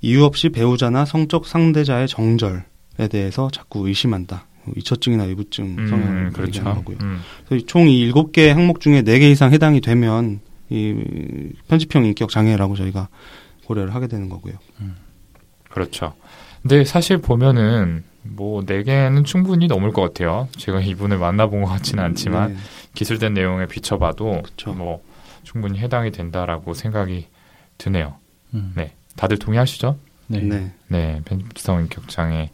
이유 0.00 0.24
없이 0.24 0.48
배우자나 0.48 1.04
성적 1.04 1.46
상대자의 1.46 2.08
정절에 2.08 2.62
대해서 3.10 3.50
자꾸 3.50 3.86
의심한다. 3.88 4.46
이처증이나 4.76 5.24
의부증 5.24 5.74
성향을 5.88 5.96
음, 5.96 6.26
얘기하는 6.26 6.32
그렇죠. 6.32 6.62
거고요. 6.64 6.98
음. 7.00 7.20
그래서 7.48 7.66
총이 7.66 7.98
일곱 7.98 8.32
개 8.32 8.50
항목 8.50 8.80
중에 8.80 9.02
네 9.02 9.18
개 9.18 9.30
이상 9.30 9.52
해당이 9.52 9.80
되면 9.80 10.40
이 10.68 10.94
편집형 11.68 12.04
인격 12.04 12.30
장애라고 12.30 12.76
저희가 12.76 13.08
고려를 13.64 13.94
하게 13.94 14.06
되는 14.06 14.28
거고요. 14.28 14.54
그렇죠. 15.70 16.14
근데 16.62 16.84
사실 16.84 17.18
보면은 17.18 18.04
뭐네 18.22 18.82
개는 18.82 19.24
충분히 19.24 19.66
넘을 19.66 19.92
것 19.92 20.02
같아요. 20.02 20.48
제가 20.56 20.80
이분을 20.82 21.18
만나본 21.18 21.62
것 21.62 21.68
같지는 21.68 22.04
않지만 22.04 22.54
네, 22.54 22.58
기술된 22.94 23.34
내용에 23.34 23.66
비춰봐도 23.66 24.42
그쵸. 24.42 24.72
뭐 24.72 25.02
충분히 25.42 25.78
해당이 25.78 26.12
된다라고 26.12 26.74
생각이 26.74 27.28
드네요. 27.78 28.16
음. 28.54 28.72
네, 28.76 28.94
다들 29.16 29.38
동의하시죠? 29.38 29.96
네. 30.26 30.40
네. 30.40 30.72
네, 30.88 31.20
편집성 31.24 31.80
인격 31.80 32.08
장애의 32.08 32.50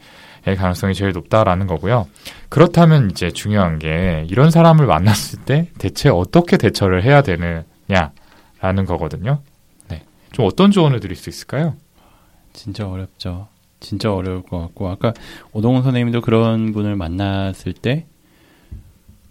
가능성이 0.56 0.94
제일 0.94 1.12
높다라는 1.12 1.66
거고요. 1.66 2.06
그렇다면 2.48 3.10
이제 3.10 3.30
중요한 3.30 3.78
게 3.78 4.24
이런 4.28 4.50
사람을 4.50 4.86
만났을 4.86 5.40
때 5.40 5.70
대체 5.78 6.08
어떻게 6.08 6.56
대처를 6.56 7.02
해야 7.02 7.22
되느냐라는 7.22 8.86
거거든요. 8.86 9.40
네, 9.88 10.04
좀 10.32 10.46
어떤 10.46 10.70
조언을 10.70 11.00
드릴 11.00 11.16
수 11.16 11.28
있을까요? 11.28 11.74
진짜 12.52 12.88
어렵죠. 12.88 13.48
진짜 13.80 14.12
어려울 14.12 14.42
것 14.42 14.58
같고 14.58 14.88
아까 14.88 15.12
오동훈 15.52 15.82
선생님도 15.82 16.20
그런 16.22 16.72
분을 16.72 16.96
만났을 16.96 17.72
때 17.72 18.06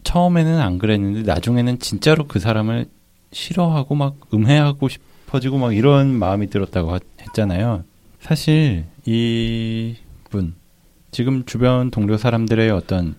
처음에는 0.04 0.60
안 0.60 0.78
그랬는데 0.78 1.24
나중에는 1.24 1.80
진짜로 1.80 2.28
그 2.28 2.40
사람을 2.40 2.86
싫어하고 3.32 3.96
막 3.96 4.16
음해하고 4.34 4.88
싶어지고 4.88 5.58
막 5.58 5.76
이런 5.76 6.14
마음이 6.14 6.50
들었다고 6.50 6.94
하- 6.94 7.00
했잖아요. 7.22 7.84
사실 8.20 8.86
이분 9.06 10.56
지금 11.12 11.46
주변 11.46 11.92
동료 11.92 12.18
사람들의 12.18 12.70
어떤 12.72 13.16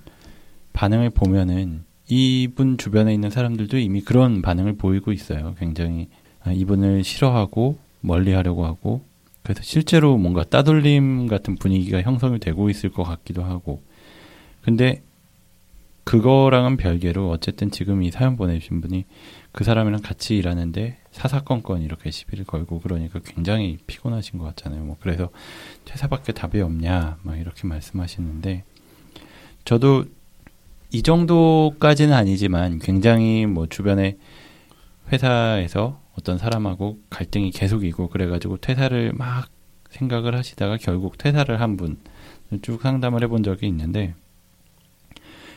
반응을 0.72 1.10
보면은 1.10 1.84
이분 2.08 2.78
주변에 2.78 3.12
있는 3.12 3.30
사람들도 3.30 3.78
이미 3.78 4.00
그런 4.00 4.42
반응을 4.42 4.76
보이고 4.76 5.12
있어요. 5.12 5.54
굉장히 5.58 6.08
아, 6.44 6.52
이분을 6.52 7.02
싫어하고 7.02 7.78
멀리하려고 8.00 8.64
하고 8.64 9.02
그래서 9.46 9.62
실제로 9.62 10.18
뭔가 10.18 10.42
따돌림 10.42 11.28
같은 11.28 11.54
분위기가 11.54 12.02
형성이 12.02 12.40
되고 12.40 12.68
있을 12.68 12.90
것 12.90 13.04
같기도 13.04 13.44
하고. 13.44 13.80
근데 14.60 15.04
그거랑은 16.02 16.76
별개로 16.76 17.30
어쨌든 17.30 17.70
지금 17.70 18.02
이 18.02 18.10
사연 18.10 18.36
보내주신 18.36 18.80
분이 18.80 19.04
그 19.52 19.62
사람이랑 19.62 20.02
같이 20.02 20.36
일하는데 20.36 20.98
사사건건 21.12 21.82
이렇게 21.82 22.10
시비를 22.10 22.44
걸고 22.44 22.80
그러니까 22.80 23.20
굉장히 23.24 23.78
피곤하신 23.86 24.40
것 24.40 24.46
같잖아요. 24.46 24.82
뭐 24.82 24.96
그래서 24.98 25.30
퇴사밖에 25.84 26.32
답이 26.32 26.60
없냐 26.60 27.18
막 27.22 27.38
이렇게 27.38 27.68
말씀하시는데 27.68 28.64
저도 29.64 30.06
이 30.90 31.02
정도까지는 31.02 32.12
아니지만 32.12 32.80
굉장히 32.80 33.46
뭐 33.46 33.68
주변에 33.68 34.16
회사에서 35.12 36.00
어떤 36.18 36.38
사람하고 36.38 36.98
갈등이 37.10 37.50
계속이고 37.50 38.08
그래가지고 38.08 38.56
퇴사를 38.58 39.12
막 39.14 39.48
생각을 39.90 40.34
하시다가 40.36 40.76
결국 40.78 41.18
퇴사를 41.18 41.60
한 41.60 41.76
분 41.76 41.96
쭉 42.62 42.80
상담을 42.80 43.22
해본 43.24 43.42
적이 43.42 43.66
있는데 43.68 44.14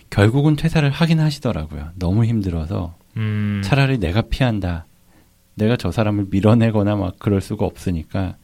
결국은 0.09 0.55
퇴사를 0.55 0.89
하긴 0.89 1.19
하시더라고요. 1.19 1.89
너무 1.95 2.25
힘들어서 2.25 2.95
음, 3.17 3.61
차라리 3.63 3.99
내가 3.99 4.21
피한다. 4.23 4.85
내가 5.53 5.75
저 5.75 5.91
사람을 5.91 6.27
밀어내거나 6.31 6.95
막 6.95 7.19
그럴 7.19 7.41
수가 7.41 7.65
없으니까 7.65 8.37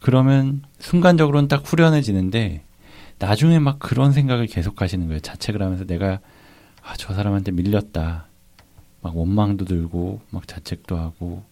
그러면 0.00 0.62
순간적으로는 0.78 1.48
딱 1.48 1.62
후련해지는데 1.64 2.64
나중에 3.18 3.58
막 3.60 3.78
그런 3.78 4.12
생각을 4.12 4.46
계속 4.46 4.82
하시는 4.82 5.06
거예요. 5.06 5.20
자책을 5.20 5.62
하면서 5.62 5.84
내가 5.84 6.18
아, 6.82 6.94
저 6.98 7.14
사람한테 7.14 7.52
밀렸다. 7.52 8.26
막 9.02 9.16
원망도 9.16 9.64
들고 9.64 10.20
막 10.30 10.46
자책도 10.48 10.96
하고 10.96 11.42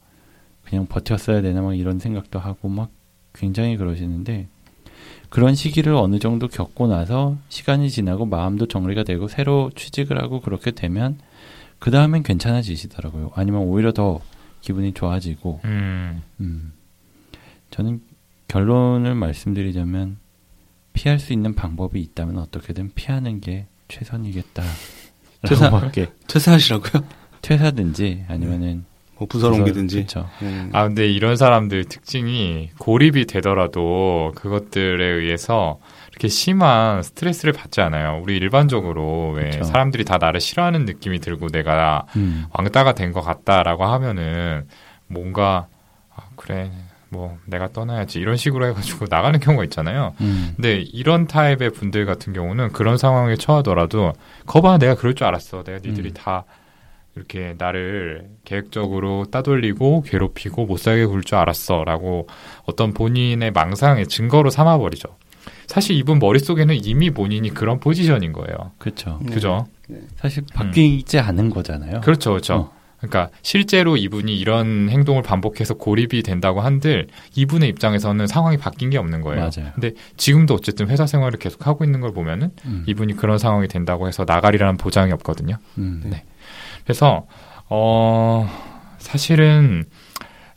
그냥 0.64 0.86
버텼어야 0.86 1.42
되나 1.42 1.60
막 1.62 1.74
이런 1.74 1.98
생각도 1.98 2.38
하고 2.38 2.68
막 2.68 2.90
굉장히 3.34 3.76
그러시는데 3.76 4.48
그런 5.28 5.54
시기를 5.54 5.94
어느 5.94 6.18
정도 6.18 6.48
겪고 6.48 6.86
나서 6.86 7.36
시간이 7.48 7.90
지나고 7.90 8.26
마음도 8.26 8.66
정리가 8.66 9.04
되고 9.04 9.28
새로 9.28 9.70
취직을 9.74 10.20
하고 10.22 10.40
그렇게 10.40 10.70
되면 10.70 11.18
그 11.78 11.90
다음엔 11.90 12.22
괜찮아지시더라고요. 12.22 13.32
아니면 13.34 13.62
오히려 13.62 13.92
더 13.92 14.20
기분이 14.60 14.92
좋아지고 14.92 15.60
음, 15.64 16.22
음. 16.40 16.72
저는 17.70 18.02
결론을 18.48 19.14
말씀드리자면 19.14 20.18
피할 20.92 21.18
수 21.18 21.32
있는 21.32 21.54
방법이 21.54 22.00
있다면 22.00 22.38
어떻게든 22.38 22.92
피하는 22.94 23.40
게 23.40 23.66
최선이겠다. 23.88 24.62
퇴사- 25.42 25.70
퇴사하시라고요? 26.26 27.02
퇴사든지 27.42 28.24
아니면은 28.28 28.84
뭐 29.16 29.28
부서 29.28 29.50
옮기든지. 29.50 29.96
그렇죠. 29.96 30.28
네. 30.40 30.70
아 30.72 30.84
근데 30.84 31.06
이런 31.06 31.36
사람들 31.36 31.84
특징이 31.84 32.70
고립이 32.78 33.26
되더라도 33.26 34.32
그것들에 34.34 35.04
의해서 35.04 35.78
이렇게 36.10 36.28
심한 36.28 37.02
스트레스를 37.02 37.52
받지 37.52 37.80
않아요. 37.82 38.20
우리 38.22 38.36
일반적으로 38.36 39.32
왜 39.32 39.50
그쵸. 39.50 39.64
사람들이 39.64 40.04
다 40.04 40.16
나를 40.18 40.40
싫어하는 40.40 40.84
느낌이 40.86 41.18
들고 41.20 41.48
내가 41.48 42.06
음. 42.16 42.46
왕따가 42.52 42.94
된 42.94 43.12
것 43.12 43.20
같다라고 43.20 43.84
하면은 43.84 44.66
뭔가 45.06 45.66
아, 46.14 46.22
그래 46.36 46.70
뭐 47.10 47.36
내가 47.44 47.68
떠나야지 47.72 48.20
이런 48.20 48.36
식으로 48.36 48.68
해가지고 48.68 49.06
나가는 49.10 49.38
경우가 49.38 49.64
있잖아요. 49.64 50.14
음. 50.22 50.52
근데 50.56 50.78
이런 50.80 51.26
타입의 51.26 51.70
분들 51.70 52.06
같은 52.06 52.32
경우는 52.32 52.72
그런 52.72 52.96
상황에 52.96 53.34
처하더라도 53.36 54.12
거봐 54.46 54.78
내가 54.78 54.94
그럴 54.94 55.14
줄 55.14 55.26
알았어. 55.26 55.62
내가 55.64 55.78
니들이 55.84 56.10
음. 56.10 56.14
다 56.14 56.44
이렇게 57.20 57.54
나를 57.58 58.28
계획적으로 58.44 59.26
따돌리고 59.30 60.02
괴롭히고 60.02 60.64
못 60.66 60.78
살게 60.78 61.04
굴 61.06 61.22
줄 61.22 61.36
알았어라고 61.36 62.26
어떤 62.64 62.94
본인의 62.94 63.50
망상의 63.52 64.06
증거로 64.06 64.48
삼아 64.48 64.78
버리죠. 64.78 65.08
사실 65.66 65.96
이분 65.96 66.18
머릿속에는 66.18 66.74
이미 66.82 67.10
본인이 67.10 67.50
그런 67.50 67.78
포지션인 67.78 68.32
거예요. 68.32 68.72
그렇죠. 68.78 69.18
네. 69.22 69.34
그죠? 69.34 69.66
사실 70.16 70.44
바뀌지 70.54 71.18
않은 71.18 71.50
거잖아요. 71.50 72.00
그렇죠, 72.00 72.30
그렇죠. 72.30 72.54
어. 72.54 72.72
그러니까 72.98 73.30
실제로 73.42 73.96
이분이 73.96 74.36
이런 74.36 74.88
행동을 74.90 75.22
반복해서 75.22 75.74
고립이 75.74 76.22
된다고 76.22 76.60
한들 76.60 77.08
이분의 77.34 77.68
입장에서는 77.70 78.26
상황이 78.26 78.56
바뀐 78.58 78.90
게 78.90 78.98
없는 78.98 79.22
거예요. 79.22 79.40
맞아요. 79.40 79.72
근데 79.74 79.92
지금도 80.16 80.54
어쨌든 80.54 80.88
회사 80.88 81.06
생활을 81.06 81.38
계속 81.38 81.66
하고 81.66 81.84
있는 81.84 82.00
걸 82.00 82.12
보면은 82.12 82.50
음. 82.66 82.84
이분이 82.86 83.16
그런 83.16 83.38
상황이 83.38 83.68
된다고 83.68 84.06
해서 84.06 84.24
나가리라는 84.26 84.76
보장이 84.76 85.12
없거든요. 85.12 85.56
음. 85.78 86.02
네. 86.04 86.24
그래서 86.90 87.24
어, 87.68 88.50
사실은 88.98 89.84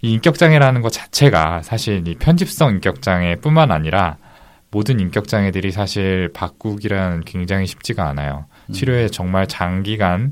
이 0.02 0.14
인격장애라는 0.14 0.82
것 0.82 0.92
자체가 0.92 1.62
사실 1.62 2.08
이 2.08 2.16
편집성 2.16 2.72
인격장애뿐만 2.72 3.72
아니라 3.72 4.18
모든 4.72 5.00
인격장애들이 5.00 5.72
사실 5.72 6.32
바꾸기란 6.34 7.22
굉장히 7.24 7.68
쉽지가 7.68 8.10
않아요. 8.10 8.46
음. 8.66 8.74
치료에 8.74 9.10
정말 9.10 9.46
장기간의 9.46 10.32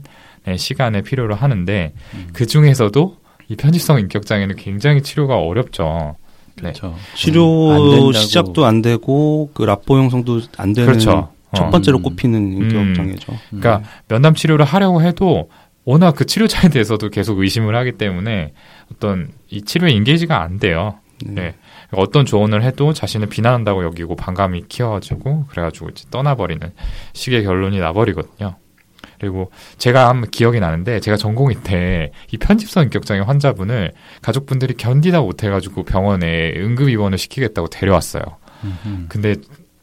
시간을 0.57 1.03
필요로 1.03 1.35
하는데 1.35 1.93
음. 2.15 2.29
그 2.33 2.47
중에서도 2.47 3.17
이 3.49 3.55
편집성 3.55 3.99
인격장애는 3.99 4.55
굉장히 4.55 5.03
치료가 5.03 5.37
어렵죠. 5.37 6.15
네. 6.55 6.61
그렇죠. 6.61 6.95
치료 7.13 8.07
안. 8.07 8.13
시작도 8.13 8.65
안 8.65 8.81
되고 8.81 9.51
그 9.53 9.61
랍보 9.61 9.99
형성도 9.99 10.41
안 10.57 10.73
되는 10.73 10.87
그렇죠. 10.87 11.29
첫 11.53 11.65
어. 11.65 11.69
번째로 11.69 11.97
음. 11.97 12.03
꼽히는 12.03 12.53
인격 12.53 12.77
음. 12.77 12.93
장애죠. 12.95 13.33
그러니까 13.49 13.83
면담 14.07 14.33
치료를 14.33 14.65
하려고 14.65 15.01
해도 15.01 15.49
워낙 15.83 16.15
그 16.15 16.25
치료자에 16.25 16.69
대해서도 16.69 17.09
계속 17.09 17.39
의심을 17.39 17.75
하기 17.75 17.93
때문에 17.93 18.53
어떤 18.91 19.29
이 19.49 19.61
치료에 19.63 19.91
인게이지가 19.91 20.41
안 20.41 20.59
돼요. 20.59 20.95
네. 21.25 21.55
어떤 21.91 22.25
조언을 22.25 22.63
해도 22.63 22.93
자신을 22.93 23.27
비난한다고 23.27 23.83
여기고 23.83 24.15
반감이 24.15 24.65
키워가지고 24.69 25.45
그래가지고 25.47 25.89
이제 25.89 26.05
떠나버리는 26.09 26.71
식의 27.13 27.43
결론이 27.43 27.79
나버리거든요. 27.79 28.55
그리고 29.19 29.51
제가 29.77 30.09
한번 30.09 30.31
기억이 30.31 30.59
나는데 30.59 30.99
제가 30.99 31.15
전공의 31.17 31.57
때 31.63 32.11
이 32.31 32.37
편집성 32.37 32.83
인격장애 32.83 33.21
환자분을 33.21 33.91
가족분들이 34.21 34.73
견디다 34.75 35.21
못해가지고 35.21 35.83
병원에 35.83 36.53
응급 36.55 36.89
입원을 36.89 37.17
시키겠다고 37.17 37.67
데려왔어요. 37.67 38.23
음, 38.63 38.77
음. 38.85 39.05
근데 39.09 39.35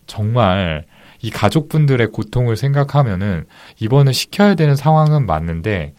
정말 0.06 0.84
이 1.20 1.30
가족분들의 1.30 2.06
고통을 2.08 2.56
생각하면은 2.56 3.44
입원을 3.80 4.12
시켜야 4.14 4.54
되는 4.54 4.76
상황은 4.76 5.26
맞는데 5.26 5.94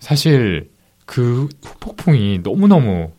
사실 0.00 0.70
그 1.06 1.48
후폭풍이 1.62 2.40
너무너무 2.42 3.12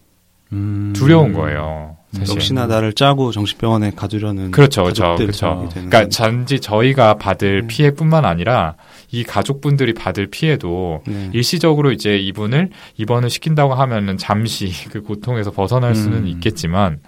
음. 0.51 0.93
두려운 0.95 1.33
거예요. 1.33 1.97
사실. 2.11 2.35
역시나 2.35 2.65
나를 2.65 2.93
짜고 2.93 3.31
정신병원에 3.31 3.91
가두려는 3.95 4.49
그렇죠, 4.49 4.81
그렇죠, 4.83 5.03
가족들 5.03 5.27
그렇죠. 5.27 5.69
그러니까 5.71 6.07
단지 6.07 6.59
저희가 6.59 7.15
받을 7.15 7.61
네. 7.61 7.67
피해뿐만 7.67 8.25
아니라 8.25 8.75
이 9.11 9.23
가족분들이 9.23 9.93
받을 9.93 10.25
피해도 10.25 11.03
네. 11.05 11.29
일시적으로 11.33 11.91
이제 11.91 12.17
이분을 12.17 12.71
입원을 12.97 13.29
시킨다고 13.29 13.75
하면은 13.75 14.17
잠시 14.17 14.71
그 14.89 15.01
고통에서 15.03 15.51
벗어날 15.51 15.93
수는 15.93 16.19
음. 16.19 16.27
있겠지만 16.27 16.99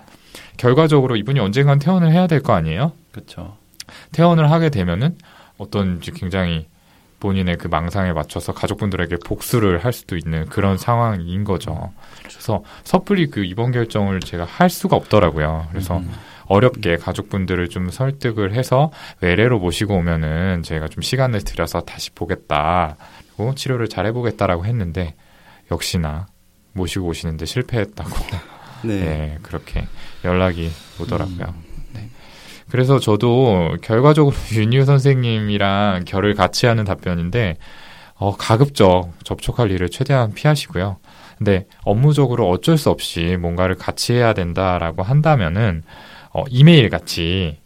결과적으로 0.57 1.15
이분이 1.15 1.39
언젠간 1.39 1.79
퇴원을 1.79 2.11
해야 2.11 2.27
될 2.27 2.41
거 2.43 2.53
아니에요? 2.53 2.91
그렇죠. 3.11 3.57
퇴원을 4.11 4.51
하게 4.51 4.69
되면은 4.69 5.17
어떤 5.57 5.99
굉장히 5.99 6.67
본인의 7.19 7.57
그 7.57 7.67
망상에 7.67 8.13
맞춰서 8.13 8.51
가족분들에게 8.51 9.17
복수를 9.25 9.85
할 9.85 9.93
수도 9.93 10.17
있는 10.17 10.47
그런 10.47 10.77
상황인 10.77 11.43
거죠. 11.43 11.91
그래서 12.17 12.63
섣불리 12.83 13.27
그 13.27 13.43
입원 13.45 13.71
결정을 13.71 14.19
제가 14.19 14.43
할 14.43 14.69
수가 14.69 14.95
없더라고요. 14.95 15.67
그래서 15.69 15.97
음. 15.97 16.11
어렵게 16.47 16.97
가족분들을 16.97 17.69
좀 17.69 17.89
설득을 17.89 18.53
해서 18.53 18.91
외래로 19.21 19.59
모시고 19.59 19.95
오면은 19.95 20.63
제가 20.63 20.89
좀 20.89 21.01
시간을 21.01 21.43
들여서 21.43 21.81
다시 21.81 22.11
보겠다. 22.11 22.97
그리고 23.37 23.55
치료를 23.55 23.87
잘 23.87 24.05
해보겠다라고 24.07 24.65
했는데 24.65 25.15
역시나 25.71 26.25
모시고 26.73 27.07
오시는데 27.07 27.45
실패했다고 27.45 28.09
네. 28.83 28.99
네, 28.99 29.37
그렇게 29.43 29.87
연락이 30.25 30.71
오더라고요. 30.99 31.37
네. 31.37 31.70
그래서 32.71 32.99
저도 32.99 33.75
결과적으로 33.81 34.33
윤유 34.55 34.85
선생님이랑 34.85 36.05
결을 36.07 36.33
같이 36.35 36.65
하는 36.65 36.85
답변인데, 36.85 37.57
어, 38.15 38.35
가급적 38.37 39.11
접촉할 39.23 39.71
일을 39.71 39.89
최대한 39.89 40.33
피하시고요. 40.33 40.97
근데 41.37 41.65
업무적으로 41.83 42.49
어쩔 42.49 42.77
수 42.77 42.89
없이 42.89 43.35
뭔가를 43.39 43.75
같이 43.75 44.13
해야 44.13 44.33
된다라고 44.33 45.03
한다면은, 45.03 45.83
어, 46.33 46.45
이메일 46.49 46.89
같이 46.89 47.60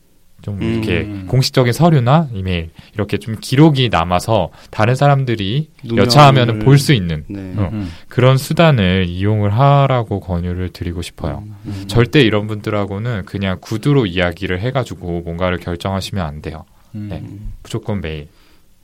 좀 0.45 0.61
음. 0.61 0.61
이렇게 0.61 1.25
공식적인 1.25 1.73
서류나 1.73 2.29
이메일 2.31 2.69
이렇게 2.93 3.17
좀 3.17 3.35
기록이 3.41 3.89
남아서 3.89 4.51
다른 4.69 4.93
사람들이 4.93 5.71
여차하면 5.95 6.59
볼 6.59 6.77
수 6.77 6.93
있는 6.93 7.23
네. 7.27 7.53
어. 7.57 7.71
음. 7.73 7.89
그런 8.09 8.37
수단을 8.37 9.05
이용을 9.07 9.57
하라고 9.57 10.19
권유를 10.19 10.69
드리고 10.69 11.01
싶어요. 11.01 11.43
음. 11.65 11.85
절대 11.87 12.21
이런 12.21 12.45
분들하고는 12.45 13.25
그냥 13.25 13.57
구두로 13.59 14.05
이야기를 14.05 14.59
해가지고 14.59 15.21
뭔가를 15.21 15.57
결정하시면 15.57 16.23
안 16.23 16.43
돼요. 16.43 16.65
음. 16.93 17.07
네. 17.09 17.23
무조건 17.63 18.01
메일. 18.01 18.27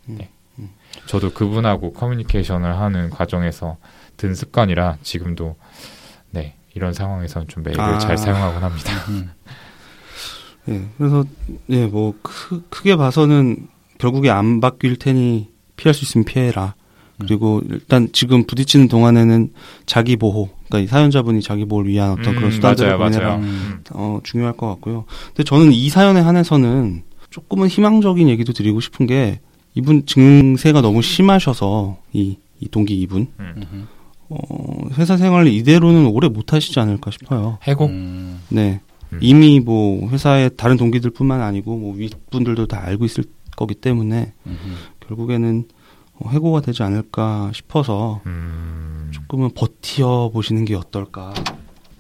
음. 0.10 0.18
네. 0.18 0.30
저도 1.06 1.32
그분하고 1.34 1.94
커뮤니케이션을 1.94 2.76
하는 2.80 3.12
과정에서 3.12 3.78
든 4.18 4.34
습관이라 4.34 4.98
지금도 5.04 5.56
네 6.32 6.56
이런 6.74 6.94
상황에서는 6.94 7.48
좀 7.50 7.62
메일을 7.62 7.80
아. 7.82 8.00
잘 8.00 8.18
사용하곤 8.18 8.64
합니다. 8.64 8.94
음. 10.68 10.74
예, 10.74 10.82
그래서 10.98 11.24
예, 11.70 11.86
뭐 11.86 12.14
크, 12.22 12.64
크게 12.70 12.96
봐서는 12.96 13.68
결국에 13.98 14.30
안 14.30 14.60
바뀔 14.60 14.98
테니 14.98 15.50
피할 15.78 15.94
수 15.94 16.04
있으면 16.06 16.26
피해라. 16.26 16.76
그리고 17.20 17.62
일단 17.70 18.10
지금 18.14 18.46
부딪히는 18.46 18.88
동안에는 18.88 19.52
자기 19.86 20.16
보호, 20.16 20.50
그러니까 20.68 20.80
이 20.80 20.88
사연자분이 20.88 21.42
자기 21.42 21.66
보호를 21.66 21.92
위한 21.92 22.12
어떤 22.12 22.36
그런 22.36 22.46
음, 22.46 22.52
수단들을. 22.52 22.98
맞아요. 22.98 23.36
음. 23.36 23.84
어, 23.92 24.20
중요할 24.24 24.54
것 24.58 24.68
같고요. 24.70 25.06
근데 25.28 25.44
저는 25.44 25.72
이 25.72 25.90
사연에 25.90 26.20
한해서는 26.20 27.04
조금은 27.30 27.68
희망적인 27.68 28.28
얘기도 28.28 28.54
드리고 28.54 28.80
싶은 28.80 29.06
게 29.06 29.40
이분 29.76 30.06
증세가 30.06 30.82
너무 30.82 31.02
심하셔서 31.02 31.98
이, 32.12 32.38
이 32.60 32.68
동기 32.68 33.00
이분 33.00 33.28
음. 33.40 33.88
어, 34.30 34.38
회사 34.98 35.18
생활을 35.18 35.52
이대로는 35.52 36.08
오래 36.08 36.28
못 36.28 36.54
하시지 36.54 36.80
않을까 36.80 37.12
싶어요. 37.12 37.60
해고. 37.68 37.86
음. 37.86 38.42
네. 38.50 38.82
음. 39.14 39.20
이미 39.22 39.60
뭐 39.60 40.10
회사의 40.10 40.52
다른 40.58 40.78
동기들뿐만 40.78 41.42
아니고 41.42 41.78
뭐 41.78 41.96
윗분들도 41.96 42.68
다 42.68 42.82
알고 42.84 43.06
있을 43.06 43.24
거기 43.56 43.76
때문에 43.76 44.34
음. 44.46 44.58
결국에는 45.08 45.66
어, 46.16 46.30
해고가 46.30 46.62
되지 46.62 46.84
않을까 46.84 47.52
싶어서 47.54 48.22
음, 48.26 49.10
조금은 49.12 49.50
버티어 49.56 50.30
보시는 50.34 50.66
게 50.66 50.76
어떨까. 50.76 51.34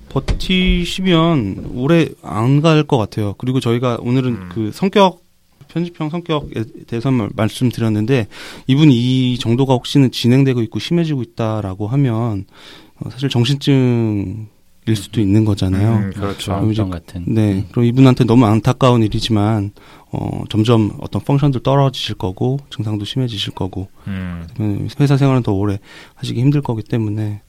버티시면 0.10 1.72
오래 1.76 2.08
안 2.22 2.62
갈 2.62 2.84
것 2.86 2.98
같아요. 2.98 3.34
그리고 3.38 3.60
저희가 3.60 3.98
오늘은 4.02 4.32
음. 4.32 4.50
그 4.52 4.72
성격 4.74 5.22
편집형 5.70 6.10
성격에 6.10 6.64
대해서 6.88 7.12
말- 7.12 7.30
말씀드렸는데 7.34 8.28
이분이 8.68 8.94
이 9.34 9.38
정도가 9.40 9.74
혹시는 9.74 10.12
진행되고 10.12 10.62
있고 10.64 10.80
심해지고 10.80 11.22
있다라고 11.22 11.88
하면 11.88 12.46
어, 13.00 13.10
사실 13.10 13.30
정신증 13.30 14.48
일 14.92 14.96
수도 14.98 15.20
있는 15.22 15.46
거잖아요. 15.46 15.96
음, 15.96 16.12
그렇죠. 16.14 16.70
이제- 16.72 16.84
같은. 16.84 17.24
네, 17.28 17.54
음. 17.54 17.66
그럼 17.72 17.86
이분한테 17.86 18.26
너무 18.26 18.46
안타까운 18.46 19.02
일이지만 19.04 19.72
어, 20.12 20.44
점점 20.50 20.92
어떤 21.00 21.22
펑션들 21.24 21.64
떨어지실 21.64 22.16
거고 22.16 22.60
증상도 22.70 23.06
심해지실 23.06 23.54
거고 23.54 23.88
음, 24.08 24.46
그러면 24.56 24.90
회사 25.00 25.16
생활은 25.18 25.42
더 25.44 25.54
오래 25.54 25.80
하시기 26.16 26.40
힘들 26.40 26.62
거기 26.62 26.84
때문에 26.84 27.42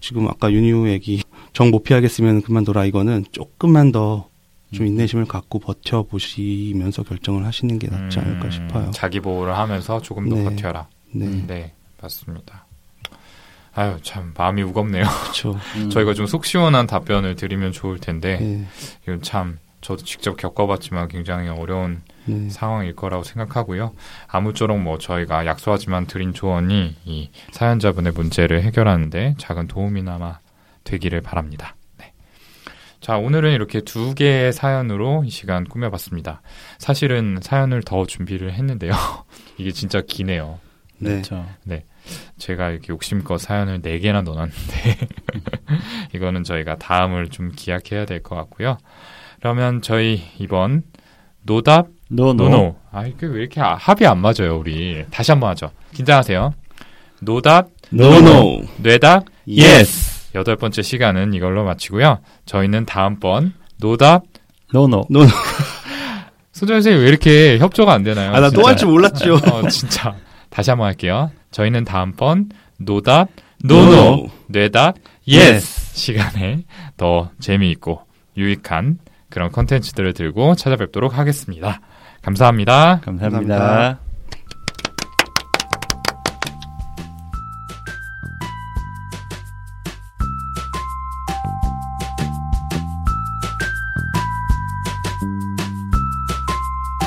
지금 0.00 0.26
아까 0.28 0.52
윤희우 0.52 0.88
얘기 0.88 1.22
정 1.54 1.70
못 1.70 1.82
피하겠으면 1.84 2.42
그만둬라 2.42 2.84
이거는 2.86 3.24
조금만 3.32 3.92
더좀 3.92 4.26
음. 4.80 4.86
인내심을 4.86 5.24
갖고 5.26 5.58
버텨 5.58 6.02
보시면서 6.04 7.02
결정을 7.02 7.44
하시는 7.46 7.78
게 7.78 7.88
낫지 7.88 8.18
않을까 8.18 8.46
음, 8.46 8.50
싶어요. 8.50 8.90
자기 8.92 9.20
보호를 9.20 9.56
하면서 9.56 10.00
조금 10.02 10.28
더 10.28 10.36
네. 10.36 10.44
버텨라. 10.44 10.88
네, 11.12 11.26
음. 11.26 11.44
네, 11.46 11.72
맞습니다. 12.00 12.66
아유, 13.74 13.96
참 14.02 14.32
마음이 14.36 14.62
우겁네요. 14.62 15.04
그렇죠. 15.04 15.58
음. 15.76 15.90
저희가 15.90 16.14
좀 16.14 16.26
속 16.26 16.44
시원한 16.44 16.86
답변을 16.86 17.36
드리면 17.36 17.72
좋을 17.72 17.98
텐데 17.98 18.38
네, 18.38 18.66
이건 19.04 19.22
참 19.22 19.58
저도 19.80 20.04
직접 20.04 20.36
겪어봤지만 20.36 21.08
굉장히 21.08 21.48
어려운 21.48 22.02
네, 22.26 22.48
상황일 22.50 22.94
거라고 22.94 23.24
생각하고요. 23.24 23.92
아무쪼록 24.28 24.78
뭐 24.80 24.98
저희가 24.98 25.44
약소하지만 25.46 26.06
드린 26.06 26.32
조언이 26.32 26.96
이 27.04 27.30
사연자분의 27.50 28.12
문제를 28.12 28.62
해결하는데 28.62 29.34
작은 29.38 29.66
도움이나마 29.68 30.38
되기를 30.84 31.20
바랍니다. 31.22 31.74
네. 31.98 32.12
자, 33.00 33.16
오늘은 33.18 33.52
이렇게 33.52 33.80
두 33.80 34.14
개의 34.14 34.52
사연으로 34.52 35.24
이 35.24 35.30
시간 35.30 35.64
꾸며봤습니다. 35.64 36.42
사실은 36.78 37.38
사연을 37.42 37.82
더 37.82 38.06
준비를 38.06 38.52
했는데요. 38.52 38.92
이게 39.58 39.72
진짜 39.72 40.00
기네요. 40.06 40.60
네. 40.98 41.10
그렇죠. 41.22 41.44
제가 42.38 42.70
이렇게 42.70 42.88
욕심껏 42.92 43.40
사연을 43.40 43.80
4개나 43.82 44.22
넣어놨는데 44.22 44.98
이거는 46.14 46.44
저희가 46.44 46.76
다음을 46.76 47.28
좀 47.28 47.50
기약해야 47.54 48.04
될 48.04 48.22
것 48.22 48.34
같고요. 48.36 48.78
그러면 49.40 49.82
저희 49.82 50.22
이번 50.38 50.82
노답 51.42 51.88
no, 52.08 52.34
no. 52.34 52.48
No 52.48 52.62
no 52.62 52.76
아 52.92 53.06
이게 53.06 53.26
왜 53.26 53.40
이렇게 53.40 53.60
아- 53.60 53.74
합이 53.74 54.06
안 54.06 54.18
맞아요 54.18 54.58
우리 54.58 55.04
다시 55.10 55.32
한번 55.32 55.50
하죠 55.50 55.72
긴장하세요 55.94 56.54
노답 57.20 57.68
no 57.90 58.26
no 58.26 58.62
뇌답 58.76 59.24
yes 59.48 60.30
여덟 60.36 60.56
번째 60.56 60.82
시간은 60.82 61.32
이걸로 61.34 61.64
마치고요 61.64 62.20
저희는 62.46 62.84
다음번 62.86 63.54
노답 63.78 64.22
no, 64.72 64.86
no. 64.86 65.04
No 65.10 65.18
no 65.18 65.26
소정 66.52 66.76
선생님 66.82 67.02
왜 67.02 67.08
이렇게 67.08 67.58
협조가 67.58 67.92
안 67.92 68.02
되나요? 68.04 68.30
아 68.34 68.40
나 68.40 68.48
또 68.50 68.56
진짜. 68.56 68.68
할줄 68.68 68.88
몰랐죠. 68.88 69.34
어, 69.50 69.68
진짜 69.68 70.14
다시 70.50 70.70
한번 70.70 70.86
할게요 70.86 71.30
저희는 71.52 71.84
다음번 71.84 72.50
노답, 72.78 73.28
no 73.64 73.90
no, 73.90 74.28
뇌답, 74.48 74.96
yes 75.28 75.96
시간에 75.96 76.64
더 76.96 77.30
재미있고 77.38 78.02
유익한 78.36 78.98
그런 79.30 79.52
컨텐츠들을 79.52 80.12
들고 80.14 80.56
찾아뵙도록 80.56 81.16
하겠습니다. 81.16 81.80
감사합니다. 82.22 83.00
감사합니다. 83.04 83.56
감사합니다. 83.58 84.11